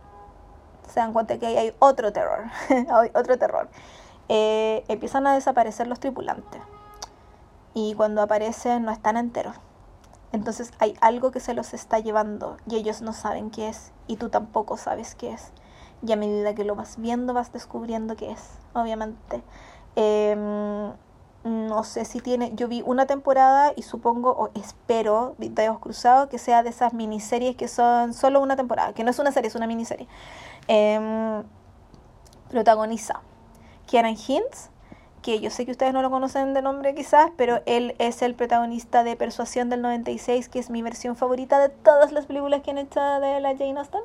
se 0.87 0.99
dan 1.01 1.13
cuenta 1.13 1.37
que 1.37 1.45
hay 1.45 1.75
otro 1.77 2.11
terror, 2.11 2.45
otro 3.13 3.37
terror. 3.37 3.69
Eh, 4.27 4.83
empiezan 4.87 5.27
a 5.27 5.35
desaparecer 5.35 5.85
los 5.85 5.99
tripulantes. 5.99 6.63
Y 7.75 7.93
cuando 7.93 8.23
aparecen 8.23 8.85
no 8.85 8.91
están 8.91 9.17
enteros. 9.17 9.55
Entonces 10.31 10.71
hay 10.79 10.95
algo 11.01 11.31
que 11.31 11.39
se 11.39 11.53
los 11.53 11.73
está 11.73 11.99
llevando 11.99 12.57
y 12.67 12.75
ellos 12.75 13.01
no 13.01 13.13
saben 13.13 13.51
qué 13.51 13.69
es 13.69 13.91
y 14.07 14.15
tú 14.15 14.29
tampoco 14.29 14.77
sabes 14.77 15.15
qué 15.15 15.31
es. 15.31 15.51
Y 16.05 16.11
a 16.11 16.15
medida 16.15 16.55
que 16.55 16.63
lo 16.63 16.75
vas 16.75 16.97
viendo 16.97 17.33
vas 17.33 17.51
descubriendo 17.51 18.15
qué 18.15 18.31
es, 18.31 18.49
obviamente. 18.73 19.43
Em, 19.95 20.93
no 21.43 21.83
sé 21.83 22.05
si 22.05 22.21
tiene, 22.21 22.51
yo 22.55 22.67
vi 22.67 22.83
una 22.85 23.07
temporada 23.07 23.73
y 23.75 23.81
supongo 23.81 24.31
o 24.31 24.49
espero, 24.53 25.35
videos 25.37 25.79
cruzados, 25.79 26.29
que 26.29 26.37
sea 26.37 26.63
de 26.63 26.69
esas 26.69 26.93
miniseries 26.93 27.55
que 27.55 27.67
son 27.67 28.13
solo 28.13 28.41
una 28.41 28.55
temporada, 28.55 28.93
que 28.93 29.03
no 29.03 29.09
es 29.09 29.19
una 29.19 29.31
serie, 29.31 29.49
es 29.49 29.55
una 29.55 29.67
miniserie. 29.67 30.07
Eh, 30.67 31.43
protagoniza 32.49 33.21
Kieran 33.91 34.15
Hintz, 34.15 34.69
que 35.21 35.39
yo 35.39 35.49
sé 35.49 35.65
que 35.65 35.71
ustedes 35.71 35.93
no 35.93 36.01
lo 36.01 36.09
conocen 36.09 36.53
de 36.53 36.61
nombre 36.61 36.95
quizás, 36.95 37.31
pero 37.37 37.61
él 37.65 37.95
es 37.99 38.21
el 38.21 38.35
protagonista 38.35 39.03
de 39.03 39.15
Persuasión 39.15 39.69
del 39.69 39.81
96, 39.81 40.49
que 40.49 40.59
es 40.59 40.69
mi 40.69 40.81
versión 40.81 41.15
favorita 41.15 41.59
de 41.59 41.69
todas 41.69 42.11
las 42.11 42.25
películas 42.25 42.61
que 42.61 42.71
han 42.71 42.77
hecho 42.79 42.99
de 42.99 43.39
la 43.39 43.55
Jane 43.55 43.79
Austen. 43.79 44.01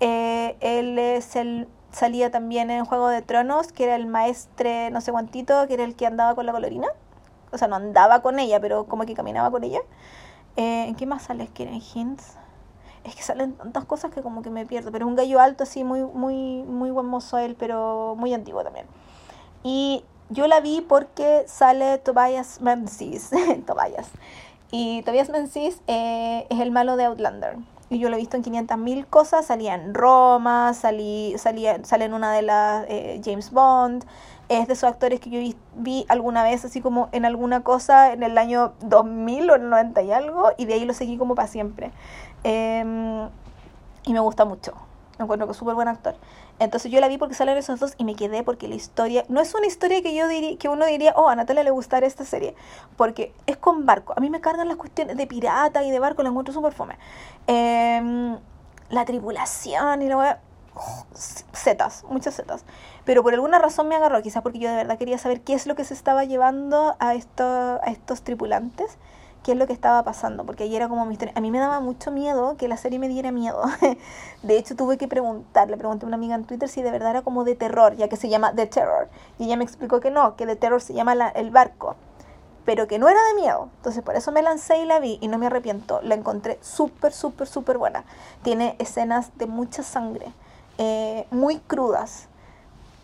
Eh, 0.00 0.56
él 0.60 0.98
es 0.98 1.36
el 1.36 1.68
salía 1.90 2.30
también 2.30 2.70
en 2.70 2.84
Juego 2.84 3.08
de 3.08 3.22
Tronos, 3.22 3.72
que 3.72 3.84
era 3.84 3.96
el 3.96 4.06
maestre 4.06 4.90
no 4.90 5.00
sé 5.00 5.12
cuántito, 5.12 5.66
que 5.66 5.74
era 5.74 5.84
el 5.84 5.96
que 5.96 6.06
andaba 6.06 6.34
con 6.34 6.44
la 6.44 6.52
colorina. 6.52 6.88
O 7.52 7.58
sea, 7.58 7.68
no 7.68 7.76
andaba 7.76 8.20
con 8.20 8.38
ella, 8.38 8.60
pero 8.60 8.84
como 8.84 9.06
que 9.06 9.14
caminaba 9.14 9.50
con 9.50 9.64
ella. 9.64 9.80
Eh, 10.56 10.86
¿En 10.88 10.94
qué 10.94 11.06
más 11.06 11.22
sale 11.22 11.48
Karen 11.48 11.80
Hints? 11.94 12.36
Es 13.04 13.14
que 13.14 13.22
salen 13.22 13.54
tantas 13.54 13.84
cosas 13.84 14.10
que 14.10 14.20
como 14.20 14.42
que 14.42 14.50
me 14.50 14.66
pierdo, 14.66 14.92
pero 14.92 15.06
es 15.06 15.08
un 15.08 15.16
gallo 15.16 15.40
alto 15.40 15.62
así, 15.62 15.84
muy, 15.84 16.02
muy, 16.02 16.64
muy 16.64 16.90
buen 16.90 17.06
mozo 17.06 17.38
él, 17.38 17.56
pero 17.58 18.14
muy 18.18 18.34
antiguo 18.34 18.62
también. 18.62 18.86
Y 19.62 20.04
yo 20.30 20.46
la 20.46 20.60
vi 20.60 20.80
porque 20.80 21.44
sale 21.46 21.98
Tobias 21.98 22.60
Menzies. 22.60 23.30
Tobias. 23.66 24.08
Y 24.70 25.02
Tobias 25.02 25.28
Menzies 25.30 25.80
eh, 25.86 26.46
es 26.50 26.60
el 26.60 26.70
malo 26.70 26.96
de 26.96 27.04
Outlander. 27.04 27.56
Y 27.88 28.00
yo 28.00 28.08
lo 28.08 28.16
he 28.16 28.18
visto 28.18 28.36
en 28.36 28.42
500.000 28.42 29.06
cosas. 29.06 29.46
Salía 29.46 29.74
en 29.74 29.94
Roma, 29.94 30.74
salí, 30.74 31.34
salía, 31.38 31.84
sale 31.84 32.06
en 32.06 32.14
una 32.14 32.32
de 32.32 32.42
las 32.42 32.84
eh, 32.88 33.20
James 33.24 33.52
Bond. 33.52 34.04
Es 34.48 34.66
de 34.66 34.74
esos 34.74 34.90
actores 34.90 35.20
que 35.20 35.30
yo 35.30 35.56
vi, 35.74 36.06
alguna 36.08 36.42
vez, 36.42 36.64
así 36.64 36.80
como 36.80 37.08
en 37.12 37.24
alguna 37.24 37.62
cosa 37.62 38.12
en 38.12 38.22
el 38.22 38.38
año 38.38 38.74
2000 38.80 39.50
o 39.50 39.54
el 39.54 39.68
90 39.68 40.02
y 40.02 40.12
algo. 40.12 40.50
Y 40.56 40.66
de 40.66 40.74
ahí 40.74 40.84
lo 40.84 40.94
seguí 40.94 41.16
como 41.16 41.34
para 41.36 41.48
siempre. 41.48 41.92
Em, 42.42 43.28
y 44.04 44.12
me 44.12 44.20
gusta 44.20 44.44
mucho. 44.44 44.85
Encuentro 45.18 45.48
que 45.48 45.54
súper 45.54 45.74
buen 45.74 45.88
actor. 45.88 46.14
Entonces 46.58 46.92
yo 46.92 47.00
la 47.00 47.08
vi 47.08 47.16
porque 47.16 47.34
salen 47.34 47.56
esos 47.56 47.80
dos 47.80 47.94
y 47.96 48.04
me 48.04 48.14
quedé 48.14 48.42
porque 48.42 48.68
la 48.68 48.74
historia 48.74 49.24
no 49.28 49.40
es 49.40 49.54
una 49.54 49.66
historia 49.66 50.02
que 50.02 50.14
yo 50.14 50.28
diría 50.28 50.58
que 50.58 50.68
uno 50.68 50.84
diría, 50.84 51.14
oh, 51.16 51.28
a 51.28 51.36
Natalia 51.36 51.64
le 51.64 51.70
gustará 51.70 52.06
esta 52.06 52.24
serie, 52.24 52.54
porque 52.96 53.32
es 53.46 53.56
con 53.56 53.86
barco. 53.86 54.12
A 54.16 54.20
mí 54.20 54.28
me 54.28 54.40
cargan 54.40 54.68
las 54.68 54.76
cuestiones 54.76 55.16
de 55.16 55.26
pirata 55.26 55.82
y 55.84 55.90
de 55.90 55.98
barco, 55.98 56.22
la 56.22 56.28
encuentro 56.28 56.52
súper 56.52 56.74
fome. 56.74 56.98
Em, 57.46 58.38
la 58.90 59.04
tripulación 59.04 60.02
y 60.02 60.08
la 60.08 60.40
setas, 61.52 62.04
muchas 62.08 62.34
setas. 62.34 62.64
Pero 63.04 63.22
por 63.22 63.32
alguna 63.32 63.58
razón 63.58 63.88
me 63.88 63.96
agarró, 63.96 64.20
quizás 64.22 64.42
porque 64.42 64.58
yo 64.58 64.68
de 64.68 64.76
verdad 64.76 64.98
quería 64.98 65.18
saber 65.18 65.40
qué 65.40 65.54
es 65.54 65.66
lo 65.66 65.74
que 65.74 65.84
se 65.84 65.94
estaba 65.94 66.24
llevando 66.24 66.96
a, 66.98 67.14
esto, 67.14 67.44
a 67.44 67.86
estos 67.86 68.22
tripulantes 68.22 68.98
qué 69.46 69.52
es 69.52 69.58
lo 69.58 69.68
que 69.68 69.72
estaba 69.72 70.02
pasando, 70.02 70.44
porque 70.44 70.64
ahí 70.64 70.74
era 70.74 70.88
como 70.88 71.06
mi 71.06 71.12
historia. 71.12 71.32
A 71.36 71.40
mí 71.40 71.52
me 71.52 71.60
daba 71.60 71.78
mucho 71.78 72.10
miedo 72.10 72.56
que 72.56 72.66
la 72.66 72.76
serie 72.76 72.98
me 72.98 73.06
diera 73.06 73.30
miedo. 73.30 73.62
de 74.42 74.58
hecho, 74.58 74.74
tuve 74.74 74.98
que 74.98 75.06
preguntar, 75.06 75.70
le 75.70 75.76
pregunté 75.76 76.04
a 76.04 76.08
una 76.08 76.16
amiga 76.16 76.34
en 76.34 76.44
Twitter 76.46 76.68
si 76.68 76.82
de 76.82 76.90
verdad 76.90 77.10
era 77.10 77.22
como 77.22 77.44
de 77.44 77.54
terror, 77.54 77.94
ya 77.94 78.08
que 78.08 78.16
se 78.16 78.28
llama 78.28 78.52
The 78.56 78.66
Terror. 78.66 79.08
Y 79.38 79.44
ella 79.44 79.56
me 79.56 79.62
explicó 79.62 80.00
que 80.00 80.10
no, 80.10 80.34
que 80.34 80.46
The 80.46 80.56
Terror 80.56 80.82
se 80.82 80.94
llama 80.94 81.12
el 81.12 81.52
barco, 81.52 81.94
pero 82.64 82.88
que 82.88 82.98
no 82.98 83.08
era 83.08 83.20
de 83.28 83.40
miedo. 83.40 83.68
Entonces, 83.76 84.02
por 84.02 84.16
eso 84.16 84.32
me 84.32 84.42
lancé 84.42 84.78
y 84.78 84.84
la 84.84 84.98
vi 84.98 85.16
y 85.20 85.28
no 85.28 85.38
me 85.38 85.46
arrepiento. 85.46 86.00
La 86.02 86.16
encontré 86.16 86.58
súper, 86.60 87.12
súper, 87.12 87.46
súper 87.46 87.78
buena. 87.78 88.02
Tiene 88.42 88.74
escenas 88.80 89.30
de 89.38 89.46
mucha 89.46 89.84
sangre, 89.84 90.26
eh, 90.78 91.24
muy 91.30 91.60
crudas, 91.60 92.26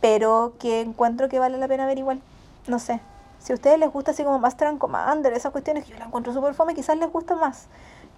pero 0.01 0.55
que 0.59 0.80
encuentro 0.80 1.28
que 1.28 1.38
vale 1.38 1.57
la 1.59 1.68
pena 1.68 1.86
ver 1.86 1.99
igual. 1.99 2.20
No 2.66 2.80
sé, 2.80 3.01
Si 3.43 3.51
a 3.53 3.57
ustedes 3.57 3.76
les 3.76 3.93
gusta 3.93 4.12
así 4.12 4.22
como 4.22 4.38
Master 4.38 4.68
and 4.68 4.78
Commander, 4.78 5.32
esas 5.32 5.51
cuestiones 5.51 5.84
que 5.84 5.90
yo 5.90 5.99
la 5.99 6.05
encuentro 6.05 6.32
súper 6.32 6.55
fome, 6.55 6.76
quizás 6.76 6.97
les 6.97 7.11
gusta 7.11 7.34
más. 7.34 7.66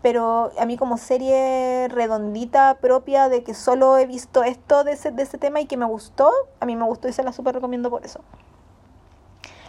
Pero 0.02 0.52
a 0.58 0.66
mí 0.66 0.76
como 0.76 0.98
serie 0.98 1.88
redondita 1.88 2.76
propia 2.78 3.30
de 3.30 3.42
que 3.42 3.54
solo 3.54 3.96
he 3.96 4.04
visto 4.04 4.42
esto 4.42 4.84
de 4.84 4.92
ese, 4.92 5.12
de 5.12 5.22
ese 5.22 5.38
tema 5.38 5.62
y 5.62 5.66
que 5.66 5.78
me 5.78 5.86
gustó, 5.86 6.30
a 6.60 6.66
mí 6.66 6.76
me 6.76 6.84
gustó 6.84 7.08
y 7.08 7.14
se 7.14 7.22
la 7.22 7.32
súper 7.32 7.54
recomiendo 7.54 7.88
por 7.88 8.04
eso. 8.04 8.20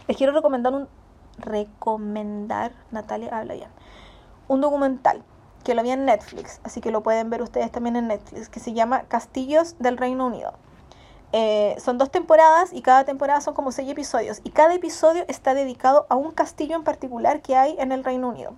Les 0.09 0.17
quiero 0.17 0.33
recomendar 0.33 0.73
un... 0.73 0.89
Recomendar, 1.37 2.73
Natalia 2.91 3.37
habla 3.37 3.53
bien. 3.53 3.69
Un 4.49 4.59
documental 4.59 5.23
que 5.63 5.73
lo 5.73 5.83
vi 5.83 5.91
en 5.91 6.03
Netflix, 6.03 6.59
así 6.65 6.81
que 6.81 6.91
lo 6.91 7.01
pueden 7.01 7.29
ver 7.29 7.41
ustedes 7.41 7.71
también 7.71 7.95
en 7.95 8.07
Netflix, 8.09 8.49
que 8.49 8.59
se 8.59 8.73
llama 8.73 9.03
Castillos 9.03 9.77
del 9.79 9.97
Reino 9.97 10.27
Unido. 10.27 10.53
Eh, 11.33 11.75
son 11.79 11.97
dos 11.97 12.11
temporadas 12.11 12.71
y 12.71 12.81
cada 12.81 13.03
temporada 13.03 13.41
son 13.41 13.53
como 13.53 13.71
seis 13.71 13.89
episodios. 13.89 14.41
Y 14.43 14.51
cada 14.51 14.73
episodio 14.73 15.25
está 15.27 15.53
dedicado 15.53 16.05
a 16.09 16.15
un 16.15 16.31
castillo 16.31 16.75
en 16.75 16.83
particular 16.83 17.41
que 17.41 17.55
hay 17.55 17.75
en 17.79 17.91
el 17.91 18.03
Reino 18.03 18.29
Unido. 18.29 18.53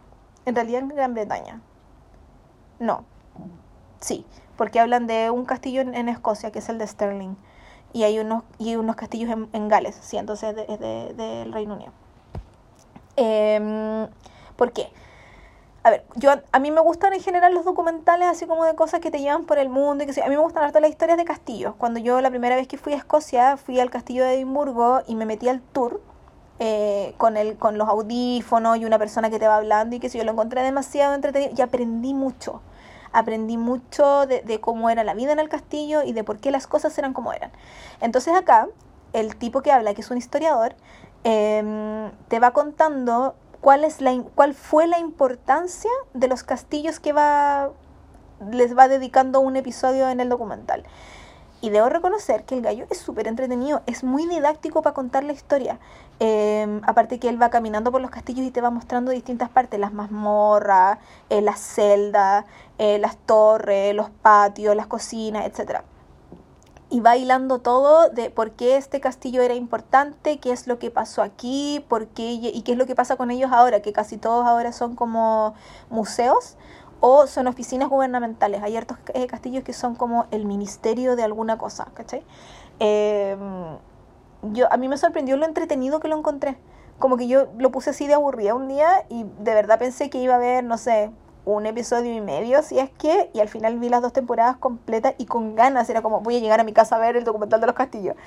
En 0.45 0.55
realidad 0.55 0.81
en 0.81 0.89
Gran 0.89 1.13
Bretaña. 1.13 1.61
No. 2.79 3.03
Sí, 3.99 4.25
porque 4.57 4.79
hablan 4.79 5.07
de 5.07 5.31
un 5.31 5.45
castillo 5.45 5.81
en, 5.81 6.09
Escocia, 6.09 6.51
que 6.51 6.59
es 6.59 6.69
el 6.69 6.77
de 6.77 6.87
Stirling. 6.87 7.37
Y 7.93 8.03
hay 8.03 8.19
unos, 8.19 8.43
y 8.59 8.75
unos 8.75 8.95
castillos 8.95 9.35
en, 9.51 9.67
Gales, 9.69 9.97
sí, 10.01 10.17
entonces 10.17 10.55
es 10.67 10.79
del 11.17 11.51
Reino 11.51 11.75
Unido. 11.75 11.91
Eh, 13.15 14.07
¿Por 14.55 14.71
qué? 14.71 14.91
A 15.83 15.89
ver, 15.89 16.03
yo 16.15 16.31
a 16.51 16.59
mí 16.59 16.71
me 16.71 16.81
gustan 16.81 17.13
en 17.13 17.21
general 17.21 17.53
los 17.53 17.63
documentales 17.63 18.27
así 18.27 18.45
como 18.45 18.65
de 18.65 18.75
cosas 18.75 18.99
que 18.99 19.09
te 19.09 19.19
llevan 19.19 19.45
por 19.45 19.57
el 19.57 19.69
mundo 19.69 20.03
y 20.03 20.07
que 20.07 20.21
a 20.21 20.27
mí 20.27 20.35
me 20.35 20.41
gustan 20.41 20.63
harto 20.63 20.79
las 20.79 20.89
historias 20.89 21.17
de 21.17 21.23
castillos. 21.23 21.75
Cuando 21.77 21.99
yo 21.99 22.19
la 22.19 22.29
primera 22.29 22.55
vez 22.55 22.67
que 22.67 22.77
fui 22.77 22.93
a 22.93 22.97
Escocia, 22.97 23.55
fui 23.55 23.79
al 23.79 23.89
castillo 23.89 24.25
de 24.25 24.33
Edimburgo 24.33 25.01
y 25.07 25.15
me 25.15 25.25
metí 25.25 25.47
al 25.47 25.61
tour 25.61 26.01
eh, 26.59 27.13
con 27.17 27.37
el, 27.37 27.55
con 27.57 27.77
los 27.77 27.87
audífonos 27.87 28.77
y 28.77 28.85
una 28.85 28.97
persona 28.97 29.29
que 29.29 29.39
te 29.39 29.47
va 29.47 29.57
hablando 29.57 29.95
y 29.95 29.99
que 29.99 30.09
si 30.09 30.17
yo 30.17 30.23
lo 30.23 30.31
encontré 30.31 30.63
demasiado 30.63 31.13
entretenido 31.13 31.53
y 31.55 31.61
aprendí 31.61 32.13
mucho. 32.13 32.61
Aprendí 33.13 33.57
mucho 33.57 34.25
de, 34.25 34.41
de 34.41 34.59
cómo 34.59 34.89
era 34.89 35.03
la 35.03 35.13
vida 35.13 35.31
en 35.31 35.39
el 35.39 35.47
castillo 35.47 36.03
y 36.03 36.11
de 36.11 36.23
por 36.23 36.39
qué 36.39 36.51
las 36.51 36.67
cosas 36.67 36.97
eran 36.97 37.13
como 37.13 37.31
eran. 37.31 37.51
Entonces 38.01 38.35
acá, 38.35 38.67
el 39.13 39.35
tipo 39.37 39.61
que 39.61 39.71
habla, 39.71 39.93
que 39.93 40.01
es 40.01 40.11
un 40.11 40.17
historiador, 40.17 40.75
em, 41.23 42.11
te 42.27 42.39
va 42.39 42.51
contando 42.51 43.35
cuál, 43.67 43.83
es 43.83 43.99
la, 43.99 44.17
cuál 44.33 44.53
fue 44.53 44.87
la 44.87 44.97
importancia 44.97 45.91
de 46.13 46.29
los 46.29 46.43
castillos 46.43 47.01
que 47.01 47.11
va, 47.11 47.71
les 48.49 48.77
va 48.77 48.87
dedicando 48.87 49.41
un 49.41 49.57
episodio 49.57 50.07
en 50.07 50.21
el 50.21 50.29
documental. 50.29 50.85
Y 51.59 51.69
debo 51.69 51.89
reconocer 51.89 52.45
que 52.45 52.55
el 52.55 52.61
gallo 52.61 52.85
es 52.89 52.97
súper 52.97 53.27
entretenido, 53.27 53.81
es 53.85 54.05
muy 54.05 54.25
didáctico 54.25 54.81
para 54.83 54.93
contar 54.93 55.25
la 55.25 55.33
historia. 55.33 55.79
Em, 56.21 56.79
aparte 56.85 57.19
que 57.19 57.27
él 57.27 57.41
va 57.41 57.49
caminando 57.49 57.91
por 57.91 57.99
los 57.99 58.09
castillos 58.09 58.45
y 58.45 58.51
te 58.51 58.61
va 58.61 58.69
mostrando 58.69 59.11
distintas 59.11 59.49
partes, 59.49 59.81
las 59.81 59.91
mazmorras, 59.91 60.99
eh, 61.29 61.41
las 61.41 61.59
celdas, 61.59 62.45
eh, 62.77 62.99
las 62.99 63.17
torres, 63.17 63.93
los 63.93 64.09
patios, 64.09 64.77
las 64.77 64.87
cocinas, 64.87 65.45
etcétera 65.45 65.83
y 66.89 67.01
va 67.01 67.17
hilando 67.17 67.59
todo 67.59 68.09
de 68.09 68.29
por 68.29 68.51
qué 68.51 68.77
este 68.77 68.99
castillo 69.01 69.41
era 69.41 69.55
importante, 69.55 70.39
qué 70.39 70.51
es 70.51 70.67
lo 70.67 70.79
que 70.79 70.89
pasó 70.89 71.21
aquí, 71.21 71.85
por 71.89 72.07
qué 72.07 72.31
y 72.31 72.61
qué 72.61 72.71
es 72.71 72.77
lo 72.77 72.85
que 72.85 72.95
pasa 72.95 73.17
con 73.17 73.29
ellos 73.29 73.51
ahora, 73.51 73.81
que 73.81 73.91
casi 73.91 74.17
todos 74.17 74.45
ahora 74.45 74.71
son 74.71 74.95
como 74.95 75.53
museos 75.89 76.57
o 76.99 77.27
son 77.27 77.47
oficinas 77.47 77.89
gubernamentales. 77.89 78.63
Hay 78.63 78.71
ciertos 78.71 78.97
eh, 79.13 79.27
castillos 79.27 79.63
que 79.63 79.73
son 79.73 79.95
como 79.95 80.27
el 80.31 80.45
ministerio 80.45 81.15
de 81.15 81.23
alguna 81.23 81.57
cosa, 81.57 81.87
¿cachai? 81.93 82.23
Em, 82.79 83.77
yo, 84.53 84.71
a 84.71 84.77
mí 84.77 84.87
me 84.87 84.97
sorprendió 84.97 85.35
lo 85.37 85.45
entretenido 85.45 85.99
que 85.99 86.07
lo 86.07 86.17
encontré. 86.17 86.57
Como 86.99 87.17
que 87.17 87.27
yo 87.27 87.47
lo 87.57 87.71
puse 87.71 87.91
así 87.91 88.07
de 88.07 88.13
aburrida 88.13 88.55
un 88.55 88.67
día 88.67 89.05
y 89.09 89.23
de 89.23 89.53
verdad 89.53 89.77
pensé 89.77 90.09
que 90.09 90.19
iba 90.19 90.33
a 90.33 90.37
haber, 90.37 90.63
no 90.63 90.77
sé, 90.77 91.11
un 91.47 91.65
episodio 91.65 92.13
y 92.13 92.19
medio, 92.19 92.61
si 92.61 92.77
es 92.77 92.89
que, 92.89 93.29
y 93.33 93.39
al 93.39 93.47
final 93.47 93.79
vi 93.79 93.87
las 93.87 94.01
dos 94.01 94.11
temporadas 94.11 94.57
completas 94.57 95.15
y 95.17 95.25
con 95.25 95.55
ganas, 95.55 95.89
era 95.89 96.01
como 96.01 96.19
voy 96.19 96.35
a 96.35 96.39
llegar 96.39 96.59
a 96.59 96.65
mi 96.65 96.73
casa 96.73 96.97
a 96.97 96.99
ver 96.99 97.15
el 97.15 97.23
documental 97.23 97.61
de 97.61 97.67
los 97.67 97.75
castillos, 97.75 98.17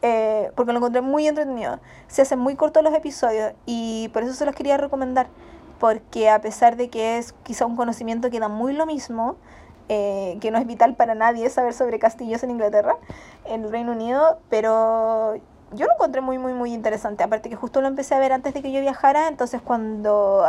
eh, 0.00 0.50
porque 0.56 0.72
lo 0.72 0.78
encontré 0.78 1.02
muy 1.02 1.28
entretenido. 1.28 1.78
Se 2.08 2.22
hacen 2.22 2.38
muy 2.38 2.56
cortos 2.56 2.82
los 2.82 2.94
episodios 2.94 3.52
y 3.66 4.08
por 4.14 4.22
eso 4.22 4.32
se 4.32 4.46
los 4.46 4.54
quería 4.54 4.78
recomendar, 4.78 5.28
porque 5.78 6.30
a 6.30 6.40
pesar 6.40 6.76
de 6.76 6.88
que 6.88 7.18
es 7.18 7.34
quizá 7.42 7.66
un 7.66 7.76
conocimiento 7.76 8.30
que 8.30 8.40
da 8.40 8.48
muy 8.48 8.72
lo 8.72 8.86
mismo, 8.86 9.36
eh, 9.90 10.38
que 10.40 10.50
no 10.50 10.56
es 10.56 10.66
vital 10.66 10.94
para 10.94 11.14
nadie 11.14 11.50
saber 11.50 11.74
sobre 11.74 11.98
castillos 11.98 12.42
en 12.44 12.50
Inglaterra, 12.50 12.96
en 13.44 13.64
el 13.64 13.70
Reino 13.70 13.92
Unido, 13.92 14.38
pero 14.48 15.34
yo 15.72 15.86
lo 15.86 15.92
encontré 15.92 16.22
muy, 16.22 16.38
muy, 16.38 16.54
muy 16.54 16.72
interesante. 16.72 17.24
Aparte 17.24 17.50
que 17.50 17.56
justo 17.56 17.82
lo 17.82 17.88
empecé 17.88 18.14
a 18.14 18.18
ver 18.18 18.32
antes 18.32 18.54
de 18.54 18.62
que 18.62 18.72
yo 18.72 18.80
viajara, 18.80 19.28
entonces 19.28 19.60
cuando 19.60 20.46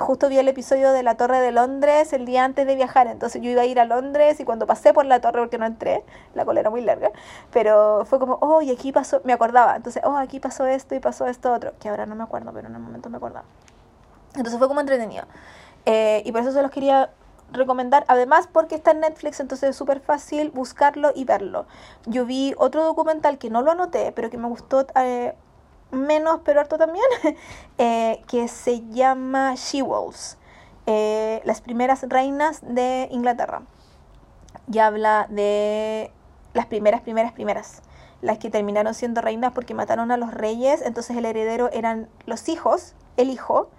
justo 0.00 0.28
vi 0.28 0.38
el 0.38 0.48
episodio 0.48 0.92
de 0.92 1.02
la 1.02 1.16
Torre 1.16 1.40
de 1.40 1.52
Londres 1.52 2.12
el 2.12 2.24
día 2.24 2.44
antes 2.44 2.66
de 2.66 2.74
viajar, 2.74 3.06
entonces 3.06 3.40
yo 3.42 3.50
iba 3.50 3.62
a 3.62 3.66
ir 3.66 3.78
a 3.78 3.84
Londres 3.84 4.40
y 4.40 4.44
cuando 4.44 4.66
pasé 4.66 4.92
por 4.92 5.06
la 5.06 5.20
torre, 5.20 5.40
porque 5.40 5.58
no 5.58 5.66
entré, 5.66 6.04
la 6.34 6.44
cola 6.44 6.60
era 6.60 6.70
muy 6.70 6.80
larga, 6.80 7.10
pero 7.52 8.04
fue 8.06 8.18
como, 8.18 8.38
oh, 8.40 8.62
y 8.62 8.70
aquí 8.70 8.92
pasó, 8.92 9.20
me 9.24 9.32
acordaba, 9.32 9.76
entonces, 9.76 10.02
oh, 10.04 10.16
aquí 10.16 10.40
pasó 10.40 10.66
esto 10.66 10.94
y 10.94 11.00
pasó 11.00 11.26
esto 11.26 11.52
otro, 11.52 11.72
que 11.78 11.88
ahora 11.88 12.06
no 12.06 12.14
me 12.14 12.24
acuerdo, 12.24 12.52
pero 12.52 12.68
en 12.68 12.74
el 12.74 12.80
momento 12.80 13.10
me 13.10 13.18
acordaba. 13.18 13.46
Entonces 14.34 14.58
fue 14.58 14.68
como 14.68 14.80
entretenido. 14.80 15.24
Eh, 15.86 16.22
y 16.24 16.32
por 16.32 16.40
eso 16.40 16.52
se 16.52 16.62
los 16.62 16.70
quería 16.70 17.10
recomendar, 17.52 18.04
además 18.08 18.48
porque 18.50 18.76
está 18.76 18.92
en 18.92 19.00
Netflix, 19.00 19.40
entonces 19.40 19.70
es 19.70 19.76
súper 19.76 20.00
fácil 20.00 20.50
buscarlo 20.50 21.12
y 21.14 21.24
verlo. 21.24 21.66
Yo 22.06 22.24
vi 22.24 22.54
otro 22.58 22.84
documental 22.84 23.38
que 23.38 23.50
no 23.50 23.62
lo 23.62 23.72
anoté, 23.72 24.12
pero 24.12 24.30
que 24.30 24.38
me 24.38 24.48
gustó 24.48 24.86
eh, 24.94 25.34
menos, 25.90 26.40
pero 26.44 26.60
harto 26.60 26.78
también, 26.78 27.04
eh, 27.78 28.22
que 28.28 28.48
se 28.48 28.86
llama 28.88 29.54
She-Wolves, 29.54 30.38
eh, 30.86 31.40
las 31.44 31.60
primeras 31.60 32.04
reinas 32.08 32.60
de 32.62 33.08
Inglaterra. 33.10 33.62
Y 34.72 34.78
habla 34.78 35.26
de 35.30 36.12
las 36.52 36.66
primeras, 36.66 37.00
primeras, 37.00 37.32
primeras, 37.32 37.82
las 38.22 38.38
que 38.38 38.50
terminaron 38.50 38.94
siendo 38.94 39.20
reinas 39.20 39.52
porque 39.52 39.74
mataron 39.74 40.10
a 40.10 40.16
los 40.16 40.32
reyes, 40.32 40.82
entonces 40.82 41.16
el 41.16 41.24
heredero 41.24 41.70
eran 41.72 42.08
los 42.26 42.48
hijos, 42.48 42.94
el 43.16 43.30
hijo 43.30 43.70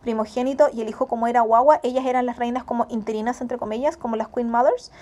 primogénito 0.00 0.68
y 0.72 0.80
el 0.80 0.88
hijo 0.88 1.06
como 1.06 1.26
era 1.26 1.42
guagua, 1.42 1.80
ellas 1.82 2.06
eran 2.06 2.26
las 2.26 2.38
reinas 2.38 2.64
como 2.64 2.86
interinas, 2.88 3.40
entre 3.40 3.58
comillas, 3.58 3.96
como 3.96 4.16
las 4.16 4.28
Queen 4.28 4.50
Mothers, 4.50 4.92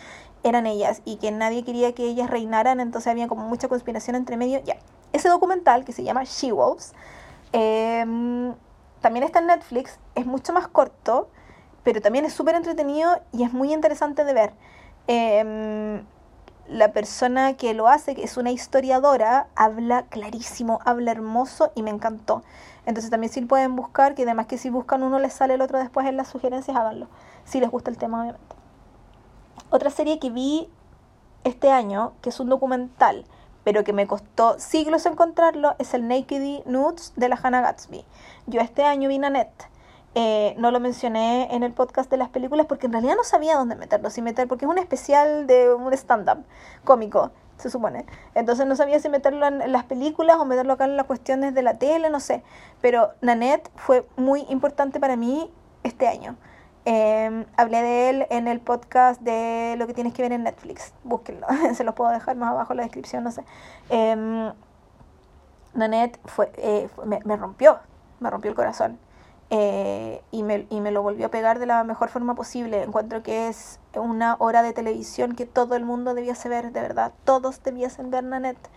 eran 0.42 0.66
ellas 0.66 1.02
y 1.04 1.16
que 1.16 1.30
nadie 1.30 1.64
quería 1.64 1.94
que 1.94 2.04
ellas 2.04 2.30
reinaran, 2.30 2.80
entonces 2.80 3.10
había 3.10 3.28
como 3.28 3.46
mucha 3.48 3.68
conspiración 3.68 4.16
entre 4.16 4.36
medio, 4.36 4.62
ya 4.64 4.76
ese 5.12 5.28
documental 5.28 5.84
que 5.84 5.92
se 5.92 6.02
llama 6.02 6.24
She-Wolves 6.24 6.92
em, 7.52 8.54
también 9.00 9.24
está 9.24 9.38
en 9.38 9.46
Netflix, 9.46 9.98
es 10.14 10.26
mucho 10.26 10.52
más 10.52 10.68
corto, 10.68 11.28
pero 11.84 12.00
también 12.00 12.24
es 12.24 12.32
súper 12.32 12.54
entretenido 12.54 13.20
y 13.32 13.44
es 13.44 13.52
muy 13.52 13.72
interesante 13.72 14.24
de 14.24 14.34
ver. 14.34 14.52
Em, 15.06 16.04
la 16.68 16.92
persona 16.92 17.56
que 17.56 17.72
lo 17.72 17.88
hace, 17.88 18.14
que 18.14 18.24
es 18.24 18.36
una 18.36 18.50
historiadora, 18.50 19.48
habla 19.56 20.02
clarísimo, 20.02 20.80
habla 20.84 21.12
hermoso 21.12 21.72
y 21.74 21.82
me 21.82 21.90
encantó. 21.90 22.42
Entonces 22.84 23.10
también 23.10 23.32
si 23.32 23.40
pueden 23.42 23.74
buscar, 23.74 24.14
que 24.14 24.24
además 24.24 24.46
que 24.46 24.58
si 24.58 24.68
buscan 24.68 25.02
uno 25.02 25.18
les 25.18 25.32
sale 25.32 25.54
el 25.54 25.62
otro 25.62 25.78
después 25.78 26.06
en 26.06 26.16
las 26.16 26.28
sugerencias, 26.28 26.76
háganlo, 26.76 27.08
si 27.44 27.60
les 27.60 27.70
gusta 27.70 27.90
el 27.90 27.96
tema 27.96 28.20
obviamente. 28.20 28.57
Otra 29.70 29.90
serie 29.90 30.18
que 30.18 30.30
vi 30.30 30.68
este 31.44 31.70
año, 31.70 32.12
que 32.22 32.30
es 32.30 32.40
un 32.40 32.48
documental, 32.48 33.24
pero 33.64 33.84
que 33.84 33.92
me 33.92 34.06
costó 34.06 34.58
siglos 34.58 35.06
encontrarlo, 35.06 35.74
es 35.78 35.92
el 35.94 36.08
Naked 36.08 36.64
Nudes 36.66 37.12
de 37.16 37.28
la 37.28 37.38
Hannah 37.42 37.60
Gatsby. 37.60 38.04
Yo 38.46 38.60
este 38.60 38.82
año 38.84 39.08
vi 39.08 39.18
Nanette. 39.18 39.68
Eh, 40.14 40.54
no 40.58 40.70
lo 40.70 40.80
mencioné 40.80 41.54
en 41.54 41.62
el 41.62 41.72
podcast 41.72 42.10
de 42.10 42.16
las 42.16 42.30
películas 42.30 42.66
porque 42.66 42.86
en 42.86 42.92
realidad 42.92 43.14
no 43.14 43.24
sabía 43.24 43.56
dónde 43.56 43.76
meterlo, 43.76 44.10
si 44.10 44.22
meter, 44.22 44.48
porque 44.48 44.64
es 44.64 44.70
un 44.70 44.78
especial 44.78 45.46
de 45.46 45.72
un 45.72 45.92
stand-up 45.92 46.44
cómico, 46.82 47.30
se 47.58 47.70
supone. 47.70 48.06
Entonces 48.34 48.66
no 48.66 48.74
sabía 48.74 49.00
si 49.00 49.08
meterlo 49.08 49.46
en, 49.46 49.70
las 49.70 49.84
películas 49.84 50.38
o 50.38 50.44
meterlo 50.44 50.72
acá 50.72 50.86
en 50.86 50.96
las 50.96 51.06
cuestiones 51.06 51.54
de 51.54 51.62
la 51.62 51.74
tele, 51.78 52.08
no 52.10 52.20
sé. 52.20 52.42
Pero 52.80 53.10
Nanette 53.20 53.70
fue 53.76 54.08
muy 54.16 54.46
importante 54.48 54.98
para 54.98 55.16
mí 55.16 55.52
este 55.82 56.08
año. 56.08 56.36
Em, 56.90 57.44
hablé 57.58 57.82
de 57.82 58.08
él 58.08 58.26
en 58.30 58.48
el 58.48 58.60
podcast 58.60 59.20
de 59.20 59.74
lo 59.76 59.86
que 59.86 59.92
tienes 59.92 60.14
que 60.14 60.22
ver 60.22 60.32
en 60.32 60.44
Netflix. 60.44 60.94
Búsquenlo, 61.04 61.46
se 61.74 61.84
los 61.84 61.94
puedo 61.94 62.10
dejar 62.10 62.34
más 62.36 62.50
abajo 62.50 62.72
en 62.72 62.78
la 62.78 62.82
descripción, 62.84 63.24
no 63.24 63.30
sé. 63.30 63.44
Eh, 63.90 64.50
Nanette 65.74 66.18
fue, 66.24 66.50
eh, 66.56 66.88
me, 67.04 67.36
rompió, 67.36 67.78
me 68.20 68.30
rompió 68.30 68.50
el 68.50 68.56
corazón. 68.56 68.98
Eh, 69.50 70.22
y, 70.30 70.42
me, 70.42 70.66
y 70.70 70.80
me 70.80 70.90
lo 70.90 71.02
volvió 71.02 71.26
a 71.26 71.30
pegar 71.30 71.58
de 71.58 71.66
la 71.66 71.84
mejor 71.84 72.08
forma 72.08 72.34
posible. 72.34 72.82
Encuentro 72.82 73.22
que 73.22 73.48
es 73.48 73.80
una 73.94 74.36
hora 74.38 74.62
de 74.62 74.72
televisión 74.72 75.34
que 75.34 75.44
todo 75.44 75.76
el 75.76 75.84
mundo 75.84 76.14
debiese 76.14 76.48
ver, 76.48 76.72
de 76.72 76.80
verdad. 76.80 77.12
Todos 77.24 77.62
debiesen 77.62 78.10
ver 78.10 78.24
Nanette. 78.24 78.70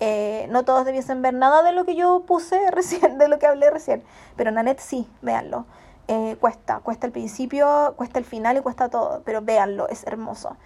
Eh, 0.00 0.46
no 0.48 0.64
todos 0.64 0.86
debiesen 0.86 1.20
ver 1.20 1.34
nada 1.34 1.62
de 1.62 1.72
lo 1.72 1.84
que 1.84 1.94
yo 1.94 2.24
puse 2.26 2.70
recién, 2.70 3.18
de 3.18 3.28
lo 3.28 3.38
que 3.38 3.46
hablé 3.46 3.70
recién. 3.70 4.02
Pero 4.36 4.50
Nanette 4.50 4.80
sí, 4.80 5.06
véanlo. 5.20 5.66
Eh, 6.08 6.36
cuesta, 6.40 6.80
cuesta 6.80 7.06
el 7.06 7.12
principio, 7.12 7.94
cuesta 7.96 8.18
el 8.18 8.24
final 8.24 8.56
y 8.56 8.60
cuesta 8.60 8.88
todo, 8.88 9.22
pero 9.24 9.42
véanlo, 9.42 9.88
es 9.88 10.04
hermoso. 10.04 10.56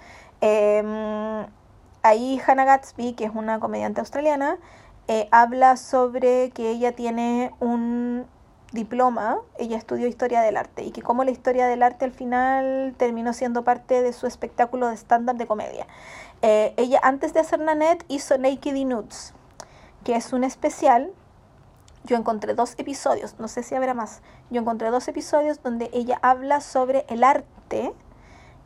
Em, 0.41 1.47
ahí 2.03 2.41
Hannah 2.47 2.65
Gatsby, 2.65 3.13
que 3.15 3.25
es 3.25 3.33
una 3.35 3.61
comediante 3.61 4.01
australiana, 4.01 4.59
eh, 5.07 5.29
habla 5.31 5.77
sobre 5.77 6.51
que 6.51 6.71
ella 6.71 6.93
tiene 6.93 7.53
un 7.61 8.27
diploma, 8.73 9.39
ella 9.59 9.77
estudió 9.77 10.07
historia 10.07 10.41
del 10.41 10.57
arte 10.57 10.83
y 10.83 10.91
que 10.91 11.01
como 11.01 11.25
la 11.25 11.31
historia 11.31 11.67
del 11.67 11.83
arte 11.83 12.05
al 12.05 12.13
final 12.13 12.95
terminó 12.97 13.33
siendo 13.33 13.65
parte 13.65 14.03
de 14.03 14.13
su 14.13 14.27
espectáculo 14.27 14.89
de 14.89 14.97
stand-up 14.97 15.37
de 15.37 15.47
comedia. 15.47 15.87
Eh, 16.43 16.75
ella 16.77 17.01
antes 17.03 17.33
de 17.33 17.41
hacer 17.41 17.61
Nanette 17.61 18.05
hizo 18.09 18.37
Naked 18.37 18.75
Nudes, 18.85 19.33
que 20.05 20.17
es 20.17 20.33
un 20.33 20.45
especial. 20.45 21.13
Yo 22.05 22.17
encontré 22.17 22.55
dos 22.55 22.75
episodios, 22.77 23.37
no 23.39 23.49
sé 23.49 23.63
si 23.63 23.75
habrá 23.75 23.95
más. 23.95 24.23
Yo 24.51 24.61
encontré 24.61 24.91
dos 24.91 25.09
episodios 25.09 25.63
donde 25.63 25.91
ella 25.93 26.19
habla 26.23 26.61
sobre 26.61 27.07
el 27.09 27.25
arte 27.25 27.93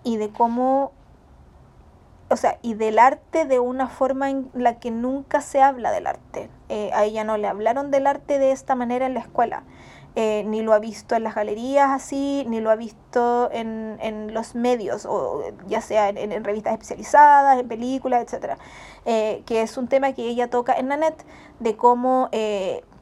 y 0.03 0.17
de 0.17 0.31
cómo 0.31 0.93
o 2.31 2.37
sea, 2.37 2.59
y 2.63 2.75
del 2.75 2.99
arte 2.99 3.47
de 3.47 3.59
una 3.59 3.89
forma 3.89 4.31
en 4.31 4.51
la 4.53 4.79
que 4.79 4.91
nunca 4.91 5.41
se 5.41 5.63
habla 5.63 5.91
del 5.91 6.07
arte. 6.07 6.51
Eh, 6.69 6.91
a 6.93 7.05
ella 7.05 7.25
no 7.25 7.39
le 7.39 7.49
hablaron 7.49 7.91
del 7.91 8.07
arte 8.07 8.39
de 8.39 8.53
esta 8.53 8.75
manera 8.75 9.07
en 9.07 9.15
la 9.15 9.21
escuela. 9.21 9.63
Eh, 10.15 10.43
ni 10.47 10.63
lo 10.63 10.73
ha 10.73 10.79
visto 10.79 11.15
en 11.15 11.23
las 11.23 11.35
galerías 11.35 11.91
así, 11.91 12.45
ni 12.49 12.61
lo 12.61 12.71
ha 12.71 12.77
visto 12.77 13.51
en, 13.53 13.99
en 14.01 14.35
los 14.35 14.57
medios, 14.57 15.07
o 15.07 15.43
ya 15.69 15.81
sea 15.81 16.09
en, 16.09 16.45
revistas 16.45 16.73
especializadas, 16.73 17.61
en 17.61 17.69
películas, 17.69 18.23
etc. 18.23 18.59
Eh, 19.05 19.43
que 19.47 19.63
es 19.63 19.77
un 19.79 19.87
tema 19.87 20.13
que 20.13 20.23
ella 20.23 20.51
toca 20.51 20.75
en 20.75 20.89
Nanette, 20.89 21.25
de 21.61 21.77
cómo 21.77 22.29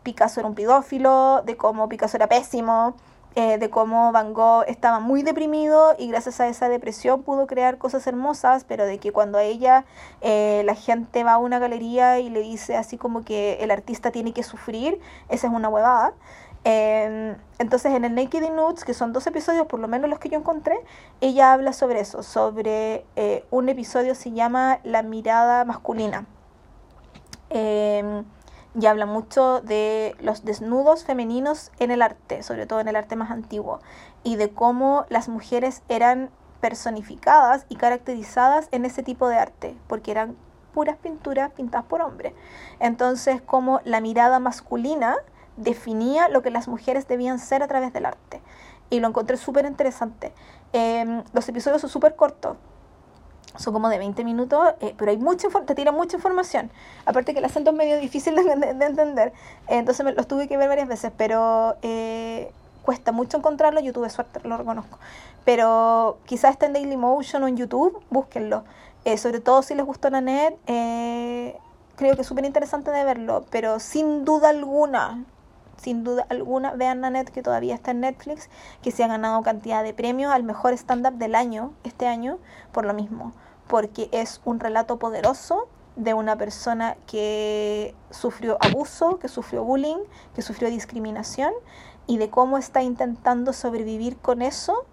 Picasso 0.07 0.39
era 0.39 0.49
un 0.49 0.55
pedófilo, 0.55 1.43
de 1.45 1.57
cómo 1.57 1.89
Picasso 1.89 2.17
era 2.17 2.29
pésimo, 2.29 2.95
eh, 3.35 3.59
de 3.59 3.71
cómo 3.71 4.13
Van 4.13 4.35
Gogh 4.35 4.63
estaba 4.69 5.01
muy 5.01 5.25
deprimido 5.25 5.97
y 5.99 6.07
gracias 6.07 6.39
a 6.39 6.47
esa 6.47 6.69
depresión 6.69 7.25
pudo 7.25 7.49
crear 7.49 7.77
cosas 7.77 8.07
hermosas, 8.07 8.63
pero 8.63 8.87
de 8.87 8.99
que 8.99 9.11
cuando 9.11 9.37
a 9.37 9.43
ella 9.43 9.85
eh, 10.21 10.63
la 10.65 10.77
gente 10.77 11.25
va 11.25 11.33
a 11.33 11.39
una 11.39 11.59
galería 11.59 12.21
y 12.21 12.31
le 12.31 12.39
dice 12.41 12.77
así 12.77 12.97
como 12.99 13.25
que 13.25 13.55
el 13.61 13.73
artista 13.73 14.13
tiene 14.13 14.33
que 14.33 14.45
sufrir, 14.45 15.01
esa 15.29 15.49
es 15.49 15.53
una 15.53 15.69
huevada. 15.69 16.15
Em, 16.63 17.37
entonces 17.59 17.93
en 17.93 18.05
el 18.05 18.15
Naked 18.15 18.45
in 18.45 18.55
Nudes, 18.55 18.85
que 18.85 18.95
son 18.95 19.13
dos 19.13 19.27
episodios, 19.27 19.67
por 19.67 19.81
lo 19.81 19.89
menos 19.89 20.09
los 20.09 20.21
que 20.21 20.29
yo 20.29 20.39
encontré, 20.39 20.79
ella 21.21 21.53
habla 21.53 21.73
sobre 21.73 21.99
eso, 21.99 22.23
sobre 22.23 23.05
eh, 23.17 23.45
un 23.51 23.69
episodio 23.69 24.15
se 24.15 24.31
llama 24.31 24.79
La 24.85 25.03
mirada 25.03 25.65
masculina. 25.65 26.27
Em, 27.51 28.25
y 28.79 28.87
habla 28.87 29.07
mucho 29.07 29.61
de 29.61 30.15
los 30.21 30.45
desnudos 30.45 31.05
femeninos 31.05 31.73
en 31.79 31.91
el 31.91 32.03
arte, 32.03 32.43
sobre 32.43 32.67
todo 32.67 32.81
en 32.81 32.89
el 32.89 32.97
arte 32.97 33.17
más 33.17 33.31
antiguo, 33.31 33.81
y 34.23 34.37
de 34.37 34.51
cómo 34.51 35.07
las 35.09 35.29
mujeres 35.29 35.83
eran 35.89 36.31
personificadas 36.61 37.65
y 37.69 37.77
caracterizadas 37.77 38.69
en 38.73 38.85
ese 38.85 39.03
tipo 39.03 39.29
de 39.29 39.37
arte, 39.37 39.77
porque 39.87 40.11
eran 40.11 40.37
puras 40.75 40.97
pinturas 40.97 41.53
pintadas 41.53 41.87
por 41.87 42.03
hombres. 42.03 42.35
Entonces, 42.81 43.41
como 43.41 43.81
la 43.85 44.01
mirada 44.01 44.39
masculina 44.41 45.17
definía 45.57 46.29
lo 46.29 46.43
que 46.43 46.51
las 46.51 46.69
mujeres 46.69 47.09
debían 47.09 47.39
ser 47.39 47.63
a 47.63 47.69
través 47.69 47.95
del 47.95 48.05
arte. 48.05 48.43
Y 48.91 49.01
lo 49.01 49.09
encontré 49.09 49.39
súper 49.39 49.65
interesante. 49.65 50.33
Em, 50.73 51.25
los 51.33 51.49
episodios 51.49 51.81
son 51.81 51.89
súper 51.89 52.15
cortos, 52.15 52.59
son 53.59 53.73
como 53.73 53.89
de 53.89 53.99
20 53.99 54.25
minutos, 54.25 54.75
eh, 54.81 54.95
pero 54.97 55.11
hay 55.11 55.17
mucha 55.17 55.49
te 55.67 55.75
tira 55.75 55.93
mucha 55.93 56.17
información. 56.17 56.71
Aparte 57.05 57.33
que 57.33 57.39
el 57.39 57.45
acento 57.45 57.71
es 57.71 57.77
medio 57.77 57.99
difícil 57.99 58.35
de, 58.35 58.43
entender, 58.43 59.33
entonces 59.69 60.05
me, 60.05 60.13
los 60.13 60.27
tuve 60.27 60.49
que 60.49 60.57
ver 60.57 60.69
varias 60.69 60.89
veces, 60.89 61.13
pero 61.17 61.77
eh, 61.83 62.53
cuesta 62.83 63.13
mucho 63.13 63.37
encontrarlo. 63.39 63.81
Yo 63.81 63.93
tuve 63.93 64.11
suerte, 64.11 64.41
lo 64.47 64.57
reconozco. 64.57 64.99
Pero 65.45 66.19
quizás 66.25 66.53
está 66.53 66.67
en 66.67 66.73
Dailymotion 66.73 67.43
o 67.43 67.49
en 67.49 67.57
YouTube, 67.57 68.03
búsquenlo. 68.11 68.65
Eh, 69.05 69.19
sobre 69.19 69.41
todo 69.41 69.63
si 69.63 69.75
les 69.75 69.87
gustó 69.87 70.11
la 70.11 70.21
net, 70.21 70.55
creo 71.97 72.15
que 72.15 72.23
es 72.23 72.27
súper 72.27 72.45
interesante 72.45 72.91
de 72.91 73.05
verlo, 73.05 73.45
pero 73.51 73.79
sin 73.79 74.25
duda 74.25 74.49
alguna, 74.49 75.25
sin 75.77 76.05
duda 76.05 76.27
alguna, 76.29 76.73
vean 76.73 77.01
Nanette 77.01 77.31
que 77.31 77.43
todavía 77.43 77.75
está 77.75 77.93
en 77.93 78.01
Netflix, 78.01 78.51
que 78.83 78.91
se 78.91 79.05
ha 79.05 79.09
ganado 79.09 79.43
cantidad 79.43 79.85
de 79.85 79.95
premios 79.95 80.33
al 80.33 80.43
mejor 80.43 80.73
stand-up 80.73 81.15
del 81.15 81.35
año, 81.35 81.73
este 81.85 82.07
año, 82.07 82.39
por 82.73 82.85
lo 82.85 82.95
mismo 82.95 83.33
porque 83.67 84.09
es 84.13 84.41
un 84.45 84.61
relato 84.61 84.99
poderoso 84.99 85.69
de 85.97 86.15
una 86.15 86.37
persona 86.37 86.97
que 87.07 87.95
sufrió 88.11 88.59
abuso, 88.61 89.19
que 89.19 89.29
sufrió 89.29 89.65
bullying, 89.65 89.99
que 90.35 90.43
sufrió 90.43 90.69
discriminación 90.69 91.53
y 92.07 92.19
de 92.19 92.31
cómo 92.31 92.59
está 92.59 92.83
intentando 92.83 93.53
sobrevivir 93.53 94.19
con 94.19 94.43
eso 94.43 94.85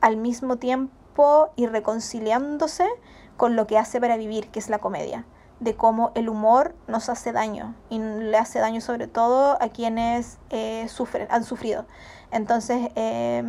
al 0.00 0.16
mismo 0.16 0.56
tiempo 0.56 1.50
y 1.56 1.66
reconciliándose 1.66 2.88
con 3.36 3.56
lo 3.56 3.66
que 3.66 3.78
hace 3.78 4.00
para 4.00 4.16
vivir, 4.16 4.48
que 4.48 4.60
es 4.60 4.70
la 4.70 4.78
comedia, 4.78 5.26
de 5.58 5.74
cómo 5.74 6.12
el 6.14 6.28
humor 6.28 6.74
nos 6.86 7.08
hace 7.08 7.32
daño 7.32 7.74
y 7.90 7.98
le 7.98 8.36
hace 8.36 8.60
daño 8.60 8.80
sobre 8.80 9.08
todo 9.08 9.58
a 9.60 9.68
quienes 9.68 10.38
eh, 10.50 10.86
sufren, 10.88 11.26
han 11.30 11.44
sufrido. 11.44 11.84
Entonces, 12.30 12.90
eh, 12.94 13.42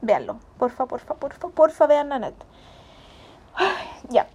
véanlo, 0.00 0.38
porfa, 0.58 0.86
porfa, 0.86 1.14
porfa, 1.14 1.48
porfa, 1.48 1.86
vean 1.86 2.08
Nanette 2.08 2.44
ya. 4.08 4.26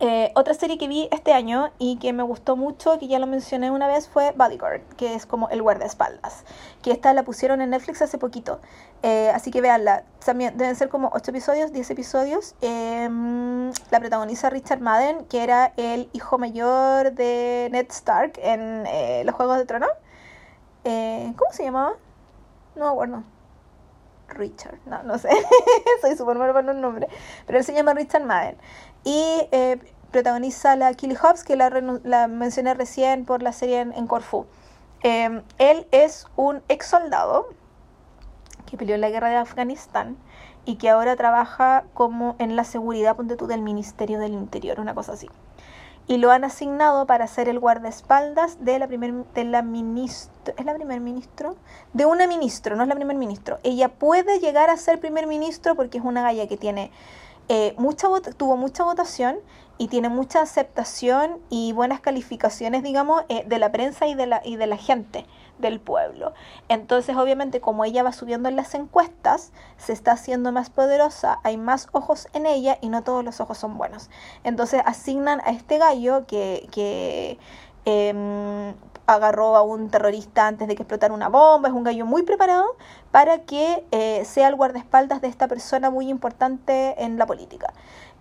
Eh, 0.00 0.30
otra 0.36 0.54
serie 0.54 0.78
que 0.78 0.86
vi 0.86 1.08
este 1.10 1.32
año 1.32 1.72
y 1.78 1.96
que 1.98 2.12
me 2.12 2.22
gustó 2.22 2.54
mucho, 2.56 3.00
que 3.00 3.08
ya 3.08 3.18
lo 3.18 3.26
mencioné 3.26 3.72
una 3.72 3.88
vez, 3.88 4.08
fue 4.08 4.32
Bodyguard, 4.36 4.82
que 4.96 5.14
es 5.14 5.26
como 5.26 5.48
el 5.48 5.60
guardaespaldas. 5.60 6.44
Que 6.82 6.92
esta 6.92 7.12
la 7.14 7.24
pusieron 7.24 7.60
en 7.60 7.70
Netflix 7.70 8.00
hace 8.02 8.16
poquito. 8.16 8.60
Eh, 9.02 9.30
así 9.34 9.50
que 9.50 9.60
véanla. 9.60 10.04
También 10.24 10.56
deben 10.56 10.76
ser 10.76 10.88
como 10.88 11.10
8 11.14 11.32
episodios, 11.32 11.72
10 11.72 11.90
episodios. 11.90 12.54
Em, 12.60 13.72
la 13.90 13.98
protagoniza 13.98 14.50
Richard 14.50 14.80
Madden, 14.80 15.24
que 15.24 15.42
era 15.42 15.72
el 15.76 16.08
hijo 16.12 16.38
mayor 16.38 17.12
de 17.12 17.68
Ned 17.72 17.86
Stark 17.90 18.38
en 18.42 18.86
eh, 18.86 19.22
los 19.24 19.34
Juegos 19.34 19.58
de 19.58 19.66
Trono. 19.66 19.88
¿Cómo 20.84 21.52
se 21.52 21.64
llamaba? 21.64 21.92
No 22.76 22.86
me 22.86 22.90
acuerdo. 22.90 23.37
Richard, 24.28 24.78
no, 24.86 25.02
no 25.02 25.18
sé, 25.18 25.28
soy 26.00 26.16
súper 26.16 26.36
malo 26.36 26.52
para 26.52 26.72
los 26.72 26.76
nombres, 26.76 27.10
pero 27.46 27.58
él 27.58 27.64
se 27.64 27.72
llama 27.72 27.94
Richard 27.94 28.24
Madden. 28.24 28.56
Y 29.04 29.48
eh, 29.52 29.78
protagoniza 30.10 30.76
la 30.76 30.92
Killy 30.94 31.16
Hobbs, 31.16 31.44
que 31.44 31.56
la, 31.56 31.70
la, 32.04 32.28
mencioné 32.28 32.74
recién 32.74 33.24
por 33.24 33.42
la 33.42 33.52
serie 33.52 33.80
en, 33.80 34.06
Corfu. 34.06 34.46
Em, 35.02 35.42
él 35.58 35.86
es 35.90 36.26
un 36.36 36.62
ex 36.68 36.86
soldado 36.86 37.48
que 38.66 38.76
peleó 38.76 38.94
en 38.94 39.00
la 39.00 39.10
guerra 39.10 39.30
de 39.30 39.36
Afganistán 39.36 40.16
y 40.64 40.76
que 40.76 40.90
ahora 40.90 41.16
trabaja 41.16 41.84
como 41.94 42.36
en 42.38 42.56
la 42.56 42.64
seguridad, 42.64 43.16
ponte 43.16 43.36
tú, 43.36 43.46
del 43.46 43.62
Ministerio 43.62 44.18
del 44.18 44.32
Interior, 44.32 44.80
una 44.80 44.94
cosa 44.94 45.12
así 45.12 45.28
y 46.08 46.16
lo 46.16 46.30
han 46.30 46.42
asignado 46.42 47.06
para 47.06 47.26
ser 47.26 47.48
el 47.48 47.60
guardaespaldas 47.60 48.64
de 48.64 48.78
la 48.78 48.88
primer 48.88 49.12
de 49.34 49.44
la 49.44 49.62
ministra 49.62 50.54
es 50.56 50.64
la 50.64 50.74
primer 50.74 51.00
ministro 51.00 51.56
de 51.92 52.06
una 52.06 52.26
ministro 52.26 52.74
no 52.74 52.82
es 52.82 52.88
la 52.88 52.94
primer 52.94 53.16
ministro. 53.16 53.58
Ella 53.62 53.88
puede 53.90 54.40
llegar 54.40 54.70
a 54.70 54.76
ser 54.78 54.98
primer 54.98 55.26
ministro 55.26 55.74
porque 55.74 55.98
es 55.98 56.04
una 56.04 56.22
galla 56.22 56.48
que 56.48 56.56
tiene 56.56 56.90
eh, 57.48 57.74
mucha 57.76 58.08
tuvo 58.36 58.56
mucha 58.56 58.84
votación 58.84 59.36
y 59.76 59.88
tiene 59.88 60.08
mucha 60.08 60.40
aceptación 60.40 61.38
y 61.50 61.72
buenas 61.72 62.00
calificaciones 62.00 62.82
digamos 62.82 63.22
eh, 63.28 63.44
de 63.46 63.58
la 63.58 63.70
prensa 63.70 64.06
y 64.06 64.14
de 64.14 64.26
la 64.26 64.40
y 64.44 64.56
de 64.56 64.66
la 64.66 64.78
gente 64.78 65.26
del 65.58 65.80
pueblo. 65.80 66.32
Entonces, 66.68 67.16
obviamente, 67.16 67.60
como 67.60 67.84
ella 67.84 68.02
va 68.02 68.12
subiendo 68.12 68.48
en 68.48 68.56
las 68.56 68.74
encuestas, 68.74 69.52
se 69.76 69.92
está 69.92 70.12
haciendo 70.12 70.52
más 70.52 70.70
poderosa, 70.70 71.40
hay 71.44 71.56
más 71.56 71.88
ojos 71.92 72.28
en 72.32 72.46
ella 72.46 72.78
y 72.80 72.88
no 72.88 73.02
todos 73.02 73.24
los 73.24 73.40
ojos 73.40 73.58
son 73.58 73.78
buenos. 73.78 74.10
Entonces, 74.44 74.82
asignan 74.84 75.40
a 75.44 75.50
este 75.50 75.78
gallo 75.78 76.26
que, 76.26 76.68
que 76.70 77.38
em, 77.84 78.74
agarró 79.08 79.56
a 79.56 79.62
un 79.62 79.90
terrorista 79.90 80.46
antes 80.46 80.68
de 80.68 80.76
que 80.76 80.82
explotara 80.82 81.14
una 81.14 81.30
bomba, 81.30 81.68
es 81.68 81.74
un 81.74 81.82
gallo 81.82 82.04
muy 82.04 82.24
preparado 82.24 82.76
para 83.10 83.38
que 83.38 83.84
eh, 83.90 84.22
sea 84.26 84.48
el 84.48 84.54
guardaespaldas 84.54 85.22
de 85.22 85.28
esta 85.28 85.48
persona 85.48 85.88
muy 85.88 86.10
importante 86.10 87.02
en 87.02 87.16
la 87.16 87.24
política. 87.24 87.72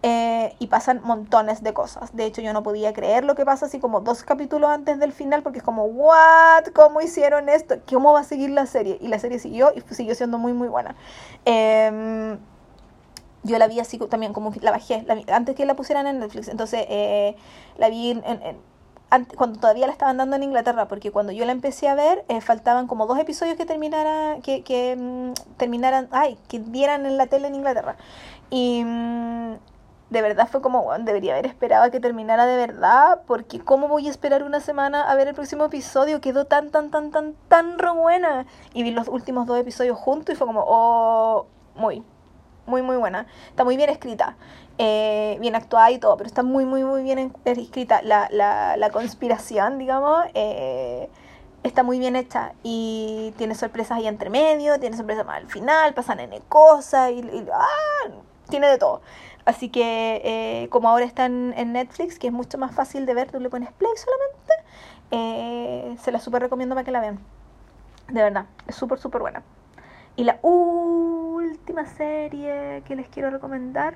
Eh, 0.03 0.55
y 0.59 0.67
pasan 0.67 1.01
montones 1.03 1.63
de 1.63 1.73
cosas. 1.73 2.15
De 2.15 2.25
hecho, 2.25 2.41
yo 2.41 2.53
no 2.53 2.61
podía 2.61 2.93
creer 2.93 3.23
lo 3.23 3.33
que 3.33 3.45
pasa 3.45 3.65
así 3.65 3.79
como 3.79 4.01
dos 4.01 4.23
capítulos 4.23 4.69
antes 4.69 4.99
del 4.99 5.11
final, 5.11 5.41
porque 5.41 5.57
es 5.57 5.63
como, 5.63 5.85
¿what? 5.85 6.65
¿Cómo 6.75 7.01
hicieron 7.01 7.49
esto? 7.49 7.77
¿Cómo 7.91 8.13
va 8.13 8.19
a 8.19 8.23
seguir 8.23 8.51
la 8.51 8.67
serie? 8.67 8.99
Y 9.01 9.07
la 9.07 9.17
serie 9.17 9.39
siguió 9.39 9.71
y 9.75 9.81
siguió 9.93 10.13
siendo 10.13 10.37
muy, 10.37 10.53
muy 10.53 10.67
buena. 10.67 10.95
Em, 11.45 12.37
yo 13.43 13.57
la 13.57 13.67
vi 13.67 13.79
así 13.79 13.97
también, 13.97 14.33
como 14.33 14.53
la 14.61 14.71
bajé, 14.71 15.05
antes 15.31 15.55
que 15.55 15.65
la 15.65 15.75
pusieran 15.75 16.05
en 16.05 16.19
Netflix. 16.19 16.47
Entonces, 16.47 16.85
eh, 16.89 17.35
la 17.77 17.89
vi 17.89 18.21
cuando 19.35 19.59
todavía 19.59 19.87
la 19.87 19.93
estaban 19.93 20.17
dando 20.17 20.35
en 20.35 20.43
Inglaterra, 20.43 20.87
porque 20.87 21.11
cuando 21.11 21.31
yo 21.31 21.45
la 21.45 21.53
empecé 21.53 21.87
a 21.87 21.95
ver, 21.95 22.25
eh, 22.27 22.41
faltaban 22.41 22.87
como 22.87 23.07
dos 23.07 23.17
episodios 23.17 23.55
que 23.57 23.65
terminara, 23.65 24.37
que, 24.43 24.63
que 24.63 24.95
mm, 24.95 25.33
terminaran, 25.57 26.07
ay, 26.11 26.37
que 26.49 26.59
dieran 26.59 27.05
en 27.05 27.17
la 27.17 27.27
tele 27.27 27.47
en 27.47 27.55
Inglaterra. 27.55 27.95
Y 28.49 28.83
mm, 28.85 29.55
de 30.09 30.21
verdad 30.21 30.47
fue 30.49 30.61
como, 30.61 30.97
debería 30.99 31.33
haber 31.33 31.45
esperado 31.45 31.91
que 31.91 31.99
terminara 31.99 32.45
de 32.45 32.55
verdad, 32.55 33.23
porque 33.27 33.59
¿cómo 33.59 33.87
voy 33.87 34.07
a 34.07 34.09
esperar 34.09 34.43
una 34.43 34.61
semana 34.61 35.09
a 35.09 35.15
ver 35.15 35.27
el 35.27 35.33
próximo 35.33 35.65
episodio? 35.65 36.21
Quedó 36.21 36.45
tan, 36.45 36.71
tan, 36.71 36.91
tan, 36.91 37.11
tan, 37.11 37.35
tan 37.49 37.77
re. 37.77 37.87
Y 38.73 38.83
vi 38.83 38.91
los 38.91 39.09
últimos 39.09 39.47
dos 39.47 39.59
episodios 39.59 39.97
juntos 39.97 40.33
y 40.33 40.37
fue 40.37 40.47
como, 40.47 40.63
oh, 40.65 41.47
muy, 41.75 42.03
muy, 42.65 42.81
muy 42.81 42.95
buena. 42.95 43.27
Está 43.49 43.65
muy 43.65 43.75
bien 43.75 43.89
escrita, 43.89 44.37
eh, 44.77 45.37
bien 45.41 45.55
actuada 45.55 45.91
y 45.91 45.99
todo, 45.99 46.15
pero 46.15 46.27
está 46.27 46.41
muy, 46.41 46.63
muy, 46.63 46.85
muy 46.85 47.03
bien 47.03 47.33
escrita. 47.43 48.01
La, 48.01 48.29
la, 48.31 48.77
la 48.77 48.89
conspiración, 48.91 49.77
digamos, 49.77 50.25
eh, 50.35 51.09
está 51.63 51.83
muy 51.83 51.99
bien 51.99 52.15
hecha 52.15 52.53
y 52.63 53.33
tiene 53.37 53.55
sorpresas 53.55 53.97
ahí 53.97 54.07
entre 54.07 54.29
medio, 54.29 54.79
tiene 54.79 54.95
sorpresas 54.95 55.25
más 55.25 55.37
al 55.37 55.47
final, 55.47 55.93
pasan 55.93 56.21
en 56.21 56.41
cosas 56.47 57.11
y, 57.11 57.19
y 57.19 57.47
¡ah! 57.53 58.11
tiene 58.49 58.67
de 58.67 58.77
todo. 58.77 59.01
Así 59.47 59.69
que 59.69 60.21
eh, 60.25 60.67
como 60.67 60.89
ahora 60.89 61.05
está 61.05 61.25
en, 61.25 61.71
Netflix, 61.71 62.19
que 62.19 62.27
es 62.27 62.33
mucho 62.33 62.57
más 62.57 62.75
fácil 62.75 63.05
de 63.05 63.13
ver, 63.13 63.31
tú 63.31 63.39
le 63.39 63.49
pones 63.49 63.71
play 63.71 63.91
solamente, 63.95 64.53
eh, 65.11 65.95
se 66.01 66.11
la 66.11 66.19
súper 66.19 66.41
recomiendo 66.41 66.75
para 66.75 66.83
que 66.83 66.91
la 66.91 66.99
vean. 66.99 67.17
De 68.09 68.21
verdad, 68.21 68.47
es 68.67 68.75
súper, 68.75 68.99
súper 68.99 69.21
buena. 69.21 69.43
Y 70.17 70.25
la 70.25 70.37
última 70.41 71.85
serie 71.85 72.83
que 72.85 72.97
les 72.97 73.07
quiero 73.07 73.29
recomendar, 73.29 73.95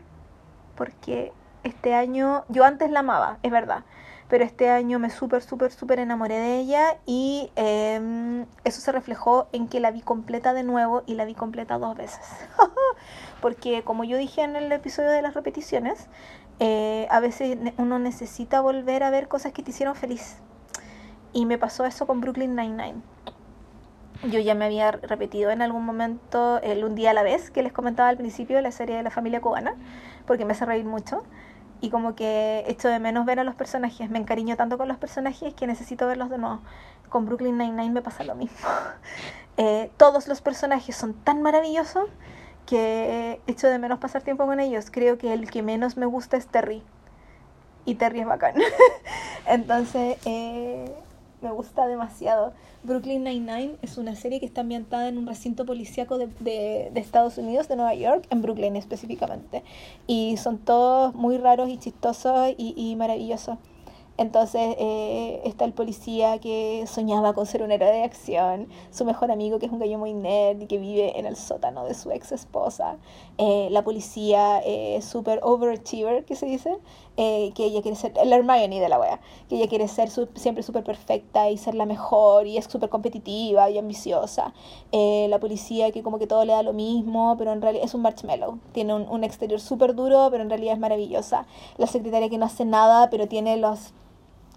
porque 0.78 1.34
este 1.66 1.96
año, 1.96 2.46
yo 2.48 2.64
antes 2.64 2.90
la 2.90 3.02
amaba, 3.02 3.38
es 3.44 3.52
verdad, 3.52 3.84
pero 4.32 4.46
este 4.46 4.70
año 4.70 4.98
me 4.98 5.10
súper, 5.10 5.42
súper, 5.42 5.74
súper 5.74 6.00
enamoré 6.00 6.36
de 6.36 6.58
ella 6.58 6.96
y 7.06 7.52
em, 7.58 8.46
eso 8.64 8.80
se 8.80 8.94
reflejó 8.94 9.50
en 9.52 9.68
que 9.68 9.82
la 9.82 9.92
vi 9.92 10.00
completa 10.00 10.54
de 10.54 10.64
nuevo 10.64 11.04
y 11.06 11.16
la 11.16 11.26
vi 11.26 11.36
completa 11.36 11.78
dos 11.78 11.98
veces. 11.98 12.22
porque 13.42 13.84
como 13.84 14.06
yo 14.06 14.16
dije 14.16 14.42
en 14.42 14.56
el 14.56 14.72
episodio 14.72 15.10
de 15.12 15.22
las 15.22 15.34
repeticiones, 15.34 16.08
eh, 16.60 17.08
a 17.12 17.20
veces 17.20 17.58
uno 17.76 18.00
necesita 18.00 18.62
volver 18.62 19.04
a 19.04 19.10
ver 19.10 19.28
cosas 19.28 19.52
que 19.52 19.64
te 19.64 19.72
hicieron 19.72 19.96
feliz. 19.96 20.38
Y 21.34 21.46
me 21.46 21.58
pasó 21.58 21.84
eso 21.84 22.08
con 22.08 22.22
Brooklyn 22.22 22.56
Nine-Nine. 22.56 23.02
Yo 24.32 24.40
ya 24.40 24.56
me 24.56 24.64
había 24.64 24.92
repetido 24.92 25.52
en 25.52 25.62
algún 25.62 25.84
momento 25.84 26.62
el 26.62 26.86
Un 26.86 26.96
día 26.96 27.10
a 27.10 27.14
la 27.14 27.24
vez, 27.24 27.52
que 27.52 27.64
les 27.64 27.74
comentaba 27.74 28.08
al 28.08 28.16
principio, 28.16 28.62
la 28.62 28.72
serie 28.72 28.96
de 28.96 29.04
la 29.04 29.12
familia 29.12 29.42
cubana, 29.42 29.76
porque 30.26 30.46
me 30.46 30.54
hace 30.54 30.64
reír 30.64 30.86
mucho. 30.86 31.22
Y 31.82 31.90
como 31.90 32.16
que 32.16 32.64
echo 32.68 32.88
de 32.88 33.00
menos 33.00 33.26
ver 33.26 33.40
a 33.40 33.44
los 33.44 33.56
personajes. 33.56 34.10
Me 34.10 34.20
encariño 34.20 34.56
tanto 34.56 34.78
con 34.78 34.88
los 34.88 34.98
personajes 34.98 35.54
que 35.54 35.68
necesito 35.68 36.08
verlos 36.08 36.30
de 36.30 36.38
nuevo. 36.38 36.62
Con 37.10 37.26
Brooklyn 37.26 37.58
Nine-Nine 37.58 37.92
me 37.92 38.02
pasa 38.02 38.24
lo 38.24 38.36
mismo. 38.36 38.58
Eh, 39.58 39.92
todos 39.98 40.30
los 40.30 40.42
personajes 40.42 40.96
son 40.96 41.14
tan 41.14 41.42
maravillosos 41.42 42.08
que 42.66 43.42
echo 43.48 43.68
de 43.68 43.78
menos 43.80 44.00
pasar 44.00 44.22
tiempo 44.22 44.46
con 44.46 44.62
ellos. 44.62 44.90
Creo 44.90 45.18
que 45.18 45.34
el 45.34 45.52
que 45.52 45.62
menos 45.62 45.98
me 45.98 46.06
gusta 46.06 46.38
es 46.38 46.48
Terry. 46.48 46.82
Y 47.86 47.96
Terry 47.96 48.22
es 48.22 48.26
bacán. 48.26 48.56
Entonces, 49.46 50.18
eh, 50.26 50.96
me 51.42 51.52
gusta 51.52 51.88
demasiado. 51.88 52.54
Brooklyn 52.84 53.24
Nine-Nine 53.24 53.76
es 53.82 53.98
una 53.98 54.16
serie 54.16 54.40
que 54.40 54.46
está 54.46 54.62
ambientada 54.62 55.08
en 55.08 55.18
un 55.18 55.28
recinto 55.28 55.66
policíaco 55.66 56.18
de, 56.18 56.28
de, 56.40 57.00
Estados 57.00 57.38
Unidos, 57.38 57.68
de 57.68 57.76
Nueva 57.76 57.96
York, 57.96 58.26
en 58.30 58.42
Brooklyn 58.42 58.76
específicamente. 58.76 59.64
Y 60.08 60.38
son 60.38 60.58
todos 60.58 61.14
muy 61.14 61.38
raros 61.38 61.70
y 61.70 61.78
chistosos 61.78 62.54
y, 62.58 62.74
y 62.76 62.96
maravillosos. 62.96 63.58
Entonces 64.22 64.76
eh, 64.78 65.42
está 65.46 65.66
el 65.66 65.74
policía 65.74 66.38
que 66.38 66.86
soñaba 66.86 67.34
con 67.34 67.48
ser 67.48 67.64
un 67.64 67.72
héroe 67.72 67.92
de 67.92 68.04
acción, 68.04 68.68
su 68.92 69.04
mejor 69.04 69.32
amigo 69.32 69.58
que 69.58 69.66
es 69.66 69.72
un 69.72 69.80
gallo 69.80 69.98
muy 69.98 70.14
nerd 70.14 70.62
y 70.62 70.68
que 70.68 70.78
vive 70.78 71.18
en 71.18 71.26
el 71.26 71.36
sótano 71.36 71.86
de 71.86 71.96
su 71.96 72.12
ex 72.12 72.32
esposa, 72.32 72.98
eh, 73.40 73.70
la 73.72 73.84
policía 73.84 74.62
eh, 74.64 75.02
super 75.02 75.40
overachiever 75.42 76.24
que 76.26 76.36
se 76.36 76.46
dice, 76.46 76.78
eh, 77.24 77.52
que 77.54 77.66
ella 77.66 77.84
quiere 77.84 77.96
ser, 77.96 78.14
la 78.26 78.36
Hermione 78.36 78.80
de 78.80 78.90
la 78.90 79.00
wea, 79.00 79.20
que 79.48 79.58
ella 79.58 79.68
quiere 79.68 79.88
ser 79.88 80.10
siempre 80.10 80.64
súper 80.64 80.84
perfecta 80.84 81.50
y 81.52 81.58
ser 81.58 81.76
la 81.76 81.86
mejor 81.86 82.48
y 82.48 82.58
es 82.58 82.66
súper 82.66 82.90
competitiva 82.90 83.70
y 83.70 83.78
ambiciosa, 83.78 84.54
la 84.92 85.40
policía 85.40 85.92
que 85.92 86.02
como 86.02 86.18
que 86.18 86.26
todo 86.26 86.44
le 86.46 86.54
da 86.54 86.64
lo 86.64 86.74
mismo, 86.74 87.36
pero 87.38 87.52
en 87.52 87.62
realidad 87.62 87.86
es 87.86 87.94
un 87.94 88.02
marshmallow, 88.02 88.58
tiene 88.72 88.96
un, 88.96 89.08
un 89.08 89.24
exterior 89.24 89.60
súper 89.60 89.94
duro, 89.94 90.30
pero 90.32 90.42
en 90.42 90.50
realidad 90.50 90.74
es 90.74 90.80
maravillosa, 90.80 91.46
la 91.78 91.86
secretaria 91.88 92.30
que 92.30 92.38
no 92.40 92.46
hace 92.46 92.66
nada, 92.66 93.10
pero 93.12 93.28
tiene 93.28 93.58
los 93.58 93.94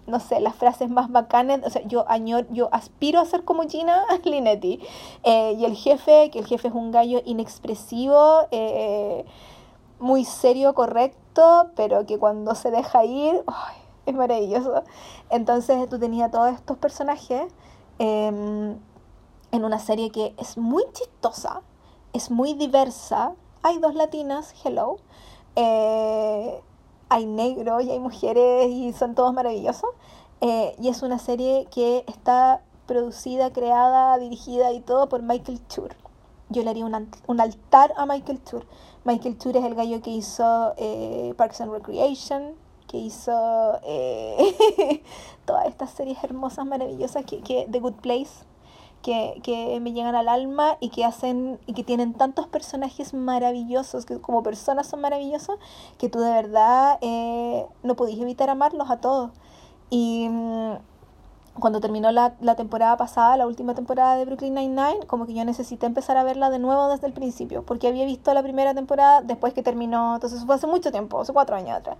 no 0.07 0.19
sé, 0.19 0.39
las 0.39 0.55
frases 0.55 0.89
más 0.89 1.11
bacanas. 1.11 1.61
O 1.65 1.69
sea, 1.69 1.81
yo, 1.85 2.05
añor, 2.07 2.47
yo 2.51 2.69
aspiro 2.71 3.19
a 3.19 3.25
ser 3.25 3.43
como 3.43 3.63
Gina 3.63 4.03
Linetti. 4.23 4.79
Eh, 5.23 5.55
y 5.57 5.65
el 5.65 5.75
jefe, 5.75 6.29
que 6.31 6.39
el 6.39 6.45
jefe 6.45 6.67
es 6.67 6.73
un 6.73 6.91
gallo 6.91 7.21
inexpresivo, 7.25 8.47
eh, 8.51 9.25
muy 9.99 10.25
serio, 10.25 10.73
correcto, 10.73 11.71
pero 11.75 12.05
que 12.05 12.17
cuando 12.17 12.55
se 12.55 12.71
deja 12.71 13.05
ir, 13.05 13.43
es 14.05 14.13
maravilloso. 14.13 14.83
Entonces 15.29 15.89
tú 15.89 15.99
tenías 15.99 16.31
todos 16.31 16.53
estos 16.53 16.77
personajes 16.77 17.51
em, 17.99 18.77
en 19.51 19.65
una 19.65 19.79
serie 19.79 20.11
que 20.11 20.35
es 20.37 20.57
muy 20.57 20.83
chistosa, 20.93 21.61
es 22.13 22.31
muy 22.31 22.53
diversa. 22.53 23.33
Hay 23.63 23.79
dos 23.79 23.95
latinas, 23.95 24.53
hello. 24.63 24.97
Eh, 25.55 26.61
hay 27.09 27.25
negros 27.25 27.83
y 27.83 27.91
hay 27.91 27.99
mujeres 27.99 28.67
y 28.69 28.93
son 28.93 29.15
todos 29.15 29.33
maravillosos. 29.33 29.89
Eh, 30.41 30.75
y 30.79 30.89
es 30.89 31.01
una 31.01 31.17
serie 31.17 31.67
que 31.71 32.03
está 32.07 32.61
producida, 32.85 33.51
creada, 33.51 34.17
dirigida 34.17 34.71
y 34.71 34.81
todo 34.81 35.09
por 35.09 35.21
Michael 35.21 35.65
Chur. 35.67 35.95
Yo 36.49 36.63
le 36.63 36.69
haría 36.69 36.85
un, 36.85 37.09
un 37.27 37.41
altar 37.41 37.93
a 37.97 38.05
Michael 38.05 38.43
Chur. 38.43 38.65
Michael 39.05 39.37
Chur 39.37 39.55
es 39.55 39.63
el 39.63 39.75
gallo 39.75 40.01
que 40.01 40.09
hizo 40.09 40.73
eh, 40.77 41.33
Parks 41.37 41.61
and 41.61 41.71
Recreation, 41.71 42.55
que 42.87 42.97
hizo 42.97 43.79
eh, 43.83 45.03
todas 45.45 45.67
estas 45.67 45.91
series 45.91 46.21
hermosas, 46.23 46.65
maravillosas, 46.65 47.23
que, 47.23 47.41
que 47.41 47.67
The 47.71 47.79
Good 47.79 48.01
Place 48.01 48.45
que, 49.43 49.79
me 49.81 49.93
llegan 49.93 50.15
al 50.15 50.27
alma 50.27 50.77
y 50.79 50.89
que 50.89 51.05
hacen 51.05 51.59
y 51.67 51.73
que 51.73 51.83
tienen 51.83 52.13
tantos 52.13 52.47
personajes 52.47 53.13
maravillosos, 53.13 54.05
que 54.05 54.19
como 54.19 54.41
personas 54.41 54.87
son 54.87 55.01
maravillosos, 55.01 55.59
que 55.97 56.09
tú 56.09 56.19
de 56.19 56.31
verdad 56.31 56.97
eh, 57.01 57.67
no 57.83 57.95
podías 57.95 58.19
evitar 58.19 58.49
amarlos 58.49 58.89
a 58.89 58.97
todos. 58.97 59.31
Y 59.91 60.27
mm, 60.29 60.73
cuando 61.59 61.79
terminó 61.79 62.11
la, 62.11 62.35
la, 62.41 62.55
temporada 62.55 62.97
pasada, 62.97 63.37
la 63.37 63.47
última 63.47 63.75
temporada 63.75 64.15
de 64.17 64.25
Brooklyn 64.25 64.53
Nine-Nine, 64.53 65.07
como 65.07 65.25
que 65.25 65.33
yo 65.33 65.45
necesité 65.45 65.85
empezar 65.85 66.17
a 66.17 66.23
verla 66.23 66.49
de 66.49 66.59
nuevo 66.59 66.87
desde 66.89 67.07
el 67.07 67.13
principio, 67.13 67.63
porque 67.63 67.87
había 67.87 68.05
visto 68.05 68.33
la 68.33 68.43
primera 68.43 68.73
temporada 68.73 69.21
después 69.21 69.53
que 69.53 69.63
terminó, 69.63 70.15
entonces 70.15 70.45
fue 70.45 70.55
hace 70.55 70.67
mucho 70.67 70.91
tiempo, 70.91 71.19
hace 71.19 71.33
cuatro 71.33 71.55
años 71.55 71.77
atrás. 71.77 71.97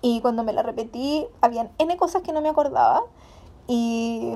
Y 0.00 0.20
cuando 0.20 0.44
me 0.44 0.52
la 0.52 0.62
repetí, 0.62 1.26
habían 1.40 1.70
N 1.78 1.96
cosas 1.96 2.22
que 2.22 2.32
no 2.32 2.42
me 2.42 2.50
acordaba. 2.50 3.04
Y 3.66 4.34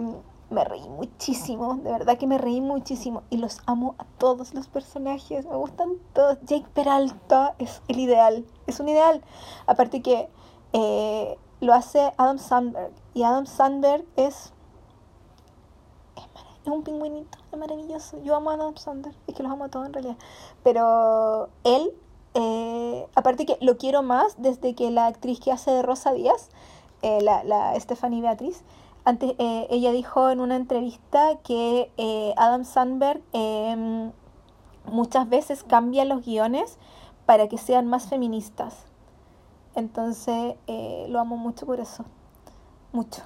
me 0.50 0.64
reí 0.64 0.88
muchísimo, 0.88 1.74
de 1.76 1.92
verdad 1.92 2.16
que 2.16 2.26
me 2.26 2.38
reí 2.38 2.61
muchísimo 2.61 3.22
y 3.28 3.36
los 3.36 3.59
amo 3.66 3.94
a 3.98 4.04
todos 4.16 4.54
los 4.54 4.66
personajes, 4.66 5.44
me 5.44 5.56
gustan 5.56 5.90
todos. 6.14 6.38
Jake 6.46 6.66
Peralta 6.72 7.54
es 7.59 7.82
el 7.88 8.00
ideal, 8.00 8.46
es 8.66 8.80
un 8.80 8.88
ideal. 8.88 9.22
Aparte 9.66 10.00
que 10.00 10.30
eh, 10.72 11.36
lo 11.61 11.74
hace 11.74 12.12
Adam 12.16 12.38
Sandberg 12.38 12.92
y 13.18 13.24
Adam 13.24 13.46
Sandberg 13.46 14.04
es, 14.14 14.52
es, 16.64 16.72
un 16.72 16.84
pingüinito, 16.84 17.36
es 17.50 17.58
maravilloso. 17.58 18.22
Yo 18.22 18.36
amo 18.36 18.50
a 18.50 18.54
Adam 18.54 18.76
Sandberg, 18.76 19.16
es 19.26 19.34
que 19.34 19.42
los 19.42 19.50
amo 19.50 19.64
a 19.64 19.70
todos 19.70 19.88
en 19.88 19.92
realidad. 19.92 20.16
Pero 20.62 21.48
él, 21.64 21.90
eh, 22.34 23.08
aparte 23.16 23.44
que 23.44 23.58
lo 23.60 23.76
quiero 23.76 24.04
más 24.04 24.40
desde 24.40 24.76
que 24.76 24.92
la 24.92 25.06
actriz 25.06 25.40
que 25.40 25.50
hace 25.50 25.72
de 25.72 25.82
Rosa 25.82 26.12
Díaz, 26.12 26.50
eh, 27.02 27.20
la, 27.20 27.42
la 27.42 27.74
Stephanie 27.80 28.22
Beatriz, 28.22 28.62
antes, 29.04 29.34
eh, 29.38 29.66
ella 29.68 29.90
dijo 29.90 30.30
en 30.30 30.38
una 30.38 30.54
entrevista 30.54 31.38
que 31.42 31.90
eh, 31.96 32.34
Adam 32.36 32.64
Sandberg 32.64 33.20
em, 33.32 34.12
muchas 34.84 35.28
veces 35.28 35.64
cambia 35.64 36.04
los 36.04 36.24
guiones 36.24 36.78
para 37.26 37.48
que 37.48 37.58
sean 37.58 37.88
más 37.88 38.06
feministas. 38.06 38.84
Entonces 39.74 40.54
eh, 40.68 41.06
lo 41.08 41.18
amo 41.18 41.36
mucho 41.36 41.66
por 41.66 41.80
eso. 41.80 42.04
Mucho. 42.93 43.22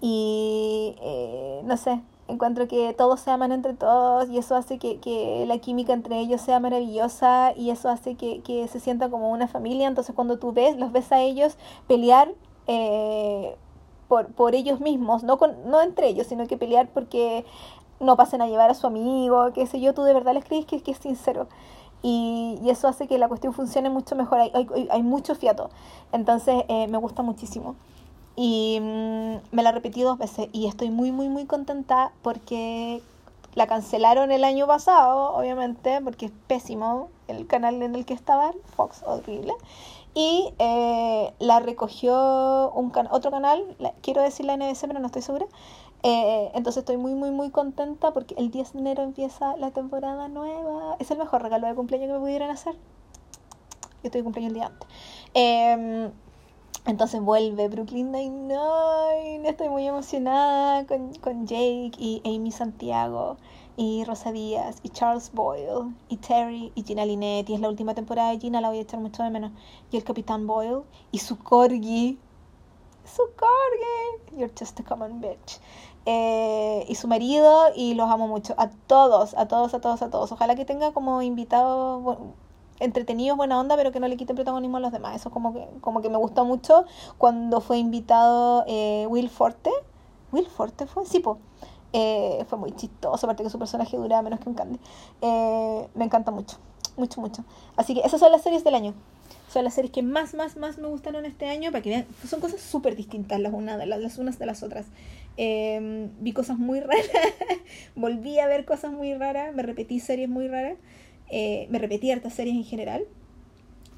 Y 0.00 0.94
no 1.64 1.76
sé, 1.76 2.02
encuentro 2.28 2.68
que 2.68 2.92
todos 2.92 3.20
se 3.20 3.30
aman 3.30 3.52
entre 3.52 3.74
todos 3.74 4.28
y 4.28 4.38
eso 4.38 4.54
hace 4.54 4.78
que, 4.78 5.44
la 5.48 5.58
química 5.58 5.92
entre 5.92 6.18
ellos 6.18 6.40
sea 6.40 6.60
maravillosa 6.60 7.52
y 7.56 7.70
eso 7.70 7.88
hace 7.88 8.14
que, 8.14 8.40
que, 8.42 8.68
se 8.68 8.80
sienta 8.80 9.08
como 9.08 9.30
una 9.30 9.48
familia. 9.48 9.88
Entonces 9.88 10.14
cuando 10.14 10.38
tú 10.38 10.52
ves, 10.52 10.76
los 10.76 10.92
ves 10.92 11.10
a 11.12 11.20
ellos 11.20 11.56
pelear, 11.88 12.34
por, 14.08 14.26
por 14.28 14.54
ellos 14.54 14.80
mismos, 14.80 15.22
no, 15.24 15.38
con, 15.38 15.68
no 15.68 15.80
entre 15.80 16.08
ellos, 16.08 16.26
sino 16.26 16.46
que 16.46 16.56
pelear 16.56 16.88
porque 16.88 17.44
no 18.00 18.16
pasen 18.16 18.42
a 18.42 18.46
llevar 18.46 18.70
a 18.70 18.74
su 18.74 18.86
amigo, 18.86 19.52
qué 19.52 19.66
sé 19.66 19.80
yo, 19.80 19.94
tú 19.94 20.02
de 20.02 20.12
verdad 20.12 20.34
les 20.34 20.44
crees 20.44 20.66
que, 20.66 20.82
que 20.82 20.92
es 20.92 20.98
sincero. 20.98 21.48
Y, 22.02 22.58
y, 22.62 22.70
eso 22.70 22.88
hace 22.88 23.08
que 23.08 23.18
la 23.18 23.28
cuestión 23.28 23.52
funcione 23.52 23.90
mucho 23.90 24.14
mejor, 24.16 24.38
hay, 24.38 24.50
hay, 24.54 24.88
hay 24.90 25.02
mucho 25.02 25.34
fiato. 25.34 25.70
Entonces 26.12 26.64
eh, 26.68 26.86
me 26.88 26.98
gusta 26.98 27.22
muchísimo. 27.22 27.74
Y 28.36 28.78
mm, 28.80 29.36
me 29.50 29.62
la 29.62 29.72
repetí 29.72 30.02
dos 30.02 30.18
veces 30.18 30.48
y 30.52 30.66
estoy 30.66 30.90
muy, 30.90 31.10
muy, 31.10 31.28
muy 31.28 31.46
contenta 31.46 32.12
porque 32.22 33.02
la 33.54 33.66
cancelaron 33.66 34.30
el 34.30 34.44
año 34.44 34.66
pasado, 34.66 35.34
obviamente, 35.34 36.00
porque 36.02 36.26
es 36.26 36.32
pésimo 36.46 37.08
el 37.28 37.46
canal 37.46 37.82
en 37.82 37.94
el 37.94 38.04
que 38.04 38.14
estaba, 38.14 38.52
Fox, 38.76 39.02
horrible 39.06 39.54
y 40.16 40.54
eh, 40.58 41.34
la 41.40 41.60
recogió 41.60 42.70
un 42.70 42.90
otro 43.10 43.30
canal, 43.30 43.76
quiero 44.00 44.22
decir 44.22 44.46
la 44.46 44.56
NBC, 44.56 44.86
pero 44.86 44.98
no 44.98 45.06
estoy 45.06 45.20
segura. 45.20 45.44
Eh, 46.02 46.50
entonces 46.54 46.78
estoy 46.80 46.96
muy, 46.96 47.12
muy, 47.12 47.30
muy 47.30 47.50
contenta 47.50 48.14
porque 48.14 48.34
el 48.38 48.50
10 48.50 48.72
de 48.72 48.78
enero 48.78 49.02
empieza 49.02 49.58
la 49.58 49.72
temporada 49.72 50.28
nueva. 50.28 50.96
Es 51.00 51.10
el 51.10 51.18
mejor 51.18 51.42
regalo 51.42 51.66
de 51.66 51.74
cumpleaños 51.74 52.08
que 52.08 52.14
me 52.14 52.20
pudieran 52.20 52.48
hacer. 52.48 52.72
Yo 52.72 54.04
estoy 54.04 54.22
de 54.22 54.24
cumpleaños 54.24 54.52
el 54.52 54.54
día 54.54 54.66
antes. 54.68 54.88
Em, 55.34 56.10
entonces 56.86 57.20
vuelve 57.20 57.68
Brooklyn 57.68 58.12
Nine-Nine. 58.12 59.48
Estoy 59.48 59.68
muy 59.68 59.86
emocionada 59.86 60.86
con, 60.86 61.12
con 61.14 61.46
Jake 61.46 61.92
y 61.98 62.22
Amy 62.24 62.52
Santiago 62.52 63.36
y 63.76 64.04
Rosa 64.04 64.32
Díaz 64.32 64.78
y 64.82 64.88
Charles 64.90 65.32
Boyle 65.32 65.92
y 66.08 66.16
Terry 66.16 66.72
y 66.74 66.84
Gina 66.84 67.04
Linetti. 67.04 67.54
Es 67.54 67.60
la 67.60 67.68
última 67.68 67.94
temporada 67.94 68.30
de 68.30 68.38
Gina, 68.38 68.60
la 68.60 68.68
voy 68.68 68.78
a 68.78 68.82
echar 68.82 69.00
mucho 69.00 69.22
de 69.22 69.30
menos. 69.30 69.50
Y 69.90 69.96
el 69.96 70.04
Capitán 70.04 70.46
Boyle 70.46 70.82
y 71.10 71.18
su 71.18 71.38
corgi. 71.38 72.18
Su 73.04 73.22
corgi. 73.36 74.38
You're 74.38 74.52
just 74.58 74.78
a 74.80 74.84
common 74.84 75.20
bitch. 75.20 75.60
Eh, 76.06 76.86
y 76.88 76.94
su 76.94 77.08
marido 77.08 77.64
y 77.74 77.94
los 77.94 78.08
amo 78.08 78.28
mucho. 78.28 78.54
A 78.58 78.70
todos, 78.70 79.34
a 79.34 79.48
todos, 79.48 79.74
a 79.74 79.80
todos, 79.80 80.02
a 80.02 80.10
todos. 80.10 80.30
Ojalá 80.30 80.54
que 80.54 80.64
tenga 80.64 80.92
como 80.92 81.20
invitados 81.22 82.02
bueno, 82.02 82.34
entretenidos, 82.80 83.36
buena 83.36 83.58
onda, 83.58 83.76
pero 83.76 83.92
que 83.92 84.00
no 84.00 84.08
le 84.08 84.16
quiten 84.16 84.36
protagonismo 84.36 84.76
a 84.76 84.80
los 84.80 84.92
demás. 84.92 85.16
Eso 85.16 85.30
como 85.30 85.52
que, 85.52 85.66
como 85.80 86.02
que 86.02 86.08
me 86.08 86.16
gustó 86.16 86.44
mucho 86.44 86.84
cuando 87.18 87.60
fue 87.60 87.78
invitado 87.78 88.64
eh, 88.66 89.06
Will 89.08 89.30
Forte. 89.30 89.70
Will 90.32 90.46
Forte 90.46 90.86
fue, 90.86 91.06
sí, 91.06 91.20
po. 91.20 91.38
Eh, 91.92 92.44
fue 92.48 92.58
muy 92.58 92.72
chistoso, 92.72 93.26
aparte 93.26 93.42
que 93.42 93.50
su 93.50 93.58
personaje 93.58 93.96
duraba 93.96 94.22
menos 94.22 94.40
que 94.40 94.48
un 94.48 94.54
candy. 94.54 94.78
Eh, 95.22 95.88
me 95.94 96.04
encanta 96.04 96.30
mucho, 96.30 96.58
mucho, 96.96 97.20
mucho. 97.20 97.44
Así 97.76 97.94
que 97.94 98.00
esas 98.00 98.20
son 98.20 98.32
las 98.32 98.42
series 98.42 98.64
del 98.64 98.74
año. 98.74 98.94
Son 99.48 99.64
las 99.64 99.74
series 99.74 99.92
que 99.92 100.02
más, 100.02 100.34
más, 100.34 100.56
más 100.56 100.76
me 100.76 100.88
gustaron 100.88 101.24
este 101.24 101.48
año, 101.48 101.70
para 101.70 101.82
que 101.82 101.90
vean, 101.90 102.06
son 102.28 102.40
cosas 102.40 102.60
súper 102.60 102.96
distintas 102.96 103.40
las, 103.40 103.52
una 103.54 103.78
de 103.78 103.86
las, 103.86 104.00
las 104.00 104.18
unas 104.18 104.38
de 104.38 104.46
las 104.46 104.62
otras. 104.62 104.86
Eh, 105.38 106.10
vi 106.20 106.32
cosas 106.32 106.58
muy 106.58 106.80
raras, 106.80 107.06
volví 107.94 108.38
a 108.40 108.46
ver 108.46 108.64
cosas 108.64 108.92
muy 108.92 109.14
raras, 109.14 109.54
me 109.54 109.62
repetí 109.62 110.00
series 110.00 110.28
muy 110.28 110.48
raras, 110.48 110.76
me 111.30 111.78
repetí 111.78 112.10
hartas 112.10 112.34
series 112.34 112.56
en 112.56 112.64
general 112.64 113.06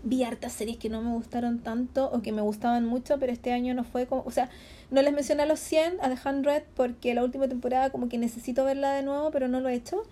vi 0.03 0.23
hartas 0.23 0.53
series 0.53 0.79
que 0.79 0.89
no 0.89 1.03
me 1.03 1.13
gustaron 1.13 1.61
tanto 1.61 2.11
o 2.11 2.23
que 2.23 2.33
me 2.33 2.43
gustaban 2.43 2.87
mucho, 2.87 3.19
pero 3.19 3.33
este 3.33 3.53
año 3.53 3.75
no 3.75 3.85
fue 3.85 4.07
como, 4.07 4.23
o 4.25 4.31
sea, 4.31 4.49
no 4.91 5.03
les 5.03 5.13
mencioné 5.13 5.43
a 5.43 5.47
los 5.47 5.61
100, 5.61 5.99
a 6.01 6.09
The 6.09 6.17
100, 6.17 6.65
porque 6.75 7.15
la 7.15 7.25
última 7.25 7.49
temporada 7.49 7.91
como 7.91 8.09
que 8.09 8.19
necesito 8.19 8.65
verla 8.65 8.93
de 8.93 9.03
nuevo, 9.03 9.31
pero 9.31 9.49
no 9.49 9.61
lo 9.61 9.69
he 9.69 9.75
hecho. 9.75 10.03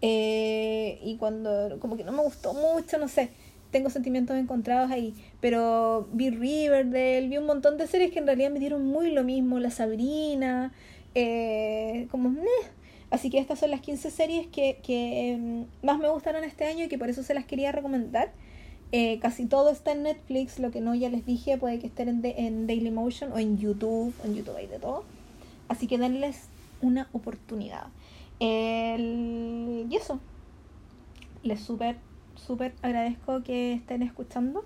Eh, 0.00 0.98
y 1.04 1.16
cuando 1.16 1.78
como 1.80 1.96
que 1.96 2.04
no 2.04 2.12
me 2.12 2.22
gustó 2.22 2.54
mucho, 2.54 2.98
no 2.98 3.08
sé, 3.08 3.30
tengo 3.70 3.88
sentimientos 3.90 4.36
encontrados 4.36 4.90
ahí, 4.90 5.14
pero 5.40 6.08
vi 6.12 6.30
Riverdale, 6.30 7.28
vi 7.28 7.38
un 7.38 7.46
montón 7.46 7.78
de 7.78 7.86
series 7.86 8.10
que 8.10 8.18
en 8.18 8.26
realidad 8.26 8.50
me 8.50 8.58
dieron 8.58 8.84
muy 8.84 9.12
lo 9.12 9.22
mismo, 9.22 9.58
La 9.60 9.70
Sabrina, 9.70 10.72
eh, 11.14 12.08
como... 12.10 12.34
Así 13.12 13.28
que 13.28 13.38
estas 13.38 13.58
son 13.58 13.70
las 13.70 13.82
15 13.82 14.10
series 14.10 14.46
que, 14.46 15.36
mm, 15.38 15.84
más 15.86 15.98
me 15.98 16.08
gustaron 16.08 16.44
este 16.44 16.64
año 16.64 16.86
y 16.86 16.88
que 16.88 16.96
por 16.96 17.10
eso 17.10 17.22
se 17.22 17.34
las 17.34 17.44
quería 17.44 17.70
recomendar. 17.70 18.32
Eh, 18.90 19.18
casi 19.20 19.44
todo 19.44 19.70
está 19.70 19.92
en 19.92 20.04
Netflix, 20.04 20.58
lo 20.58 20.70
que 20.70 20.80
no 20.80 20.94
ya 20.94 21.10
les 21.10 21.26
dije 21.26 21.58
puede 21.58 21.78
que 21.78 21.88
estén 21.88 22.24
en, 22.24 22.66
Dailymotion 22.66 23.30
o 23.32 23.38
en 23.38 23.58
YouTube, 23.58 24.14
en 24.24 24.34
YouTube 24.34 24.56
hay 24.56 24.66
de 24.66 24.78
todo. 24.78 25.04
Así 25.68 25.86
que 25.86 25.98
denles 25.98 26.48
una 26.80 27.08
oportunidad. 27.12 27.88
Y 28.40 29.94
eso. 29.94 30.18
Les 31.42 31.60
súper, 31.60 31.96
súper 32.34 32.74
agradezco 32.80 33.42
que 33.42 33.74
estén 33.74 34.02
escuchando. 34.02 34.64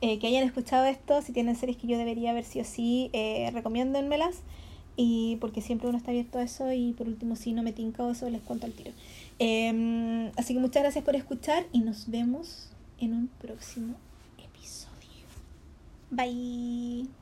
Eh, 0.00 0.20
que 0.20 0.28
hayan 0.28 0.44
escuchado 0.44 0.84
esto. 0.86 1.22
Si 1.22 1.32
tienen 1.32 1.56
series 1.56 1.76
que 1.76 1.88
yo 1.88 1.98
debería 1.98 2.32
ver 2.32 2.44
sí 2.44 2.60
o 2.60 2.64
sí, 2.64 3.10
eh, 3.12 3.50
recomiéndenmelas. 3.52 4.42
Y 4.96 5.36
porque 5.40 5.60
siempre 5.60 5.88
uno 5.88 5.98
está 5.98 6.10
abierto 6.10 6.38
a 6.38 6.42
eso. 6.42 6.72
Y 6.72 6.92
por 6.92 7.08
último, 7.08 7.36
si 7.36 7.52
no 7.52 7.62
me 7.62 7.72
tinca 7.72 8.08
eso, 8.10 8.28
les 8.30 8.42
cuento 8.42 8.66
al 8.66 8.72
tiro. 8.72 8.92
Em, 9.38 10.30
así 10.36 10.54
que 10.54 10.60
muchas 10.60 10.82
gracias 10.82 11.04
por 11.04 11.16
escuchar 11.16 11.64
y 11.72 11.80
nos 11.80 12.10
vemos 12.10 12.68
en 12.98 13.14
un 13.14 13.28
próximo 13.40 13.94
episodio. 14.38 15.26
Bye. 16.10 17.19